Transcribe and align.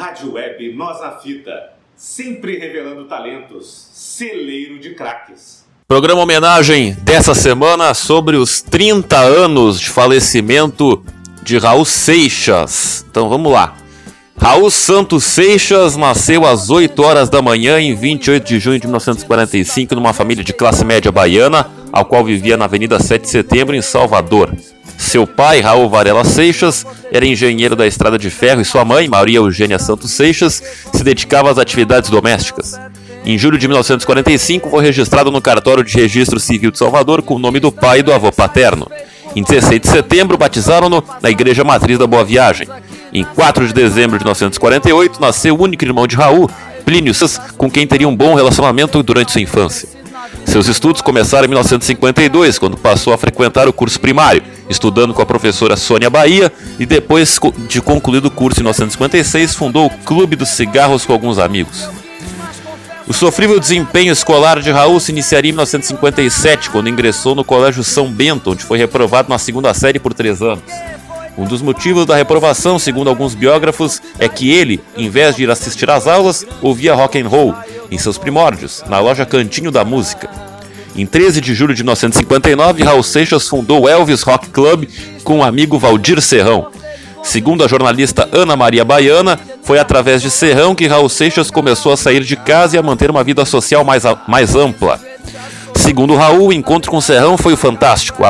Rádio 0.00 0.32
Web 0.32 0.72
Nós 0.72 0.98
na 0.98 1.10
Fita, 1.10 1.74
sempre 1.94 2.56
revelando 2.56 3.04
talentos, 3.04 3.90
celeiro 3.92 4.78
de 4.78 4.94
craques. 4.94 5.66
Programa 5.86 6.22
homenagem 6.22 6.94
dessa 7.02 7.34
semana 7.34 7.92
sobre 7.92 8.38
os 8.38 8.62
30 8.62 9.18
anos 9.18 9.78
de 9.78 9.90
falecimento 9.90 11.04
de 11.42 11.58
Raul 11.58 11.84
Seixas. 11.84 13.04
Então 13.10 13.28
vamos 13.28 13.52
lá. 13.52 13.76
Raul 14.38 14.70
Santos 14.70 15.24
Seixas 15.24 15.98
nasceu 15.98 16.46
às 16.46 16.70
8 16.70 16.98
horas 17.02 17.28
da 17.28 17.42
manhã 17.42 17.78
em 17.78 17.94
28 17.94 18.42
de 18.42 18.58
junho 18.58 18.80
de 18.80 18.86
1945 18.86 19.94
numa 19.94 20.14
família 20.14 20.42
de 20.42 20.54
classe 20.54 20.82
média 20.82 21.12
baiana, 21.12 21.70
ao 21.92 22.06
qual 22.06 22.24
vivia 22.24 22.56
na 22.56 22.64
Avenida 22.64 22.98
7 22.98 23.20
de 23.20 23.28
Setembro 23.28 23.76
em 23.76 23.82
Salvador. 23.82 24.50
Seu 25.00 25.26
pai, 25.26 25.60
Raul 25.60 25.88
Varela 25.88 26.24
Seixas, 26.24 26.84
era 27.10 27.24
engenheiro 27.24 27.74
da 27.74 27.86
estrada 27.86 28.18
de 28.18 28.28
ferro 28.28 28.60
e 28.60 28.64
sua 28.66 28.84
mãe, 28.84 29.08
Maria 29.08 29.38
Eugênia 29.38 29.78
Santos 29.78 30.10
Seixas, 30.10 30.62
se 30.92 31.02
dedicava 31.02 31.50
às 31.50 31.58
atividades 31.58 32.10
domésticas. 32.10 32.78
Em 33.24 33.36
julho 33.38 33.56
de 33.58 33.66
1945, 33.66 34.68
foi 34.68 34.84
registrado 34.84 35.30
no 35.30 35.40
cartório 35.40 35.82
de 35.82 35.98
registro 35.98 36.38
civil 36.38 36.70
de 36.70 36.78
Salvador 36.78 37.22
com 37.22 37.34
o 37.34 37.38
nome 37.38 37.58
do 37.58 37.72
pai 37.72 38.00
e 38.00 38.02
do 38.02 38.12
avô 38.12 38.30
paterno. 38.30 38.88
Em 39.34 39.42
16 39.42 39.80
de 39.80 39.88
setembro, 39.88 40.36
batizaram-no 40.36 41.02
na 41.22 41.30
Igreja 41.30 41.64
Matriz 41.64 41.98
da 41.98 42.06
Boa 42.06 42.24
Viagem. 42.24 42.68
Em 43.12 43.24
4 43.24 43.66
de 43.66 43.72
dezembro 43.72 44.18
de 44.18 44.24
1948, 44.24 45.18
nasceu 45.18 45.56
o 45.56 45.62
único 45.62 45.82
irmão 45.82 46.06
de 46.06 46.14
Raul, 46.14 46.48
Plínio, 46.84 47.14
com 47.56 47.70
quem 47.70 47.86
teria 47.86 48.06
um 48.06 48.14
bom 48.14 48.34
relacionamento 48.34 49.02
durante 49.02 49.32
sua 49.32 49.40
infância. 49.40 49.99
Seus 50.50 50.66
estudos 50.66 51.00
começaram 51.00 51.44
em 51.44 51.48
1952, 51.50 52.58
quando 52.58 52.76
passou 52.76 53.12
a 53.12 53.16
frequentar 53.16 53.68
o 53.68 53.72
curso 53.72 54.00
primário, 54.00 54.42
estudando 54.68 55.14
com 55.14 55.22
a 55.22 55.26
professora 55.26 55.76
Sônia 55.76 56.10
Bahia, 56.10 56.52
e 56.76 56.84
depois 56.84 57.38
de 57.68 57.80
concluído 57.80 58.24
o 58.24 58.30
curso 58.32 58.58
em 58.58 58.64
1956, 58.64 59.54
fundou 59.54 59.86
o 59.86 59.90
Clube 60.04 60.34
dos 60.34 60.48
Cigarros 60.48 61.06
com 61.06 61.12
alguns 61.12 61.38
amigos. 61.38 61.88
O 63.06 63.12
sofrível 63.12 63.60
desempenho 63.60 64.12
escolar 64.12 64.60
de 64.60 64.72
Raul 64.72 64.98
se 64.98 65.12
iniciaria 65.12 65.50
em 65.50 65.52
1957, 65.52 66.68
quando 66.70 66.88
ingressou 66.88 67.36
no 67.36 67.44
Colégio 67.44 67.84
São 67.84 68.10
Bento, 68.10 68.50
onde 68.50 68.64
foi 68.64 68.76
reprovado 68.76 69.28
na 69.28 69.38
segunda 69.38 69.72
série 69.72 70.00
por 70.00 70.12
três 70.12 70.42
anos. 70.42 70.64
Um 71.38 71.44
dos 71.44 71.62
motivos 71.62 72.06
da 72.06 72.16
reprovação, 72.16 72.76
segundo 72.76 73.08
alguns 73.08 73.36
biógrafos, 73.36 74.02
é 74.18 74.28
que 74.28 74.50
ele, 74.50 74.80
em 74.96 75.08
vez 75.08 75.36
de 75.36 75.44
ir 75.44 75.50
assistir 75.50 75.88
às 75.88 76.08
aulas, 76.08 76.44
ouvia 76.60 76.92
rock 76.92 77.20
and 77.20 77.28
roll, 77.28 77.54
em 77.90 77.98
seus 77.98 78.18
primórdios, 78.18 78.82
na 78.88 78.98
loja 78.98 79.26
Cantinho 79.26 79.70
da 79.70 79.84
Música. 79.84 80.30
Em 80.96 81.06
13 81.06 81.40
de 81.40 81.54
julho 81.54 81.74
de 81.74 81.82
1959, 81.82 82.82
Raul 82.82 83.02
Seixas 83.02 83.48
fundou 83.48 83.82
o 83.82 83.88
Elvis 83.88 84.22
Rock 84.22 84.50
Club 84.50 84.88
com 85.24 85.38
o 85.38 85.44
amigo 85.44 85.78
Valdir 85.78 86.20
Serrão. 86.20 86.68
Segundo 87.22 87.62
a 87.62 87.68
jornalista 87.68 88.28
Ana 88.32 88.56
Maria 88.56 88.84
Baiana, 88.84 89.38
foi 89.62 89.78
através 89.78 90.22
de 90.22 90.30
Serrão 90.30 90.74
que 90.74 90.86
Raul 90.86 91.08
Seixas 91.08 91.50
começou 91.50 91.92
a 91.92 91.96
sair 91.96 92.24
de 92.24 92.36
casa 92.36 92.76
e 92.76 92.78
a 92.78 92.82
manter 92.82 93.10
uma 93.10 93.22
vida 93.22 93.44
social 93.44 93.84
mais, 93.84 94.02
mais 94.26 94.54
ampla. 94.54 94.98
Segundo 95.74 96.16
Raul, 96.16 96.48
o 96.48 96.52
encontro 96.52 96.90
com 96.90 97.00
Serrão 97.00 97.38
foi 97.38 97.56
fantástico. 97.56 98.22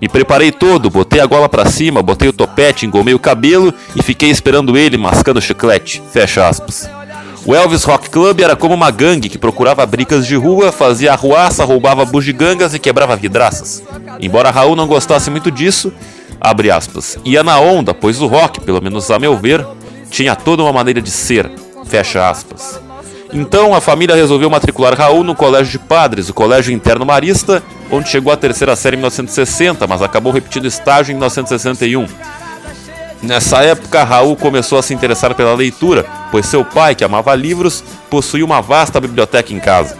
Me 0.00 0.08
preparei 0.08 0.52
todo, 0.52 0.90
botei 0.90 1.20
a 1.20 1.26
gola 1.26 1.48
para 1.48 1.66
cima, 1.66 2.02
botei 2.02 2.28
o 2.28 2.32
topete, 2.32 2.86
engomei 2.86 3.14
o 3.14 3.18
cabelo 3.18 3.72
e 3.96 4.02
fiquei 4.02 4.30
esperando 4.30 4.76
ele 4.76 4.96
mascando 4.96 5.40
chiclete, 5.40 6.02
fecha 6.12 6.46
aspas. 6.46 6.88
O 7.46 7.54
Elvis 7.54 7.84
Rock 7.84 8.08
Club 8.08 8.40
era 8.40 8.56
como 8.56 8.72
uma 8.72 8.90
gangue 8.90 9.28
que 9.28 9.36
procurava 9.36 9.84
brigas 9.84 10.26
de 10.26 10.34
rua, 10.34 10.72
fazia 10.72 11.12
arruaça, 11.12 11.62
roubava 11.62 12.04
bugigangas 12.06 12.72
e 12.72 12.78
quebrava 12.78 13.14
vidraças. 13.16 13.82
Embora 14.18 14.50
Raul 14.50 14.74
não 14.74 14.86
gostasse 14.86 15.30
muito 15.30 15.50
disso, 15.50 15.92
abre 16.40 16.70
aspas, 16.70 17.18
ia 17.22 17.42
na 17.42 17.60
onda, 17.60 17.92
pois 17.92 18.22
o 18.22 18.26
rock, 18.26 18.60
pelo 18.62 18.80
menos 18.80 19.10
a 19.10 19.18
meu 19.18 19.36
ver, 19.36 19.66
tinha 20.10 20.34
toda 20.34 20.62
uma 20.62 20.72
maneira 20.72 21.02
de 21.02 21.10
ser, 21.10 21.50
fecha 21.84 22.30
aspas. 22.30 22.80
Então 23.30 23.74
a 23.74 23.80
família 23.80 24.14
resolveu 24.14 24.48
matricular 24.48 24.96
Raul 24.96 25.22
no 25.22 25.34
Colégio 25.34 25.72
de 25.72 25.78
Padres, 25.80 26.30
o 26.30 26.34
Colégio 26.34 26.72
Interno 26.72 27.04
Marista, 27.04 27.62
onde 27.90 28.08
chegou 28.08 28.32
à 28.32 28.36
terceira 28.38 28.74
série 28.74 28.96
em 28.96 29.00
1960, 29.00 29.86
mas 29.86 30.00
acabou 30.00 30.32
repetindo 30.32 30.66
estágio 30.66 31.12
em 31.12 31.16
1961. 31.16 32.06
Nessa 33.24 33.62
época, 33.62 34.04
Raul 34.04 34.36
começou 34.36 34.78
a 34.78 34.82
se 34.82 34.92
interessar 34.92 35.34
pela 35.34 35.54
leitura, 35.54 36.04
pois 36.30 36.44
seu 36.44 36.62
pai, 36.62 36.94
que 36.94 37.02
amava 37.02 37.34
livros, 37.34 37.82
possuía 38.10 38.44
uma 38.44 38.60
vasta 38.60 39.00
biblioteca 39.00 39.50
em 39.52 39.58
casa. 39.58 39.96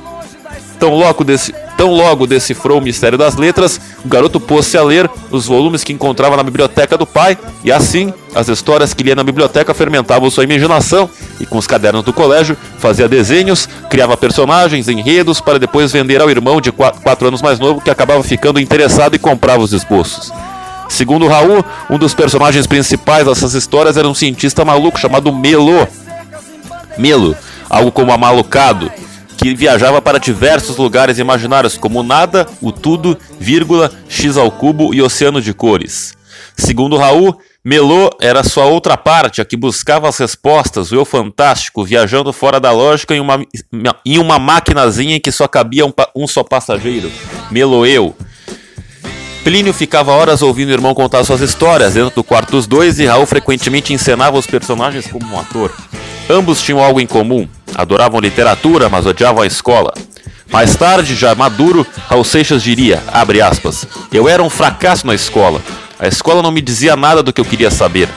Tão 0.79 0.95
logo, 0.95 1.25
desse, 1.25 1.55
tão 1.79 1.91
logo 1.91 2.27
decifrou 2.27 2.79
o 2.79 2.83
mistério 2.83 3.17
das 3.17 3.37
letras, 3.37 3.81
o 4.05 4.09
garoto 4.09 4.39
pôs-se 4.39 4.77
a 4.77 4.83
ler 4.83 5.11
os 5.31 5.47
volumes 5.47 5.83
que 5.83 5.93
encontrava 5.93 6.37
na 6.37 6.43
biblioteca 6.43 6.99
do 6.99 7.07
pai, 7.07 7.39
e 7.65 7.73
assim, 7.73 8.12
as 8.35 8.49
histórias 8.49 8.93
que 8.93 9.03
lia 9.03 9.15
na 9.15 9.25
biblioteca 9.25 9.73
fermentavam 9.73 10.29
sua 10.29 10.45
imaginação, 10.45 11.09
e 11.41 11.47
com 11.47 11.56
os 11.56 11.67
cadernos 11.67 12.05
do 12.05 12.12
colégio, 12.12 12.59
fazia 12.79 13.09
desenhos, 13.09 13.67
criava 13.89 14.19
personagens, 14.19 14.87
enredos, 14.87 15.41
para 15.41 15.59
depois 15.59 15.91
vender 15.91 16.21
ao 16.21 16.29
irmão 16.29 16.61
de 16.61 16.71
4 16.71 17.27
anos 17.27 17.41
mais 17.41 17.59
novo, 17.59 17.81
que 17.81 17.91
acabava 17.91 18.23
ficando 18.23 18.61
interessado 18.61 19.15
e 19.15 19.19
comprava 19.19 19.62
os 19.62 19.73
esboços. 19.73 20.31
Segundo 20.89 21.27
Raul, 21.27 21.65
um 21.91 21.99
dos 21.99 22.15
personagens 22.15 22.67
principais 22.67 23.27
dessas 23.27 23.55
histórias 23.55 23.97
era 23.97 24.09
um 24.09 24.15
cientista 24.15 24.65
maluco 24.65 24.99
chamado 24.99 25.33
Melo. 25.33 25.87
Melo, 26.97 27.37
algo 27.69 27.91
como 27.91 28.12
amalucado, 28.12 28.91
que 29.37 29.55
viajava 29.55 30.00
para 30.00 30.19
diversos 30.19 30.77
lugares 30.77 31.19
imaginários, 31.19 31.77
como 31.77 32.03
nada, 32.03 32.47
o 32.61 32.71
tudo, 32.71 33.19
vírgula, 33.39 33.91
x 34.09 34.37
ao 34.37 34.50
cubo 34.50 34.94
e 34.94 35.03
oceano 35.03 35.41
de 35.41 35.53
cores. 35.53 36.15
Segundo 36.56 36.97
Raul, 36.97 37.37
Melô 37.65 38.11
era 38.21 38.44
sua 38.44 38.67
outra 38.67 38.97
parte, 38.97 39.41
a 39.41 39.44
que 39.44 39.56
buscava 39.56 40.09
as 40.09 40.19
respostas, 40.19 40.93
o 40.93 40.97
eu 40.97 41.05
fantástico, 41.05 41.84
viajando 41.84 42.33
fora 42.33 42.61
da 42.61 42.71
lógica 42.71 43.15
em 43.15 43.21
uma, 43.21 43.44
em 44.05 44.19
uma 44.19 44.39
maquinazinha 44.39 45.17
em 45.17 45.21
que 45.21 45.33
só 45.33 45.49
cabia 45.49 45.87
um, 45.87 45.93
um 46.15 46.27
só 46.27 46.44
passageiro. 46.44 47.11
Melô 47.50 47.87
eu. 47.87 48.15
Plínio 49.44 49.75
ficava 49.75 50.10
horas 50.10 50.41
ouvindo 50.41 50.71
o 50.71 50.72
irmão 50.72 50.94
contar 50.94 51.22
suas 51.22 51.43
histórias 51.43 51.93
dentro 51.93 52.15
do 52.15 52.25
quarto 52.25 52.53
dos 52.53 52.66
dois 52.66 52.99
e 52.99 53.05
Raul 53.05 53.27
frequentemente 53.27 53.93
encenava 53.93 54.38
os 54.38 54.47
personagens 54.47 55.06
como 55.06 55.27
um 55.27 55.38
ator. 55.38 55.71
Ambos 56.31 56.62
tinham 56.62 56.82
algo 56.82 56.99
em 56.99 57.06
comum: 57.06 57.47
adoravam 57.75 58.21
literatura, 58.21 58.88
mas 58.88 59.05
odiavam 59.05 59.43
a 59.43 59.47
escola. 59.47 59.93
Mais 60.50 60.75
tarde, 60.77 61.15
já 61.15 61.34
maduro, 61.34 61.87
Raul 62.09 62.25
Seixas 62.25 62.62
diria, 62.62 63.03
aspas, 63.47 63.87
eu 64.10 64.27
era 64.27 64.43
um 64.43 64.49
fracasso 64.49 65.06
na 65.06 65.15
escola. 65.15 65.61
A 65.99 66.09
escola 66.09 66.43
não 66.43 66.50
me 66.50 66.62
dizia 66.62 66.97
nada 66.97 67.22
do 67.22 67.31
que 67.31 67.41
eu 67.41 67.44
queria 67.44 67.71
saber. 67.71 68.09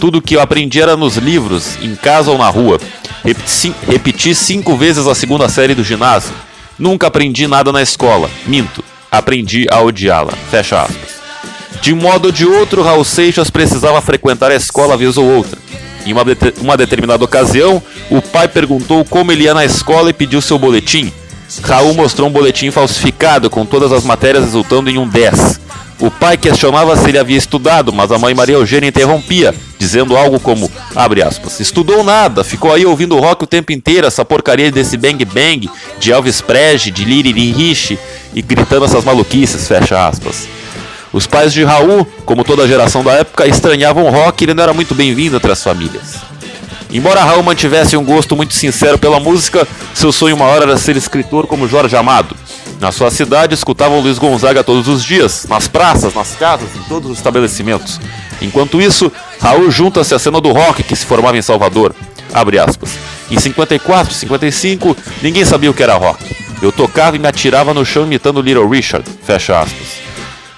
Tudo 0.00 0.16
o 0.16 0.22
que 0.22 0.36
eu 0.36 0.40
aprendi 0.40 0.80
era 0.80 0.96
nos 0.96 1.18
livros, 1.18 1.76
em 1.82 1.94
casa 1.94 2.30
ou 2.30 2.38
na 2.38 2.48
rua. 2.48 2.80
Repeti, 3.22 3.74
repeti 3.86 4.34
cinco 4.34 4.74
vezes 4.78 5.06
a 5.06 5.14
segunda 5.14 5.46
série 5.46 5.74
do 5.74 5.84
ginásio. 5.84 6.32
Nunca 6.78 7.08
aprendi 7.08 7.46
nada 7.46 7.70
na 7.70 7.82
escola. 7.82 8.30
Minto 8.46 8.82
aprendi 9.10 9.66
a 9.70 9.80
odiá-la. 9.80 10.32
Fecha 10.50 10.82
aspas. 10.82 11.20
De 11.80 11.94
modo 11.94 12.26
ou 12.26 12.32
de 12.32 12.44
outro, 12.44 12.82
Raul 12.82 13.04
Seixas 13.04 13.50
precisava 13.50 14.00
frequentar 14.02 14.50
a 14.50 14.54
escola 14.54 14.96
vez 14.96 15.16
ou 15.16 15.24
outra. 15.24 15.58
Em 16.04 16.12
uma, 16.12 16.22
uma 16.60 16.76
determinada 16.76 17.24
ocasião, 17.24 17.82
o 18.10 18.20
pai 18.20 18.48
perguntou 18.48 19.04
como 19.04 19.32
ele 19.32 19.44
ia 19.44 19.54
na 19.54 19.64
escola 19.64 20.10
e 20.10 20.14
pediu 20.14 20.40
seu 20.40 20.58
boletim. 20.58 21.12
Raul 21.62 21.94
mostrou 21.94 22.28
um 22.28 22.32
boletim 22.32 22.70
falsificado 22.70 23.50
com 23.50 23.66
todas 23.66 23.92
as 23.92 24.04
matérias 24.04 24.44
resultando 24.44 24.88
em 24.88 24.98
um 24.98 25.08
10. 25.08 25.60
O 26.00 26.10
pai 26.10 26.38
questionava 26.38 26.96
se 26.96 27.10
ele 27.10 27.18
havia 27.18 27.36
estudado, 27.36 27.92
mas 27.92 28.10
a 28.10 28.18
mãe 28.18 28.34
Maria 28.34 28.54
Eugênia 28.54 28.88
interrompia, 28.88 29.54
dizendo 29.78 30.16
algo 30.16 30.40
como, 30.40 30.70
abre 30.96 31.22
aspas, 31.22 31.60
estudou 31.60 32.02
nada, 32.02 32.42
ficou 32.42 32.72
aí 32.72 32.86
ouvindo 32.86 33.18
rock 33.18 33.44
o 33.44 33.46
tempo 33.46 33.70
inteiro, 33.70 34.06
essa 34.06 34.24
porcaria 34.24 34.72
desse 34.72 34.96
bang 34.96 35.22
bang, 35.26 35.68
de 35.98 36.10
Elvis 36.10 36.40
Presley, 36.40 36.90
de 36.90 37.04
Liri 37.04 37.52
Rich, 37.52 37.98
e 38.32 38.40
gritando 38.40 38.86
essas 38.86 39.04
maluquices, 39.04 39.68
fecha 39.68 40.08
aspas. 40.08 40.48
Os 41.12 41.26
pais 41.26 41.52
de 41.52 41.64
Raul, 41.64 42.06
como 42.24 42.44
toda 42.44 42.62
a 42.62 42.68
geração 42.68 43.04
da 43.04 43.12
época, 43.12 43.46
estranhavam 43.46 44.04
o 44.04 44.10
rock 44.10 44.42
e 44.42 44.44
ele 44.46 44.54
não 44.54 44.62
era 44.62 44.72
muito 44.72 44.94
bem-vindo 44.94 45.36
entre 45.36 45.52
as 45.52 45.62
famílias. 45.62 46.14
Embora 46.90 47.22
Raul 47.22 47.42
mantivesse 47.42 47.96
um 47.96 48.04
gosto 48.04 48.34
muito 48.34 48.54
sincero 48.54 48.96
pela 48.96 49.20
música, 49.20 49.68
seu 49.92 50.10
sonho 50.10 50.36
maior 50.36 50.62
era 50.62 50.78
ser 50.78 50.96
escritor 50.96 51.46
como 51.46 51.68
Jorge 51.68 51.94
Amado. 51.94 52.34
Na 52.80 52.90
sua 52.90 53.10
cidade, 53.10 53.54
escutavam 53.54 54.00
Luiz 54.00 54.18
Gonzaga 54.18 54.64
todos 54.64 54.88
os 54.88 55.04
dias, 55.04 55.46
nas 55.46 55.68
praças, 55.68 56.14
nas 56.14 56.34
casas, 56.34 56.68
em 56.74 56.82
todos 56.88 57.10
os 57.10 57.18
estabelecimentos. 57.18 58.00
Enquanto 58.40 58.80
isso, 58.80 59.12
Raul 59.38 59.70
junta-se 59.70 60.14
à 60.14 60.18
cena 60.18 60.40
do 60.40 60.50
rock 60.50 60.82
que 60.82 60.96
se 60.96 61.04
formava 61.04 61.36
em 61.36 61.42
Salvador. 61.42 61.94
Em 63.30 63.38
54, 63.38 64.14
55, 64.14 64.96
ninguém 65.20 65.44
sabia 65.44 65.70
o 65.70 65.74
que 65.74 65.82
era 65.82 65.94
rock. 65.94 66.24
Eu 66.62 66.72
tocava 66.72 67.16
e 67.16 67.18
me 67.18 67.28
atirava 67.28 67.74
no 67.74 67.84
chão 67.84 68.04
imitando 68.04 68.40
Little 68.40 68.68
Richard. 68.68 69.04
Fecha 69.24 69.60
aspas. 69.60 70.00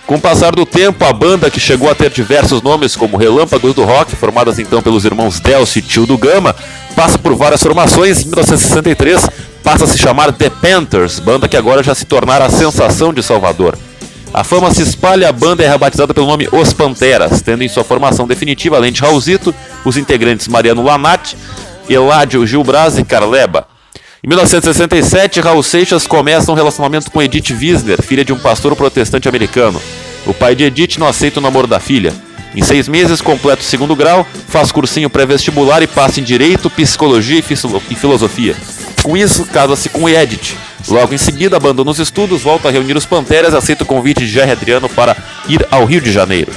Com 0.07 0.15
o 0.17 0.21
passar 0.21 0.55
do 0.55 0.67
tempo, 0.67 1.05
a 1.05 1.13
banda, 1.13 1.51
que 1.51 1.59
chegou 1.59 1.91
a 1.91 1.95
ter 1.95 2.11
diversos 2.11 2.61
nomes 2.63 2.95
como 2.95 3.17
Relâmpagos 3.17 3.75
do 3.75 3.83
Rock, 3.83 4.15
formadas 4.15 4.59
então 4.59 4.83
pelos 4.83 5.05
irmãos 5.05 5.41
Delcio 5.41 5.79
e 5.79 5.83
Tio 5.83 6.07
do 6.07 6.19
Gama, 6.19 6.55
passa 6.95 7.19
por 7.19 7.35
várias 7.35 7.63
formações. 7.63 8.21
Em 8.21 8.27
1963, 8.27 9.29
passa 9.63 9.85
a 9.85 9.87
se 9.87 9.99
chamar 9.99 10.33
The 10.33 10.51
Panthers, 10.51 11.19
banda 11.19 11.49
que 11.49 11.57
agora 11.57 11.83
já 11.83 11.95
se 11.95 12.05
tornara 12.05 12.47
a 12.47 12.51
sensação 12.51 13.13
de 13.13 13.23
Salvador. 13.23 13.79
A 14.35 14.43
fama 14.43 14.73
se 14.73 14.83
espalha, 14.83 15.29
a 15.29 15.33
banda 15.33 15.63
é 15.63 15.69
rebatizada 15.69 16.15
pelo 16.15 16.27
nome 16.27 16.49
Os 16.51 16.73
Panteras, 16.73 17.43
tendo 17.43 17.63
em 17.63 17.69
sua 17.69 17.85
formação 17.85 18.27
definitiva, 18.27 18.77
além 18.77 18.91
de 18.91 19.01
Raulzito, 19.01 19.55
os 19.85 19.97
integrantes 19.97 20.49
Mariano 20.49 20.83
Lanat, 20.83 21.35
Eládio 21.89 22.47
Gilbras 22.47 22.99
e 22.99 23.05
Carleba. 23.05 23.67
Em 24.25 24.29
1967, 24.29 25.41
Raul 25.41 25.63
Seixas 25.63 26.07
começa 26.07 26.51
um 26.51 26.55
relacionamento 26.55 27.11
com 27.11 27.21
Edith 27.21 27.53
Wiesner, 27.53 28.01
filha 28.01 28.25
de 28.25 28.33
um 28.33 28.39
pastor 28.39 28.75
protestante 28.75 29.29
americano. 29.29 29.83
O 30.25 30.33
pai 30.33 30.55
de 30.55 30.65
Edith 30.65 30.99
não 30.99 31.09
aceita 31.09 31.41
o 31.41 31.43
namoro 31.43 31.67
da 31.67 31.81
filha. 31.81 32.15
Em 32.55 32.63
seis 32.63 32.87
meses, 32.87 33.21
completa 33.21 33.63
o 33.63 33.65
segundo 33.65 33.97
grau, 33.97 34.27
faz 34.49 34.71
cursinho 34.71 35.11
pré-vestibular 35.11 35.83
e 35.83 35.87
passa 35.87 36.21
em 36.21 36.23
Direito, 36.23 36.71
Psicologia 36.71 37.39
e 37.39 37.43
Filosofia. 37.97 38.55
Com 39.03 39.17
isso, 39.17 39.45
casa-se 39.47 39.89
com 39.89 40.09
Edith. 40.09 40.57
Logo 40.89 41.15
em 41.15 41.19
seguida, 41.19 41.57
abandona 41.57 41.91
os 41.91 41.99
estudos, 41.99 42.43
volta 42.43 42.69
a 42.69 42.71
reunir 42.71 42.97
os 42.97 43.07
Panteras 43.07 43.53
e 43.53 43.57
aceita 43.57 43.85
o 43.85 43.87
convite 43.87 44.21
de 44.21 44.29
Jerry 44.29 44.53
Adriano 44.53 44.89
para 44.89 45.17
ir 45.49 45.67
ao 45.71 45.85
Rio 45.85 46.01
de 46.01 46.13
Janeiro. 46.13 46.53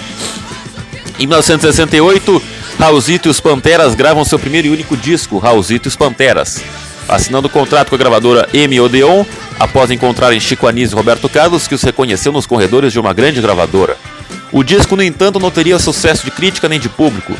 Em 1.19 1.25
1968, 1.25 2.41
Raulzito 2.79 3.27
e 3.27 3.31
os 3.31 3.39
Panteras 3.39 3.95
gravam 3.95 4.25
seu 4.25 4.37
primeiro 4.37 4.67
e 4.67 4.71
único 4.71 4.97
disco, 4.97 5.37
Raulzito 5.37 5.87
e 5.87 5.89
os 5.89 5.95
Panteras 5.95 6.61
assinando 7.07 7.49
contrato 7.49 7.89
com 7.89 7.95
a 7.95 7.97
gravadora 7.97 8.49
M 8.53 8.79
Odeon, 8.79 9.25
após 9.59 9.91
encontrarem 9.91 10.39
Chico 10.39 10.67
Anísio 10.67 10.95
e 10.95 10.97
Roberto 10.97 11.29
Carlos, 11.29 11.67
que 11.67 11.75
os 11.75 11.83
reconheceu 11.83 12.31
nos 12.31 12.45
corredores 12.45 12.91
de 12.91 12.99
uma 12.99 13.13
grande 13.13 13.41
gravadora. 13.41 13.97
O 14.51 14.63
disco, 14.63 14.95
no 14.95 15.03
entanto, 15.03 15.39
não 15.39 15.51
teria 15.51 15.79
sucesso 15.79 16.25
de 16.25 16.31
crítica 16.31 16.67
nem 16.67 16.79
de 16.79 16.89
público. 16.89 17.33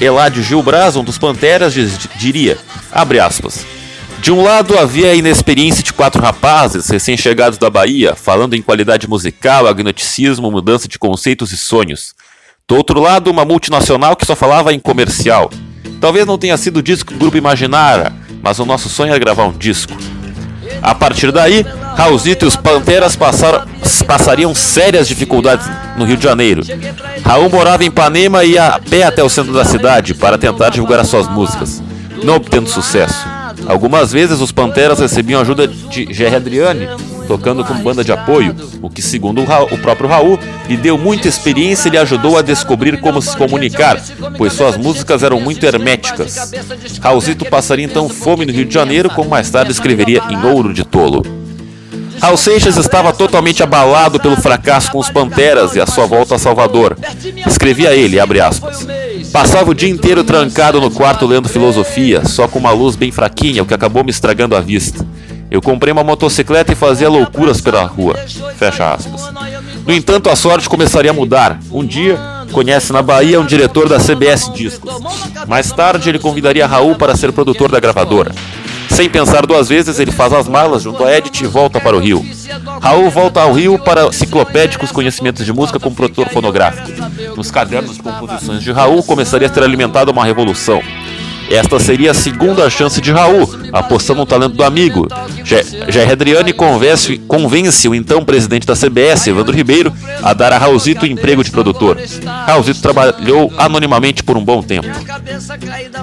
Eládio 0.00 0.42
Gil 0.42 0.62
Braz, 0.62 0.96
um 0.96 1.04
dos 1.04 1.18
Panteras, 1.18 1.74
diria, 2.16 2.58
abre 2.90 3.20
aspas, 3.20 3.64
de 4.20 4.32
um 4.32 4.42
lado 4.42 4.76
havia 4.76 5.12
a 5.12 5.14
inexperiência 5.14 5.82
de 5.82 5.92
quatro 5.92 6.20
rapazes 6.20 6.88
recém-chegados 6.88 7.58
da 7.58 7.70
Bahia, 7.70 8.14
falando 8.14 8.54
em 8.54 8.62
qualidade 8.62 9.08
musical, 9.08 9.66
agnoticismo, 9.66 10.50
mudança 10.50 10.88
de 10.88 10.98
conceitos 10.98 11.52
e 11.52 11.56
sonhos. 11.56 12.14
Do 12.66 12.76
outro 12.76 13.00
lado, 13.00 13.30
uma 13.30 13.44
multinacional 13.44 14.16
que 14.16 14.26
só 14.26 14.34
falava 14.34 14.72
em 14.72 14.80
comercial. 14.80 15.50
Talvez 16.00 16.26
não 16.26 16.36
tenha 16.36 16.56
sido 16.56 16.78
o 16.78 16.82
disco 16.82 17.10
que 17.10 17.14
o 17.14 17.18
grupo 17.18 17.36
imaginara, 17.36 18.12
mas 18.42 18.58
o 18.58 18.66
nosso 18.66 18.88
sonho 18.88 19.14
é 19.14 19.18
gravar 19.18 19.44
um 19.46 19.56
disco. 19.56 19.96
A 20.82 20.94
partir 20.94 21.32
daí, 21.32 21.64
Raulzito 21.96 22.44
e 22.44 22.48
os 22.48 22.56
Panteras 22.56 23.16
passaram, 23.16 23.66
passariam 24.06 24.54
sérias 24.54 25.08
dificuldades 25.08 25.66
no 25.96 26.04
Rio 26.04 26.16
de 26.16 26.24
Janeiro. 26.24 26.62
Raul 27.24 27.48
morava 27.48 27.84
em 27.84 27.88
Ipanema 27.88 28.44
e 28.44 28.52
ia 28.52 28.66
a 28.66 28.78
pé 28.78 29.04
até 29.04 29.22
o 29.22 29.28
centro 29.28 29.52
da 29.52 29.64
cidade 29.64 30.14
para 30.14 30.36
tentar 30.36 30.70
divulgar 30.70 31.00
as 31.00 31.08
suas 31.08 31.28
músicas, 31.28 31.82
não 32.22 32.34
obtendo 32.34 32.68
sucesso. 32.68 33.37
Algumas 33.66 34.12
vezes 34.12 34.40
os 34.40 34.52
Panteras 34.52 34.98
recebiam 34.98 35.40
ajuda 35.40 35.66
de 35.66 36.12
Jerry 36.12 36.36
Adriani, 36.36 36.88
tocando 37.26 37.64
como 37.64 37.82
banda 37.82 38.02
de 38.02 38.12
apoio, 38.12 38.54
o 38.80 38.88
que, 38.88 39.02
segundo 39.02 39.40
o, 39.40 39.44
Raul, 39.44 39.68
o 39.70 39.78
próprio 39.78 40.08
Raul, 40.08 40.38
lhe 40.68 40.76
deu 40.76 40.96
muita 40.96 41.28
experiência 41.28 41.88
e 41.88 41.92
lhe 41.92 41.98
ajudou 41.98 42.38
a 42.38 42.42
descobrir 42.42 43.00
como 43.00 43.20
se 43.20 43.36
comunicar, 43.36 44.02
pois 44.36 44.52
suas 44.52 44.76
músicas 44.76 45.22
eram 45.22 45.40
muito 45.40 45.64
herméticas. 45.64 46.52
Raulzito 47.00 47.44
passaria 47.44 47.84
então 47.84 48.08
fome 48.08 48.46
no 48.46 48.52
Rio 48.52 48.64
de 48.64 48.74
Janeiro, 48.74 49.10
como 49.10 49.30
mais 49.30 49.50
tarde 49.50 49.70
escreveria 49.70 50.22
em 50.30 50.44
Ouro 50.46 50.72
de 50.72 50.84
Tolo. 50.84 51.37
Raul 52.20 52.36
Seixas 52.36 52.76
estava 52.76 53.12
totalmente 53.12 53.62
abalado 53.62 54.18
pelo 54.18 54.36
fracasso 54.36 54.90
com 54.90 54.98
os 54.98 55.10
Panteras 55.10 55.74
e 55.74 55.80
a 55.80 55.86
sua 55.86 56.06
volta 56.06 56.34
a 56.34 56.38
Salvador. 56.38 56.96
Escrevia 57.46 57.94
ele, 57.94 58.18
abre 58.18 58.40
aspas. 58.40 58.86
Passava 59.32 59.70
o 59.70 59.74
dia 59.74 59.88
inteiro 59.88 60.24
trancado 60.24 60.80
no 60.80 60.90
quarto 60.90 61.26
lendo 61.26 61.48
filosofia, 61.48 62.24
só 62.24 62.48
com 62.48 62.58
uma 62.58 62.72
luz 62.72 62.96
bem 62.96 63.12
fraquinha, 63.12 63.62
o 63.62 63.66
que 63.66 63.74
acabou 63.74 64.02
me 64.02 64.10
estragando 64.10 64.56
a 64.56 64.60
vista. 64.60 65.06
Eu 65.50 65.62
comprei 65.62 65.92
uma 65.92 66.04
motocicleta 66.04 66.72
e 66.72 66.76
fazia 66.76 67.08
loucuras 67.08 67.60
pela 67.60 67.82
rua. 67.84 68.14
Fecha 68.56 68.92
aspas. 68.92 69.32
No 69.86 69.94
entanto, 69.94 70.28
a 70.28 70.36
sorte 70.36 70.68
começaria 70.68 71.10
a 71.10 71.14
mudar. 71.14 71.58
Um 71.72 71.84
dia, 71.84 72.18
conhece 72.52 72.92
na 72.92 73.00
Bahia 73.00 73.40
um 73.40 73.46
diretor 73.46 73.88
da 73.88 73.98
CBS 73.98 74.52
Discos. 74.52 74.92
Mais 75.46 75.72
tarde, 75.72 76.10
ele 76.10 76.18
convidaria 76.18 76.66
Raul 76.66 76.96
para 76.96 77.16
ser 77.16 77.32
produtor 77.32 77.70
da 77.70 77.80
gravadora. 77.80 78.32
Sem 78.98 79.08
pensar 79.08 79.46
duas 79.46 79.68
vezes, 79.68 80.00
ele 80.00 80.10
faz 80.10 80.32
as 80.32 80.48
malas 80.48 80.82
junto 80.82 81.04
a 81.04 81.16
Edith 81.16 81.42
e 81.42 81.46
volta 81.46 81.78
para 81.80 81.96
o 81.96 82.00
Rio. 82.00 82.20
Raul 82.82 83.08
volta 83.08 83.40
ao 83.40 83.52
Rio 83.52 83.78
para 83.78 84.06
enciclopédicos 84.06 84.90
conhecimentos 84.90 85.46
de 85.46 85.52
música 85.52 85.78
como 85.78 85.94
produtor 85.94 86.28
fonográfico. 86.30 86.90
Nos 87.36 87.48
cadernos 87.48 87.94
de 87.94 88.02
composições 88.02 88.60
de 88.60 88.72
Raul 88.72 89.04
começaria 89.04 89.46
a 89.46 89.54
ser 89.54 89.62
alimentada 89.62 90.10
uma 90.10 90.24
revolução. 90.24 90.82
Esta 91.50 91.80
seria 91.80 92.10
a 92.10 92.14
segunda 92.14 92.68
chance 92.68 93.00
de 93.00 93.10
Raul, 93.10 93.48
apostando 93.72 94.20
no 94.20 94.26
talento 94.26 94.54
do 94.54 94.64
amigo. 94.64 95.08
Jair 95.88 96.10
Adriani 96.10 96.52
convence, 96.52 97.18
convence 97.26 97.88
o 97.88 97.94
então 97.94 98.24
presidente 98.24 98.66
da 98.66 98.74
CBS, 98.74 99.28
Evandro 99.28 99.54
Ribeiro, 99.54 99.92
a 100.22 100.34
dar 100.34 100.52
a 100.52 100.58
Raulzito 100.58 101.04
o 101.04 101.08
emprego 101.08 101.42
de 101.42 101.50
produtor. 101.50 101.98
Raulzito 102.46 102.80
trabalhou 102.80 103.52
anonimamente 103.56 104.22
por 104.22 104.36
um 104.36 104.44
bom 104.44 104.62
tempo. 104.62 104.88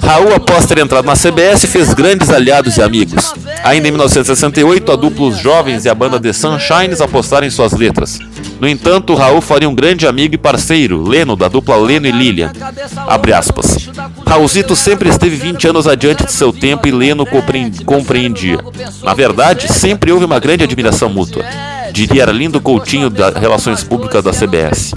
Raul, 0.02 0.34
após 0.34 0.66
ter 0.66 0.80
entrado 0.80 1.06
na 1.06 1.16
CBS, 1.16 1.66
fez 1.66 1.94
grandes 1.94 2.30
aliados 2.30 2.78
e 2.78 2.82
amigos. 2.82 3.34
Ainda 3.64 3.88
em 3.88 3.92
1968, 3.92 4.92
a 4.92 4.96
dupla 4.96 5.28
Os 5.28 5.38
Jovens 5.38 5.86
e 5.86 5.90
a 5.90 5.96
banda 5.96 6.20
The 6.20 6.34
Sunshines 6.34 7.02
apostaram 7.02 7.46
em 7.46 7.50
suas 7.52 7.74
letras. 7.74 8.20
No 8.60 8.68
entanto, 8.68 9.14
Raul 9.14 9.42
faria 9.42 9.70
um 9.70 9.76
grande 9.76 10.08
amigo 10.08 10.36
e 10.36 10.38
parceiro, 10.38 11.08
Leno, 11.08 11.36
da 11.36 11.48
dupla 11.48 11.76
Leno 11.76 12.08
e 12.08 12.12
Lilian. 12.12 12.52
Abre 13.08 13.34
aspas. 13.34 13.90
Raulzito 14.26 14.76
sempre 14.76 15.10
esteve 15.10 15.36
20 15.36 15.68
anos 15.68 15.88
adiante 15.88 16.26
de 16.26 16.32
seu 16.32 16.54
tempo 16.54 16.88
e 16.88 16.92
Leno 16.92 17.26
compreendia. 17.86 18.58
Na 19.04 19.14
verdade, 19.14 19.72
sempre 19.72 20.12
houve 20.12 20.26
uma 20.26 20.40
grande 20.40 20.64
admiração 20.64 21.10
mútua. 21.10 21.44
Diria 21.92 22.24
Arlindo 22.26 22.60
Coutinho, 22.60 23.10
das 23.10 23.36
Relações 23.36 23.84
Públicas 23.84 24.24
da 24.24 24.32
CBS. 24.32 24.94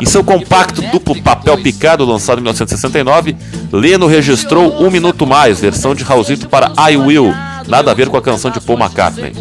Em 0.00 0.06
seu 0.06 0.22
compacto 0.22 0.80
duplo 0.80 1.20
papel 1.20 1.58
picado, 1.58 2.04
lançado 2.04 2.38
em 2.38 2.42
1969, 2.42 3.36
Leno 3.72 4.06
registrou 4.06 4.82
Um 4.82 4.90
Minuto 4.90 5.26
Mais, 5.26 5.60
versão 5.60 5.94
de 5.94 6.04
Raulzito 6.04 6.48
para 6.48 6.72
I 6.90 6.96
Will, 6.96 7.34
nada 7.70 7.90
a 7.90 7.94
ver 7.94 8.08
com 8.08 8.16
a 8.16 8.22
canção 8.22 8.50
de 8.50 8.60
Paul 8.60 8.78
McCartney. 8.78 9.32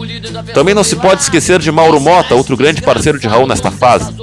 Também 0.54 0.76
não 0.76 0.84
se 0.84 0.96
pode 0.96 1.22
esquecer 1.22 1.60
de 1.60 1.72
Mauro 1.72 2.00
Mota, 2.00 2.36
outro 2.36 2.56
grande 2.56 2.82
parceiro 2.82 3.20
de 3.20 3.28
Raul 3.28 3.48
nesta 3.48 3.72
fase. 3.72 4.14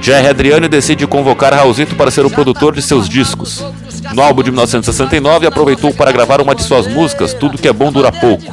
Jerry 0.00 0.28
Adriani 0.28 0.68
decide 0.68 1.06
convocar 1.06 1.52
Raulzito 1.54 1.94
para 1.94 2.10
ser 2.10 2.24
o 2.24 2.30
produtor 2.30 2.74
de 2.74 2.82
seus 2.82 3.08
discos. 3.08 3.64
No 4.14 4.22
álbum 4.22 4.42
de 4.42 4.50
1969, 4.50 5.46
aproveitou 5.46 5.92
para 5.92 6.12
gravar 6.12 6.40
uma 6.40 6.54
de 6.54 6.62
suas 6.62 6.86
músicas, 6.86 7.34
Tudo 7.34 7.58
que 7.58 7.68
é 7.68 7.72
Bom 7.72 7.90
Dura 7.90 8.12
Pouco. 8.12 8.52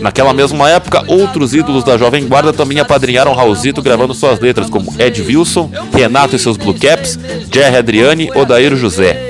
Naquela 0.00 0.32
mesma 0.32 0.70
época, 0.70 1.04
outros 1.06 1.52
ídolos 1.52 1.84
da 1.84 1.98
Jovem 1.98 2.26
Guarda 2.26 2.52
também 2.52 2.80
apadrinharam 2.80 3.34
Raulzito 3.34 3.82
gravando 3.82 4.14
suas 4.14 4.40
letras, 4.40 4.70
como 4.70 4.94
Ed 4.98 5.20
Wilson, 5.20 5.70
Renato 5.92 6.34
e 6.34 6.38
seus 6.38 6.56
Blue 6.56 6.74
Caps, 6.74 7.18
Jerry 7.52 7.76
Adriani, 7.76 8.30
Odair 8.34 8.74
José. 8.76 9.29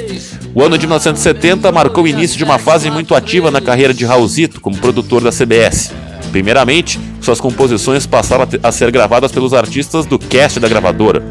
O 0.53 0.65
ano 0.65 0.77
de 0.77 0.85
1970 0.85 1.71
marcou 1.71 2.05
o 2.05 2.09
início 2.09 2.37
de 2.37 2.43
uma 2.43 2.59
fase 2.59 2.91
muito 2.91 3.15
ativa 3.15 3.53
na 3.53 3.61
carreira 3.61 3.95
de 3.95 4.05
Raulzito 4.05 4.61
como 4.61 4.77
produtor 4.77 5.23
da 5.23 5.31
CBS. 5.31 5.93
Primeiramente, 6.33 6.99
suas 7.21 7.41
composições 7.41 8.05
passaram 8.05 8.49
a 8.61 8.73
ser 8.73 8.91
gravadas 8.91 9.31
pelos 9.31 9.55
artistas 9.55 10.07
do 10.07 10.19
cast 10.19 10.59
da 10.59 10.69
gravadora. 10.69 11.23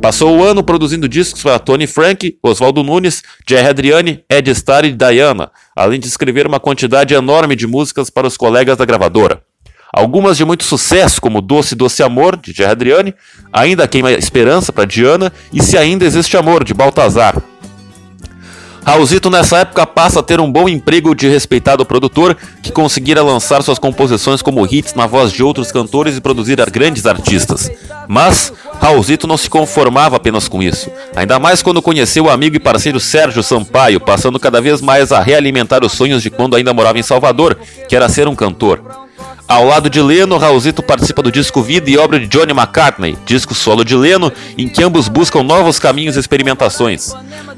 Passou 0.00 0.38
o 0.38 0.44
ano 0.44 0.62
produzindo 0.62 1.08
discos 1.08 1.42
para 1.42 1.58
Tony 1.58 1.86
Frank, 1.86 2.38
Oswaldo 2.42 2.84
Nunes, 2.84 3.22
Jerry 3.46 3.68
Adriani, 3.68 4.24
Ed 4.30 4.48
Starr 4.52 4.86
e 4.86 4.92
Diana, 4.92 5.50
além 5.74 5.98
de 5.98 6.06
escrever 6.06 6.46
uma 6.46 6.60
quantidade 6.60 7.12
enorme 7.12 7.56
de 7.56 7.66
músicas 7.66 8.08
para 8.08 8.26
os 8.26 8.36
colegas 8.36 8.78
da 8.78 8.84
gravadora. 8.84 9.42
Algumas 9.92 10.36
de 10.36 10.44
muito 10.44 10.62
sucesso, 10.62 11.20
como 11.20 11.42
Doce 11.42 11.74
Doce 11.74 12.04
Amor, 12.04 12.36
de 12.36 12.52
Jerry 12.52 12.70
Adriani, 12.70 13.14
Ainda 13.52 13.88
Queima 13.88 14.12
Esperança, 14.12 14.72
para 14.72 14.84
Diana, 14.84 15.32
e 15.52 15.60
Se 15.60 15.76
Ainda 15.76 16.04
Existe 16.04 16.36
Amor, 16.36 16.62
de 16.62 16.72
Baltazar. 16.72 17.34
Raulzito 18.84 19.30
nessa 19.30 19.58
época 19.58 19.86
passa 19.86 20.20
a 20.20 20.22
ter 20.22 20.40
um 20.40 20.50
bom 20.50 20.68
emprego 20.68 21.14
de 21.14 21.28
respeitado 21.28 21.84
produtor 21.84 22.36
que 22.62 22.72
conseguira 22.72 23.22
lançar 23.22 23.62
suas 23.62 23.78
composições 23.78 24.42
como 24.42 24.66
hits 24.66 24.94
na 24.94 25.06
voz 25.06 25.32
de 25.32 25.42
outros 25.42 25.70
cantores 25.70 26.16
e 26.16 26.20
produzir 26.20 26.56
grandes 26.70 27.06
artistas. 27.06 27.70
Mas 28.08 28.52
Raulzito 28.80 29.26
não 29.26 29.36
se 29.36 29.48
conformava 29.48 30.16
apenas 30.16 30.48
com 30.48 30.62
isso, 30.62 30.90
ainda 31.14 31.38
mais 31.38 31.62
quando 31.62 31.82
conheceu 31.82 32.24
o 32.24 32.30
amigo 32.30 32.56
e 32.56 32.60
parceiro 32.60 32.98
Sérgio 32.98 33.42
Sampaio, 33.42 34.00
passando 34.00 34.40
cada 34.40 34.60
vez 34.60 34.80
mais 34.80 35.12
a 35.12 35.20
realimentar 35.20 35.84
os 35.84 35.92
sonhos 35.92 36.22
de 36.22 36.30
quando 36.30 36.56
ainda 36.56 36.74
morava 36.74 36.98
em 36.98 37.02
Salvador, 37.02 37.56
que 37.88 37.94
era 37.94 38.08
ser 38.08 38.26
um 38.26 38.34
cantor. 38.34 39.09
Ao 39.50 39.64
lado 39.64 39.90
de 39.90 40.00
Leno, 40.00 40.38
Raulzito 40.38 40.80
participa 40.80 41.22
do 41.22 41.32
disco 41.32 41.60
Vida 41.60 41.90
e 41.90 41.98
obra 41.98 42.20
de 42.20 42.28
Johnny 42.28 42.52
McCartney, 42.52 43.18
disco 43.26 43.52
solo 43.52 43.84
de 43.84 43.96
Leno, 43.96 44.32
em 44.56 44.68
que 44.68 44.80
ambos 44.80 45.08
buscam 45.08 45.42
novos 45.42 45.76
caminhos 45.76 46.14
e 46.14 46.20
experimentações. 46.20 47.12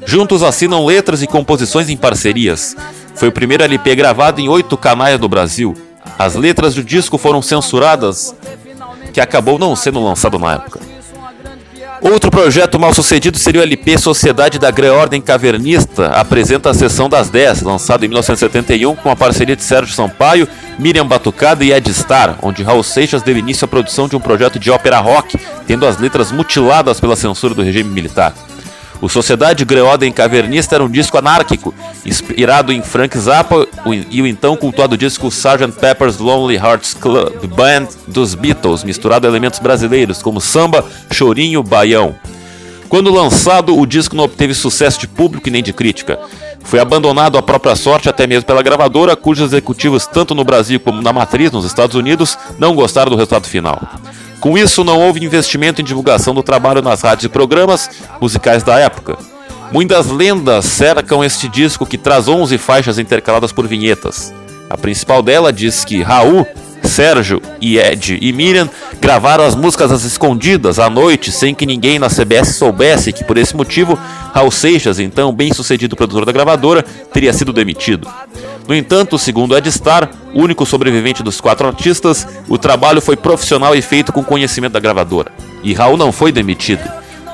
Juntos 0.06 0.42
assinam 0.42 0.86
letras 0.86 1.20
e 1.20 1.26
composições 1.26 1.90
em 1.90 1.96
parcerias. 1.98 2.74
Foi 3.14 3.28
o 3.28 3.32
primeiro 3.32 3.62
LP 3.62 3.94
gravado 3.94 4.40
em 4.40 4.48
oito 4.48 4.74
canais 4.74 5.20
no 5.20 5.28
Brasil. 5.28 5.76
As 6.18 6.34
letras 6.34 6.74
do 6.74 6.82
disco 6.82 7.18
foram 7.18 7.42
censuradas, 7.42 8.34
que 9.12 9.20
acabou 9.20 9.58
não 9.58 9.76
sendo 9.76 10.02
lançado 10.02 10.38
na 10.38 10.54
época. 10.54 10.80
Outro 12.02 12.32
projeto 12.32 12.80
mal 12.80 12.92
sucedido 12.92 13.38
seria 13.38 13.60
o 13.60 13.62
LP 13.62 13.96
Sociedade 13.96 14.58
da 14.58 14.72
Grã-Ordem 14.72 15.20
Cavernista, 15.20 16.08
apresenta 16.08 16.70
a 16.70 16.74
Sessão 16.74 17.08
das 17.08 17.30
10, 17.30 17.62
lançado 17.62 18.04
em 18.04 18.08
1971 18.08 18.96
com 18.96 19.08
a 19.08 19.14
parceria 19.14 19.54
de 19.54 19.62
Sérgio 19.62 19.94
Sampaio, 19.94 20.48
Miriam 20.80 21.06
Batucada 21.06 21.64
e 21.64 21.70
Ed 21.70 21.94
Star, 21.94 22.36
onde 22.42 22.64
Raul 22.64 22.82
Seixas 22.82 23.22
deu 23.22 23.36
início 23.36 23.66
à 23.66 23.68
produção 23.68 24.08
de 24.08 24.16
um 24.16 24.20
projeto 24.20 24.58
de 24.58 24.68
ópera 24.68 24.98
rock, 24.98 25.38
tendo 25.64 25.86
as 25.86 25.96
letras 25.96 26.32
mutiladas 26.32 26.98
pela 26.98 27.14
censura 27.14 27.54
do 27.54 27.62
regime 27.62 27.88
militar. 27.88 28.34
O 29.02 29.08
Sociedade 29.08 29.64
Greoden 29.64 30.12
Cavernista 30.12 30.76
era 30.76 30.84
um 30.84 30.88
disco 30.88 31.18
anárquico, 31.18 31.74
inspirado 32.06 32.72
em 32.72 32.80
Frank 32.80 33.18
Zappa 33.18 33.66
e 34.08 34.22
o 34.22 34.26
então 34.28 34.56
cultuado 34.56 34.96
disco 34.96 35.26
Sgt. 35.26 35.72
Pepper's 35.72 36.18
Lonely 36.18 36.54
Hearts 36.54 36.94
Club 36.94 37.44
Band 37.48 37.88
dos 38.06 38.36
Beatles, 38.36 38.84
misturado 38.84 39.26
a 39.26 39.30
elementos 39.30 39.58
brasileiros 39.58 40.22
como 40.22 40.40
samba, 40.40 40.84
chorinho, 41.10 41.64
baião. 41.64 42.14
Quando 42.88 43.12
lançado, 43.12 43.76
o 43.76 43.84
disco 43.84 44.14
não 44.14 44.22
obteve 44.22 44.54
sucesso 44.54 45.00
de 45.00 45.08
público 45.08 45.48
e 45.48 45.50
nem 45.50 45.64
de 45.64 45.72
crítica. 45.72 46.20
Foi 46.62 46.78
abandonado 46.78 47.36
à 47.36 47.42
própria 47.42 47.74
sorte 47.74 48.08
até 48.08 48.24
mesmo 48.28 48.46
pela 48.46 48.62
gravadora, 48.62 49.16
cujos 49.16 49.46
executivos, 49.46 50.06
tanto 50.06 50.32
no 50.32 50.44
Brasil 50.44 50.78
como 50.78 51.02
na 51.02 51.12
matriz, 51.12 51.50
nos 51.50 51.64
Estados 51.64 51.96
Unidos, 51.96 52.38
não 52.56 52.72
gostaram 52.72 53.10
do 53.10 53.16
resultado 53.16 53.48
final. 53.48 53.80
Com 54.42 54.58
isso, 54.58 54.82
não 54.82 54.98
houve 54.98 55.24
investimento 55.24 55.80
em 55.80 55.84
divulgação 55.84 56.34
do 56.34 56.42
trabalho 56.42 56.82
nas 56.82 57.02
rádios 57.02 57.26
e 57.26 57.28
programas 57.28 57.88
musicais 58.20 58.64
da 58.64 58.76
época. 58.76 59.16
Muitas 59.70 60.08
lendas 60.08 60.64
cercam 60.64 61.22
este 61.22 61.48
disco 61.48 61.86
que 61.86 61.96
traz 61.96 62.26
11 62.26 62.58
faixas 62.58 62.98
intercaladas 62.98 63.52
por 63.52 63.68
vinhetas. 63.68 64.34
A 64.68 64.76
principal 64.76 65.22
dela 65.22 65.52
diz 65.52 65.84
que 65.84 66.02
Raul, 66.02 66.44
Sérgio 66.82 67.40
e 67.60 67.78
Ed 67.78 68.18
e 68.20 68.32
Miriam 68.32 68.68
gravaram 69.00 69.44
as 69.44 69.54
músicas 69.54 69.92
às 69.92 70.02
escondidas 70.02 70.80
à 70.80 70.90
noite 70.90 71.30
sem 71.30 71.54
que 71.54 71.64
ninguém 71.64 72.00
na 72.00 72.08
CBS 72.08 72.56
soubesse 72.56 73.12
que 73.12 73.22
por 73.22 73.38
esse 73.38 73.54
motivo 73.54 73.96
Raul 74.34 74.50
Seixas, 74.50 74.98
então 74.98 75.32
bem-sucedido 75.32 75.94
produtor 75.94 76.24
da 76.24 76.32
gravadora, 76.32 76.82
teria 77.12 77.32
sido 77.32 77.52
demitido. 77.52 78.08
No 78.66 78.74
entanto, 78.74 79.18
segundo 79.18 79.56
Ed 79.56 79.70
Star, 79.70 80.10
único 80.34 80.64
sobrevivente 80.64 81.22
dos 81.22 81.40
quatro 81.40 81.66
artistas, 81.66 82.26
o 82.48 82.56
trabalho 82.56 83.00
foi 83.00 83.16
profissional 83.16 83.74
e 83.74 83.82
feito 83.82 84.12
com 84.12 84.22
conhecimento 84.22 84.72
da 84.72 84.80
gravadora. 84.80 85.32
E 85.62 85.74
Raul 85.74 85.96
não 85.96 86.12
foi 86.12 86.30
demitido. 86.30 86.82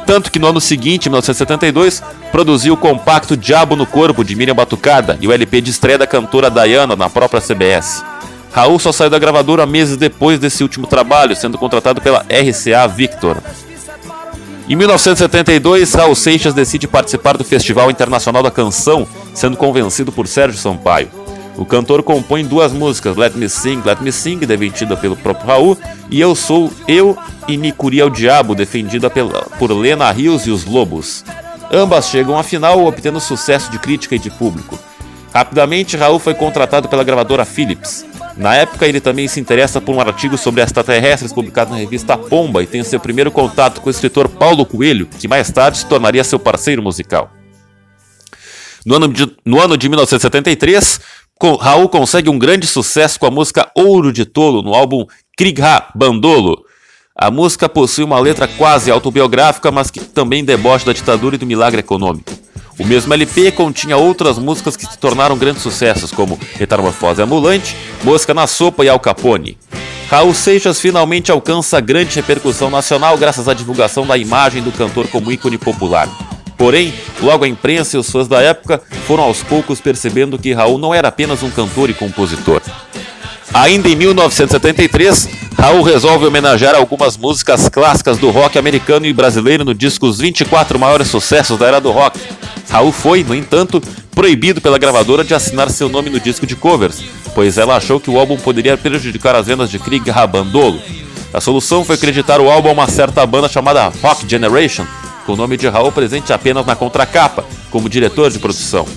Tanto 0.07 0.33
que 0.33 0.39
no 0.39 0.47
ano 0.47 0.61
seguinte, 0.61 1.11
1972, 1.11 2.03
produziu 2.33 2.73
o 2.73 2.79
compacto 2.79 3.37
Diabo 3.37 3.77
no 3.77 3.85
Corpo 3.85 4.25
de 4.25 4.35
Miriam 4.35 4.55
Batucada 4.55 5.19
e 5.21 5.29
o 5.29 5.33
LP 5.33 5.61
de 5.61 5.71
estreia 5.71 5.99
da 5.99 6.07
cantora 6.07 6.51
Diana 6.51 6.97
na 6.97 7.11
própria 7.11 7.43
CBS. 7.43 8.03
Raul 8.51 8.79
só 8.79 8.91
saiu 8.91 9.11
da 9.11 9.19
gravadora 9.19 9.67
meses 9.67 9.99
depois 9.99 10.39
desse 10.41 10.63
último 10.63 10.87
trabalho, 10.87 11.37
sendo 11.37 11.59
contratado 11.59 12.01
pela 12.01 12.25
RCA 12.31 12.89
Victor. 12.89 13.37
Em 14.67 14.77
1972, 14.77 15.93
Raul 15.93 16.15
Seixas 16.15 16.55
decide 16.55 16.89
participar 16.89 17.37
do 17.37 17.45
Festival 17.45 17.91
Internacional 17.91 18.43
da 18.43 18.51
Canção, 18.51 19.07
sendo 19.35 19.57
convencido 19.57 20.11
por 20.11 20.27
Sérgio 20.27 20.59
Sampaio. 20.59 21.18
O 21.59 21.67
cantor 21.67 22.05
compõe 22.05 22.45
duas 22.45 22.73
músicas, 22.73 23.17
Let 23.17 23.35
Me 23.35 23.49
Sing, 23.49 23.83
Let 23.85 24.01
Me 24.01 24.13
Sing, 24.13 24.39
defendida 24.39 24.97
pelo 24.97 25.17
próprio 25.17 25.49
Raul, 25.49 25.79
e 26.09 26.21
Eu 26.21 26.37
Sou 26.37 26.73
Eu 26.87 27.19
e 27.49 27.57
Nicuri 27.57 28.01
ao 28.01 28.09
Diabo, 28.09 28.55
defendida 28.55 29.11
pela, 29.11 29.43
por 29.59 29.73
Lena 29.73 30.09
Rios 30.13 30.47
e 30.47 30.53
os 30.53 30.65
Lobos. 30.65 31.25
Ambas 31.73 32.11
chegam 32.11 32.39
à 32.39 32.45
final, 32.45 32.87
obtendo 32.87 33.19
sucesso 33.19 33.73
de 33.73 33.79
crítica 33.81 34.15
e 34.15 34.21
de 34.21 34.31
público. 34.31 34.79
Rapidamente, 35.35 35.97
Raul 35.97 36.21
foi 36.21 36.33
contratado 36.33 36.89
pela 36.89 37.03
gravadora 37.03 37.45
Philips. 37.45 38.07
Na 38.37 38.55
época, 38.55 38.87
ele 38.87 39.01
também 39.01 39.27
se 39.27 39.41
interessa 39.41 39.81
por 39.81 39.93
um 39.97 40.01
artigo 40.01 40.39
sobre 40.39 40.63
extraterrestres 40.63 41.33
publicado 41.33 41.73
na 41.73 41.77
revista 41.77 42.17
Pomba 42.17 42.63
e 42.63 42.69
tem 42.69 42.85
seu 42.85 43.01
primeiro 43.01 43.33
contato 43.33 43.81
com 43.81 43.89
o 43.89 43.91
escritor 43.91 44.29
Paulo 44.29 44.65
Coelho, 44.65 45.09
que 45.19 45.27
mais 45.27 45.51
tarde 45.51 45.79
se 45.79 45.87
tornaria 45.87 46.23
seu 46.23 46.39
parceiro 46.39 46.85
musical. 46.85 47.33
No 48.87 48.95
ano 48.95 49.09
de, 49.09 49.37
no 49.45 49.61
ano 49.61 49.77
de 49.77 49.89
1973, 49.89 51.01
Raul 51.61 51.89
consegue 51.89 52.29
um 52.29 52.39
grande 52.39 52.67
sucesso 52.67 53.21
com 53.21 53.27
a 53.27 53.31
música 53.31 53.71
Ouro 53.75 54.13
de 54.13 54.25
Tolo 54.25 54.61
no 54.61 54.75
álbum 54.75 55.07
Krigha 55.37 55.87
Bandolo. 55.95 56.65
A 57.17 57.31
música 57.31 57.69
possui 57.69 58.03
uma 58.05 58.19
letra 58.19 58.49
quase 58.49 58.91
autobiográfica, 58.91 59.71
mas 59.71 59.91
que 59.91 60.01
também 60.01 60.45
debocha 60.45 60.87
da 60.87 60.93
ditadura 60.93 61.37
e 61.37 61.39
do 61.39 61.47
milagre 61.47 61.81
econômico. 61.81 62.33
O 62.79 62.85
mesmo 62.85 63.13
LP 63.13 63.53
continha 63.53 63.97
outras 63.97 64.39
músicas 64.39 64.77
que 64.77 64.87
se 64.87 64.99
tornaram 64.99 65.37
grandes 65.37 65.63
sucessos, 65.63 66.13
como 66.13 66.39
Metamorfose 66.59 67.23
Ambulante, 67.23 67.77
Mosca 68.05 68.33
na 68.35 68.47
Sopa 68.47 68.85
e 68.85 68.89
Al 68.89 69.01
Capone. 69.01 69.59
Raul 70.09 70.33
Seixas 70.33 70.81
finalmente 70.81 71.31
alcança 71.31 71.81
grande 71.81 72.17
repercussão 72.17 72.71
nacional 72.71 73.19
graças 73.19 73.49
à 73.49 73.55
divulgação 73.55 74.07
da 74.07 74.17
imagem 74.17 74.63
do 74.63 74.73
cantor 74.73 75.07
como 75.09 75.31
ícone 75.31 75.59
popular. 75.59 76.09
Porém, 76.59 76.93
logo 77.23 77.45
a 77.45 77.49
imprensa 77.49 77.97
e 77.97 78.01
os 78.01 78.11
fãs 78.11 78.27
da 78.27 78.43
época 78.43 78.83
foram 79.07 79.23
aos 79.23 79.43
poucos 79.45 79.81
percebendo 79.81 80.39
que 80.39 80.53
Raul 80.53 80.77
não 80.77 80.93
era 80.93 81.07
apenas 81.07 81.43
um 81.43 81.51
cantor 81.51 81.89
e 81.89 81.95
compositor. 81.95 82.61
Ainda 83.55 83.89
em 83.89 83.97
1973, 83.97 85.29
Raul 85.57 85.83
resolve 85.83 86.27
homenagear 86.27 86.75
algumas 86.75 87.17
músicas 87.17 87.69
clássicas 87.69 88.19
do 88.19 88.31
rock 88.31 88.59
americano 88.59 89.07
e 89.07 89.13
brasileiro 89.13 89.65
no 89.65 89.73
disco 89.73 90.07
Os 90.07 90.19
24 90.19 90.79
Maiores 90.79 91.09
Sucessos 91.09 91.59
da 91.59 91.67
Era 91.67 91.81
do 91.81 91.91
Rock. 91.91 92.21
Raul 92.69 92.93
foi, 92.93 93.25
no 93.25 93.35
entanto, 93.35 93.81
proibido 94.11 94.61
pela 94.61 94.79
gravadora 94.79 95.25
de 95.25 95.35
assinar 95.35 95.71
seu 95.71 95.89
nome 95.89 96.11
no 96.11 96.21
disco 96.21 96.45
de 96.45 96.57
covers, 96.57 97.03
pois 97.35 97.57
ela 97.57 97.77
achou 97.77 98.01
que 98.01 98.11
o 98.11 98.19
álbum 98.19 98.37
poderia 98.37 98.77
prejudicar 98.77 99.35
as 99.37 99.47
vendas 99.47 99.71
de 99.71 99.79
Krieg 99.79 100.11
Rabandolo. 100.11 100.81
A 101.33 101.41
solução 101.41 101.85
foi 101.85 101.95
acreditar 101.95 102.41
o 102.41 102.51
álbum 102.51 102.69
a 102.69 102.73
uma 102.73 102.89
certa 102.89 103.25
banda 103.25 103.49
chamada 103.49 103.93
Rock 104.03 104.29
Generation, 104.29 104.87
com 105.29 105.35
o 105.35 105.37
nome 105.37 105.59
de 105.59 105.69
Raul 105.69 105.93
presente 105.93 106.33
apenas 106.33 106.65
na 106.65 106.75
contracapa, 106.75 107.45
como 107.71 107.87
diretor 107.87 108.31
de 108.31 108.39
produção. 108.39 108.89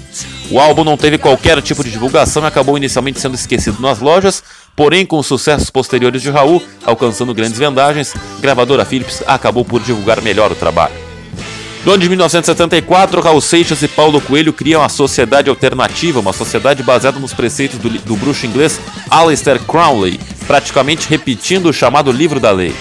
O 0.50 0.62
álbum 0.62 0.82
não 0.82 0.96
teve 0.96 1.18
qualquer 1.18 1.62
tipo 1.62 1.84
de 1.84 1.92
divulgação 1.92 2.42
e 2.42 2.46
acabou 2.46 2.78
inicialmente 2.78 3.20
sendo 3.20 3.36
esquecido 3.36 3.82
nas 3.82 4.00
lojas, 4.00 4.42
porém 4.74 5.06
com 5.06 5.20
os 5.20 5.28
sucessos 5.28 5.70
posteriores 5.70 6.22
de 6.22 6.30
Raul, 6.30 6.64
alcançando 6.86 7.34
grandes 7.34 7.60
vendagens, 7.60 8.14
gravadora 8.40 8.86
Philips 8.86 9.22
acabou 9.28 9.66
por 9.66 9.82
divulgar 9.82 10.22
melhor 10.22 10.50
o 10.54 10.56
trabalho. 10.56 10.96
No 11.84 11.92
ano 11.92 12.02
de 12.02 12.08
1974, 12.08 13.20
Raul 13.20 13.42
Seixas 13.42 13.82
e 13.82 13.90
Paulo 13.90 14.22
Coelho 14.22 14.54
criam 14.54 14.82
a 14.82 14.88
Sociedade 14.88 15.50
Alternativa, 15.50 16.22
uma 16.22 16.32
sociedade 16.32 16.82
baseada 16.82 17.20
nos 17.20 17.34
preceitos 17.34 17.78
do, 17.78 17.90
do 17.90 18.16
bruxo 18.16 18.46
inglês 18.46 18.80
Aleister 19.10 19.60
Crowley, 19.64 20.18
praticamente 20.48 21.10
repetindo 21.10 21.66
o 21.66 21.74
chamado 21.74 22.10
Livro 22.10 22.40
da 22.40 22.52
Lei. 22.52 22.74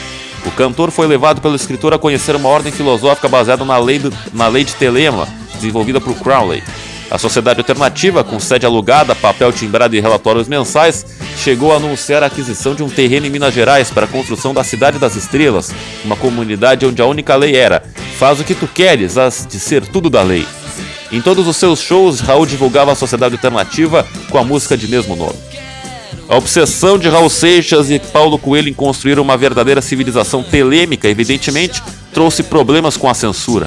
O 0.44 0.50
cantor 0.50 0.90
foi 0.90 1.06
levado 1.06 1.40
pelo 1.40 1.54
escritor 1.54 1.92
a 1.92 1.98
conhecer 1.98 2.34
uma 2.34 2.48
ordem 2.48 2.72
filosófica 2.72 3.28
baseada 3.28 3.64
na 3.64 3.78
lei, 3.78 3.98
do, 3.98 4.12
na 4.32 4.48
lei 4.48 4.64
de 4.64 4.74
Telema, 4.74 5.28
desenvolvida 5.54 6.00
por 6.00 6.14
Crowley. 6.16 6.62
A 7.10 7.18
sociedade 7.18 7.58
alternativa, 7.58 8.22
com 8.22 8.38
sede 8.38 8.64
alugada, 8.64 9.16
papel 9.16 9.52
timbrado 9.52 9.96
e 9.96 10.00
relatórios 10.00 10.46
mensais, 10.46 11.04
chegou 11.36 11.72
a 11.72 11.76
anunciar 11.76 12.22
a 12.22 12.26
aquisição 12.26 12.74
de 12.74 12.84
um 12.84 12.88
terreno 12.88 13.26
em 13.26 13.30
Minas 13.30 13.52
Gerais 13.52 13.90
para 13.90 14.04
a 14.04 14.08
construção 14.08 14.54
da 14.54 14.62
Cidade 14.62 14.98
das 14.98 15.16
Estrelas, 15.16 15.72
uma 16.04 16.16
comunidade 16.16 16.86
onde 16.86 17.02
a 17.02 17.06
única 17.06 17.34
lei 17.34 17.56
era: 17.56 17.82
faz 18.16 18.38
o 18.38 18.44
que 18.44 18.54
tu 18.54 18.68
queres, 18.68 19.18
as 19.18 19.44
de 19.44 19.58
ser 19.58 19.84
tudo 19.86 20.08
da 20.08 20.22
lei. 20.22 20.46
Em 21.10 21.20
todos 21.20 21.48
os 21.48 21.56
seus 21.56 21.80
shows, 21.80 22.20
Raul 22.20 22.46
divulgava 22.46 22.92
a 22.92 22.94
sociedade 22.94 23.34
alternativa 23.34 24.06
com 24.30 24.38
a 24.38 24.44
música 24.44 24.76
de 24.76 24.86
mesmo 24.86 25.16
nome. 25.16 25.49
A 26.30 26.36
obsessão 26.36 26.96
de 26.96 27.08
Raul 27.08 27.28
Seixas 27.28 27.90
e 27.90 27.98
Paulo 27.98 28.38
Coelho 28.38 28.68
em 28.68 28.72
construir 28.72 29.18
uma 29.18 29.36
verdadeira 29.36 29.82
civilização 29.82 30.44
telêmica, 30.44 31.08
evidentemente, 31.08 31.82
trouxe 32.14 32.44
problemas 32.44 32.96
com 32.96 33.10
a 33.10 33.14
censura. 33.14 33.66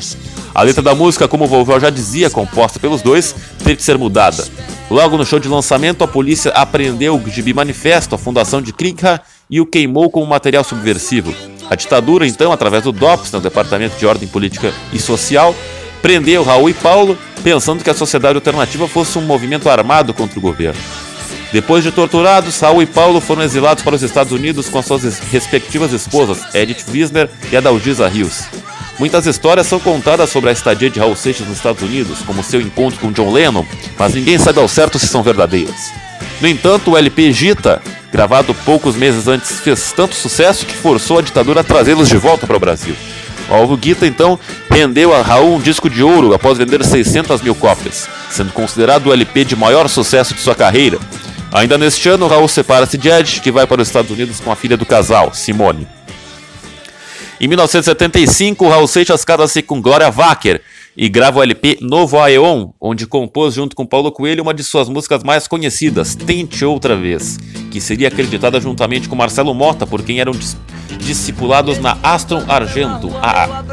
A 0.55 0.61
letra 0.61 0.81
da 0.81 0.95
música, 0.95 1.27
como 1.27 1.43
o 1.43 1.47
vovô 1.47 1.77
já 1.77 1.89
dizia, 1.89 2.29
composta 2.29 2.79
pelos 2.79 3.01
dois, 3.01 3.35
teve 3.57 3.75
que 3.75 3.83
ser 3.83 3.97
mudada. 3.97 4.47
Logo 4.89 5.17
no 5.17 5.25
show 5.25 5.39
de 5.39 5.49
lançamento, 5.49 6.05
a 6.05 6.07
polícia 6.07 6.51
apreendeu 6.51 7.17
o 7.17 7.29
Gibi 7.29 7.53
Manifesto, 7.53 8.15
a 8.15 8.17
fundação 8.17 8.61
de 8.61 8.71
Krikha, 8.71 9.19
e 9.49 9.59
o 9.59 9.65
queimou 9.65 10.09
como 10.09 10.25
material 10.25 10.63
subversivo. 10.63 11.35
A 11.69 11.75
ditadura, 11.75 12.25
então, 12.25 12.53
através 12.53 12.83
do 12.83 12.93
DOPS, 12.93 13.33
no 13.33 13.41
Departamento 13.41 13.97
de 13.97 14.05
Ordem 14.05 14.29
Política 14.29 14.73
e 14.93 14.99
Social, 14.99 15.53
prendeu 16.01 16.43
Raul 16.43 16.69
e 16.69 16.73
Paulo, 16.73 17.17
pensando 17.43 17.83
que 17.83 17.89
a 17.89 17.93
sociedade 17.93 18.37
alternativa 18.37 18.87
fosse 18.87 19.17
um 19.17 19.21
movimento 19.21 19.69
armado 19.69 20.13
contra 20.13 20.39
o 20.39 20.41
governo. 20.41 20.79
Depois 21.53 21.83
de 21.83 21.91
torturados, 21.91 22.55
Saul 22.55 22.81
e 22.81 22.85
Paulo 22.87 23.21
foram 23.21 23.43
exilados 23.43 23.83
para 23.83 23.95
os 23.95 24.01
Estados 24.01 24.33
Unidos 24.33 24.67
com 24.69 24.79
as 24.79 24.87
suas 24.87 25.19
respectivas 25.19 25.93
esposas, 25.93 26.39
Edith 26.51 26.83
Wisner 26.91 27.29
e 27.51 27.55
Adalgisa 27.55 28.07
Rios. 28.07 28.45
Muitas 28.97 29.27
histórias 29.27 29.67
são 29.67 29.79
contadas 29.79 30.31
sobre 30.31 30.49
a 30.49 30.53
estadia 30.53 30.89
de 30.89 30.99
Raul 30.99 31.15
Seixas 31.15 31.47
nos 31.47 31.57
Estados 31.57 31.83
Unidos, 31.83 32.23
como 32.25 32.43
seu 32.43 32.59
encontro 32.59 32.99
com 32.99 33.11
John 33.11 33.31
Lennon, 33.31 33.63
mas 33.99 34.15
ninguém 34.15 34.39
sabe 34.39 34.59
ao 34.59 34.67
certo 34.67 34.97
se 34.97 35.05
são 35.05 35.21
verdadeiras. 35.21 35.91
No 36.41 36.47
entanto, 36.47 36.91
o 36.91 36.97
LP 36.97 37.31
Gita, 37.31 37.83
gravado 38.11 38.55
poucos 38.65 38.95
meses 38.95 39.27
antes, 39.27 39.59
fez 39.59 39.93
tanto 39.95 40.15
sucesso 40.15 40.65
que 40.65 40.75
forçou 40.75 41.19
a 41.19 41.21
ditadura 41.21 41.61
a 41.61 41.63
trazê-los 41.63 42.09
de 42.09 42.17
volta 42.17 42.47
para 42.47 42.57
o 42.57 42.59
Brasil. 42.59 42.95
O 43.47 43.53
Alvo 43.53 43.79
então, 44.01 44.39
rendeu 44.71 45.13
a 45.13 45.21
Raul 45.21 45.57
um 45.57 45.61
disco 45.61 45.87
de 45.87 46.01
ouro 46.01 46.33
após 46.33 46.57
vender 46.57 46.83
600 46.83 47.43
mil 47.43 47.53
cópias, 47.53 48.09
sendo 48.31 48.51
considerado 48.51 49.07
o 49.07 49.13
LP 49.13 49.45
de 49.45 49.55
maior 49.55 49.87
sucesso 49.87 50.33
de 50.33 50.41
sua 50.41 50.55
carreira, 50.55 50.97
Ainda 51.53 51.77
neste 51.77 52.09
ano, 52.09 52.25
Raul 52.25 52.47
separa-se 52.47 52.97
de 52.97 53.09
Ed, 53.09 53.39
que 53.39 53.51
vai 53.51 53.67
para 53.67 53.79
os 53.79 53.87
Estados 53.87 54.09
Unidos 54.09 54.39
com 54.39 54.51
a 54.51 54.55
filha 54.55 54.75
do 54.75 54.87
casal, 54.87 55.31
Simone. 55.35 55.87
Em 57.39 57.47
1975, 57.47 58.67
Raul 58.67 58.87
Seixas 58.87 59.23
casa-se 59.23 59.61
com 59.61 59.79
Glória 59.79 60.09
Wacker 60.09 60.61
e 60.97 61.07
grava 61.07 61.39
o 61.39 61.43
LP 61.43 61.77
Novo 61.79 62.19
Aeon, 62.19 62.69
onde 62.81 63.05
compôs 63.05 63.53
junto 63.53 63.75
com 63.75 63.85
Paulo 63.85 64.11
Coelho 64.11 64.41
uma 64.41 64.53
de 64.53 64.63
suas 64.63 64.89
músicas 64.89 65.23
mais 65.23 65.47
conhecidas, 65.47 66.15
Tente 66.15 66.65
Outra 66.65 66.95
Vez, 66.95 67.37
que 67.69 67.79
seria 67.79 68.07
acreditada 68.07 68.59
juntamente 68.59 69.07
com 69.07 69.15
Marcelo 69.15 69.53
Mota, 69.53 69.85
por 69.85 70.01
quem 70.01 70.19
eram 70.19 70.33
discipulados 70.97 71.79
na 71.79 71.97
Aston 72.03 72.43
Argento 72.47 73.09
AA. 73.21 73.63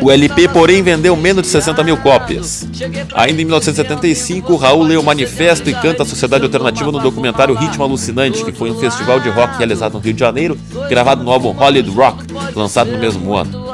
O 0.00 0.10
LP, 0.10 0.48
porém, 0.48 0.82
vendeu 0.82 1.16
menos 1.16 1.42
de 1.42 1.48
60 1.48 1.82
mil 1.82 1.96
cópias. 1.96 2.66
Ainda 3.14 3.42
em 3.42 3.44
1975, 3.44 4.56
Raul 4.56 4.82
lê 4.82 4.96
o 4.96 5.02
manifesto 5.02 5.68
e 5.68 5.74
canta 5.74 6.02
a 6.02 6.06
Sociedade 6.06 6.44
Alternativa 6.44 6.90
no 6.90 7.00
documentário 7.00 7.54
Ritmo 7.54 7.84
Alucinante, 7.84 8.44
que 8.44 8.52
foi 8.52 8.70
um 8.70 8.78
festival 8.78 9.20
de 9.20 9.28
rock 9.30 9.56
realizado 9.56 9.94
no 9.94 9.98
Rio 9.98 10.12
de 10.12 10.20
Janeiro, 10.20 10.58
gravado 10.88 11.22
no 11.22 11.30
álbum 11.30 11.50
Hollywood 11.50 11.96
Rock, 11.96 12.24
lançado 12.54 12.90
no 12.90 12.98
mesmo 12.98 13.34
ano. 13.34 13.64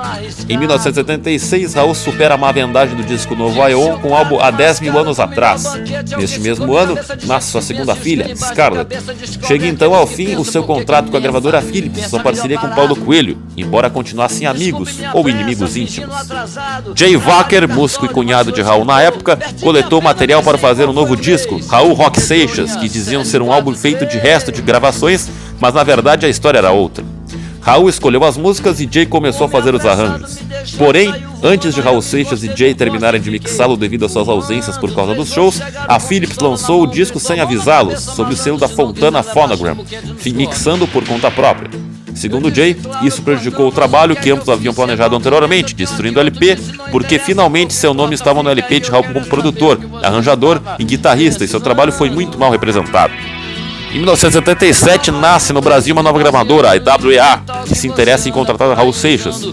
Em 0.49 0.57
1976, 0.57 1.75
Raul 1.75 1.95
supera 1.95 2.35
a 2.35 2.39
má 2.39 2.51
vendagem 2.51 2.97
do 2.97 3.05
disco 3.05 3.35
Novo 3.35 3.67
Ion 3.69 3.99
com 3.99 4.09
o 4.09 4.15
álbum 4.15 4.41
Há 4.41 4.51
10 4.51 4.81
mil 4.81 4.99
anos 4.99 5.21
atrás. 5.21 5.65
Neste 6.17 6.41
mesmo 6.41 6.75
ano, 6.75 6.99
nasce 7.27 7.51
sua 7.51 7.63
segunda 7.63 7.95
filha, 7.95 8.35
Scarlett. 8.35 8.97
Chega 9.47 9.67
então 9.67 9.95
ao 9.95 10.07
fim 10.07 10.37
o 10.37 10.45
seu 10.45 10.63
contrato 10.63 11.11
com 11.11 11.17
a 11.17 11.21
gravadora 11.21 11.61
Philips, 11.61 12.13
sua 12.21 12.23
parceria 12.23 12.59
com 12.59 12.69
Paulo 12.69 12.95
Coelho, 12.95 13.39
embora 13.57 13.91
continuassem 13.91 14.47
amigos 14.47 14.99
ou 15.15 15.29
inimigos 15.29 15.77
íntimos. 15.77 16.15
Jay 16.95 17.17
Wacker, 17.17 17.69
músico 17.69 18.05
e 18.07 18.09
cunhado 18.09 18.53
de 18.53 18.61
Raul 18.61 18.85
na 18.85 19.01
época, 19.01 19.39
coletou 19.61 20.01
material 20.01 20.43
para 20.43 20.59
fazer 20.59 20.89
um 20.89 20.93
novo 20.93 21.17
disco, 21.17 21.59
Raul 21.67 21.95
Rock 21.95 22.21
Seixas, 22.21 22.77
que 22.77 22.89
diziam 22.89 23.25
ser 23.25 23.43
um 23.43 23.53
álbum 23.53 23.75
feito 23.75 24.07
de 24.07 24.19
resto 24.19 24.53
de 24.53 24.63
gravações, 24.63 25.29
mas 25.59 25.75
na 25.75 25.83
verdade 25.83 26.27
a 26.27 26.29
história 26.29 26.59
era 26.59 26.71
outra. 26.71 27.05
Raul 27.61 27.91
escolheu 27.91 28.25
as 28.25 28.37
músicas 28.37 28.81
e 28.81 28.89
Jay 28.91 29.05
começou 29.05 29.47
a 29.47 29.51
fazer 29.51 29.75
os 29.75 29.85
arranjos. 29.85 30.39
Porém, 30.79 31.13
antes 31.43 31.75
de 31.75 31.81
Raul 31.81 32.01
Seixas 32.01 32.43
e 32.43 32.57
Jay 32.57 32.75
terminarem 32.75 33.21
de 33.21 33.31
mixá-lo 33.31 33.77
devido 33.77 34.07
às 34.07 34.13
suas 34.13 34.29
ausências 34.29 34.79
por 34.79 34.95
causa 34.95 35.15
dos 35.15 35.31
shows, 35.33 35.61
a 35.87 36.01
Philips 36.01 36.39
lançou 36.39 36.83
o 36.83 36.87
disco 36.87 37.21
sem 37.21 37.39
avisá-los, 37.39 38.01
sob 38.01 38.33
o 38.33 38.37
selo 38.37 38.59
da 38.59 38.69
Fontana 38.69 39.23
Phonogram, 39.23 39.77
mixando 40.35 40.89
por 40.89 41.05
conta 41.05 41.31
própria. 41.31 41.71
Segundo 42.15 42.55
Jay, 42.55 42.77
isso 43.03 43.23
prejudicou 43.23 43.69
o 43.69 43.73
trabalho 43.73 44.17
que 44.17 44.31
ambos 44.31 44.49
haviam 44.49 44.75
planejado 44.75 45.17
anteriormente, 45.17 45.75
destruindo 45.75 46.19
o 46.19 46.21
LP, 46.21 46.59
porque 46.91 47.19
finalmente 47.19 47.73
seu 47.73 47.95
nome 47.95 48.15
estava 48.15 48.43
no 48.43 48.51
LP 48.51 48.81
de 48.81 48.91
Raul 48.91 49.05
como 49.05 49.27
produtor, 49.27 49.81
arranjador 50.03 50.61
e 50.79 50.85
guitarrista, 50.85 51.45
e 51.45 51.49
seu 51.49 51.61
trabalho 51.61 51.93
foi 51.93 52.11
muito 52.11 52.39
mal 52.39 52.51
representado. 52.51 53.13
Em 53.91 53.97
1977 53.97 55.11
nasce 55.11 55.53
no 55.53 55.61
Brasil 55.61 55.95
uma 55.95 56.03
nova 56.03 56.19
gravadora, 56.19 56.71
a 56.71 56.77
IWA, 56.77 57.43
que 57.67 57.75
se 57.75 57.89
interessa 57.89 58.29
em 58.29 58.33
contratar 58.33 58.77
Raul 58.77 58.93
Seixas. 58.93 59.49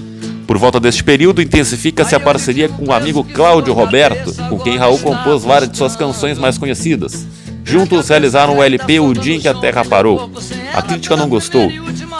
Por 0.45 0.57
volta 0.57 0.79
deste 0.79 1.03
período, 1.03 1.41
intensifica-se 1.41 2.15
a 2.15 2.19
parceria 2.19 2.69
com 2.69 2.85
o 2.85 2.93
amigo 2.93 3.23
Cláudio 3.23 3.73
Roberto, 3.73 4.33
com 4.47 4.59
quem 4.59 4.77
Raul 4.77 4.99
compôs 4.99 5.43
várias 5.43 5.71
de 5.71 5.77
suas 5.77 5.95
canções 5.95 6.37
mais 6.37 6.57
conhecidas. 6.57 7.25
Juntos 7.65 8.07
realizaram 8.07 8.57
o 8.57 8.63
LP 8.63 8.99
O 9.01 9.13
Dia 9.13 9.35
em 9.35 9.41
que 9.41 9.47
a 9.47 9.53
Terra 9.53 9.83
Parou. 9.83 10.31
A 10.77 10.81
crítica 10.83 11.17
não 11.17 11.27
gostou. 11.27 11.71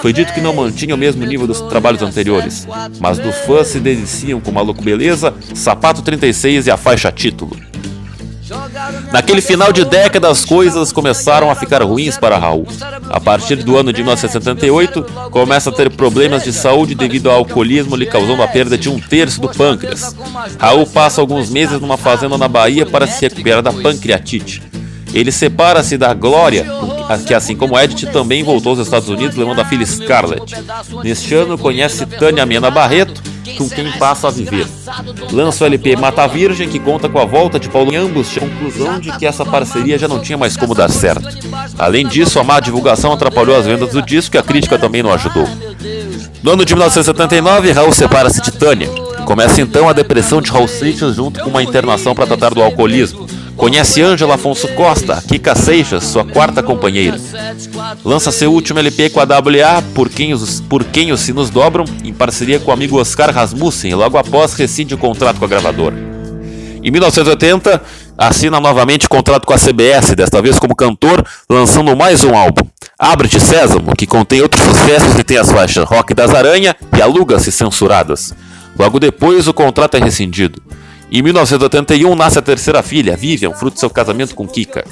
Foi 0.02 0.12
dito 0.12 0.34
que 0.34 0.42
não 0.42 0.52
mantinha 0.52 0.96
o 0.96 0.98
mesmo 0.98 1.24
nível 1.24 1.46
dos 1.46 1.62
trabalhos 1.62 2.02
anteriores, 2.02 2.68
mas 3.00 3.20
dos 3.20 3.36
fãs 3.46 3.68
se 3.68 3.80
deliciam 3.80 4.42
com 4.42 4.52
Maluco 4.52 4.82
Beleza, 4.82 5.32
Sapato 5.54 6.02
36 6.02 6.66
e 6.66 6.72
a 6.72 6.76
faixa 6.76 7.12
título. 7.12 7.56
Naquele 9.14 9.42
final 9.42 9.72
de 9.72 9.86
década, 9.86 10.28
as 10.28 10.44
coisas 10.44 10.92
começaram 10.92 11.52
a 11.52 11.56
ficar 11.56 11.84
ruins 11.84 12.18
para 12.18 12.36
Raul. 12.36 12.66
A 13.12 13.20
partir 13.20 13.58
do 13.58 13.78
ano 13.78 13.94
de 13.94 14.02
1978, 14.02 15.04
começa 15.30 15.70
a 15.70 15.74
ter 15.74 15.92
problemas 15.92 16.44
de 16.44 16.52
saúde 16.52 16.96
devido 16.96 17.30
ao 17.30 17.38
alcoolismo, 17.38 17.96
lhe 17.96 18.08
causando 18.08 18.42
a 18.42 18.48
perda 18.48 18.76
de 18.76 18.90
um 18.90 19.00
terço 19.00 19.40
do 19.40 19.50
pâncreas. 19.50 20.16
Raul 20.58 20.88
passa 20.88 21.22
alguns 21.22 21.52
meses 21.52 21.80
numa 21.80 21.96
fazenda 21.96 22.40
na 22.40 22.48
Bahia 22.48 22.88
para 22.88 23.06
se 23.06 23.22
recuperar 23.22 23.62
da 23.62 23.72
pancreatite. 23.72 24.64
Ele 25.18 25.32
separa-se 25.32 25.98
da 25.98 26.14
Glória, 26.14 26.64
que 27.26 27.34
assim 27.34 27.56
como 27.56 27.78
Edith 27.80 28.12
também 28.12 28.44
voltou 28.44 28.74
aos 28.74 28.80
Estados 28.80 29.10
Unidos 29.10 29.36
levando 29.36 29.60
a 29.60 29.66
filha 29.66 29.84
Scarlett. 29.84 30.54
Neste 31.04 31.34
ano 31.34 31.58
conhece 31.58 32.06
Tânia 32.06 32.46
Mena 32.46 32.70
Barreto, 32.70 33.20
com 33.58 33.68
quem 33.68 33.92
passa 33.94 34.28
a 34.28 34.32
viver. 34.32 34.68
Lança 35.32 35.64
o 35.64 35.68
LP 35.68 35.96
Mata 35.96 36.28
Virgem, 36.28 36.70
que 36.70 36.78
conta 36.78 37.10
com 37.10 37.18
a 37.18 37.26
volta 37.26 37.60
de 37.60 37.68
Paulo 37.68 37.96
ambos, 37.98 38.38
a 38.38 38.42
conclusão 38.42 39.00
de 39.00 39.12
que 39.18 39.26
essa 39.26 39.44
parceria 39.44 39.98
já 39.98 40.08
não 40.08 40.20
tinha 40.20 40.38
mais 40.38 40.56
como 40.56 40.76
dar 40.76 40.92
certo. 40.92 41.28
Além 41.80 42.06
disso, 42.06 42.40
a 42.40 42.44
má 42.44 42.60
divulgação 42.60 43.12
atrapalhou 43.12 43.58
as 43.58 43.66
vendas 43.66 43.94
do 43.94 44.04
disco 44.04 44.36
e 44.36 44.40
a 44.40 44.44
crítica 44.44 44.78
também 44.78 45.02
não 45.02 45.12
ajudou. 45.12 45.48
No 46.44 46.52
ano 46.52 46.64
de 46.64 46.76
1979, 46.76 47.72
Raul 47.72 47.92
separa-se 47.92 48.40
de 48.40 48.52
Tânia. 48.52 48.88
Começa 49.26 49.62
então 49.62 49.90
a 49.90 49.94
depressão 49.94 50.44
de 50.44 50.52
Raul 50.52 50.68
Seixas 50.68 51.16
junto 51.16 51.40
com 51.40 51.50
uma 51.50 51.64
internação 51.64 52.14
para 52.14 52.28
tratar 52.28 52.54
do 52.54 52.62
alcoolismo. 52.62 53.28
Conhece 53.58 54.02
Ângela 54.02 54.36
Afonso 54.36 54.68
Costa, 54.70 55.22
Kika 55.28 55.56
Seixas, 55.56 56.04
sua 56.04 56.24
quarta 56.24 56.62
companheira. 56.62 57.20
Lança 58.06 58.32
seu 58.32 58.54
último 58.54 58.80
LP 58.80 59.10
com 59.10 59.20
a 59.20 59.24
WA, 59.24 59.82
Por 59.94 60.10
Quem 60.10 60.34
os, 60.34 60.62
Por 60.62 60.84
Quem 60.84 61.12
os 61.12 61.20
Sinos 61.22 61.50
Dobram, 61.50 61.84
em 62.04 62.14
parceria 62.14 62.60
com 62.60 62.70
o 62.70 62.74
amigo 62.74 63.00
Oscar 63.00 63.34
Rasmussen, 63.34 63.96
logo 63.96 64.18
após 64.18 64.54
rescinde 64.54 64.94
o 64.94 64.98
contrato 64.98 65.38
com 65.38 65.46
a 65.46 65.48
gravadora. 65.48 65.96
Em 66.84 66.92
1980, 66.92 67.82
assina 68.18 68.60
novamente 68.60 69.10
contrato 69.10 69.46
com 69.46 69.54
a 69.54 69.58
CBS, 69.58 70.16
desta 70.16 70.42
vez 70.42 70.60
como 70.60 70.76
cantor, 70.76 71.26
lançando 71.50 71.96
mais 71.98 72.24
um 72.24 72.38
álbum, 72.38 72.66
Abre-te 73.00 73.40
Sésamo, 73.40 73.96
que 73.96 74.08
contém 74.08 74.42
outros 74.42 74.64
sucessos 74.64 75.20
e 75.20 75.24
tem 75.24 75.38
as 75.38 75.52
faixas 75.52 75.88
Rock 75.88 76.16
das 76.16 76.34
Aranha 76.34 76.76
e 76.98 77.02
Aluga-se 77.02 77.52
Censuradas. 77.52 78.34
Logo 78.78 79.00
depois, 79.00 79.48
o 79.48 79.54
contrato 79.54 79.98
é 79.98 80.00
rescindido. 80.00 80.60
Em 81.10 81.22
1981 81.22 82.16
nasce 82.16 82.38
a 82.38 82.42
terceira 82.42 82.84
filha, 82.84 83.16
Vivian, 83.16 83.54
fruto 83.54 83.76
de 83.76 83.80
seu 83.80 83.90
casamento 83.90 84.36
com 84.36 84.48
Kika. 84.48 84.84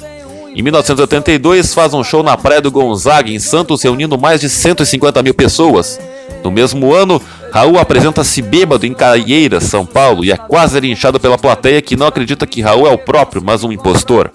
Em 0.54 0.62
1982 0.62 1.74
faz 1.74 1.92
um 1.92 2.02
show 2.02 2.22
na 2.22 2.34
Praia 2.34 2.62
do 2.62 2.70
Gonzaga, 2.70 3.30
em 3.30 3.38
Santos, 3.38 3.82
reunindo 3.82 4.18
mais 4.18 4.40
de 4.40 4.48
150 4.48 5.22
mil 5.22 5.34
pessoas. 5.34 6.00
No 6.42 6.50
mesmo 6.50 6.94
ano, 6.94 7.20
Raul 7.52 7.78
apresenta-se 7.78 8.40
bêbado 8.40 8.86
em 8.86 8.94
Caieiras, 8.94 9.64
São 9.64 9.84
Paulo, 9.84 10.24
e 10.24 10.32
é 10.32 10.36
quase 10.36 10.80
linchado 10.80 11.20
pela 11.20 11.36
plateia 11.36 11.82
que 11.82 11.96
não 11.96 12.06
acredita 12.06 12.46
que 12.46 12.62
Raul 12.62 12.86
é 12.86 12.90
o 12.90 12.96
próprio, 12.96 13.42
mas 13.44 13.64
um 13.64 13.70
impostor. 13.70 14.30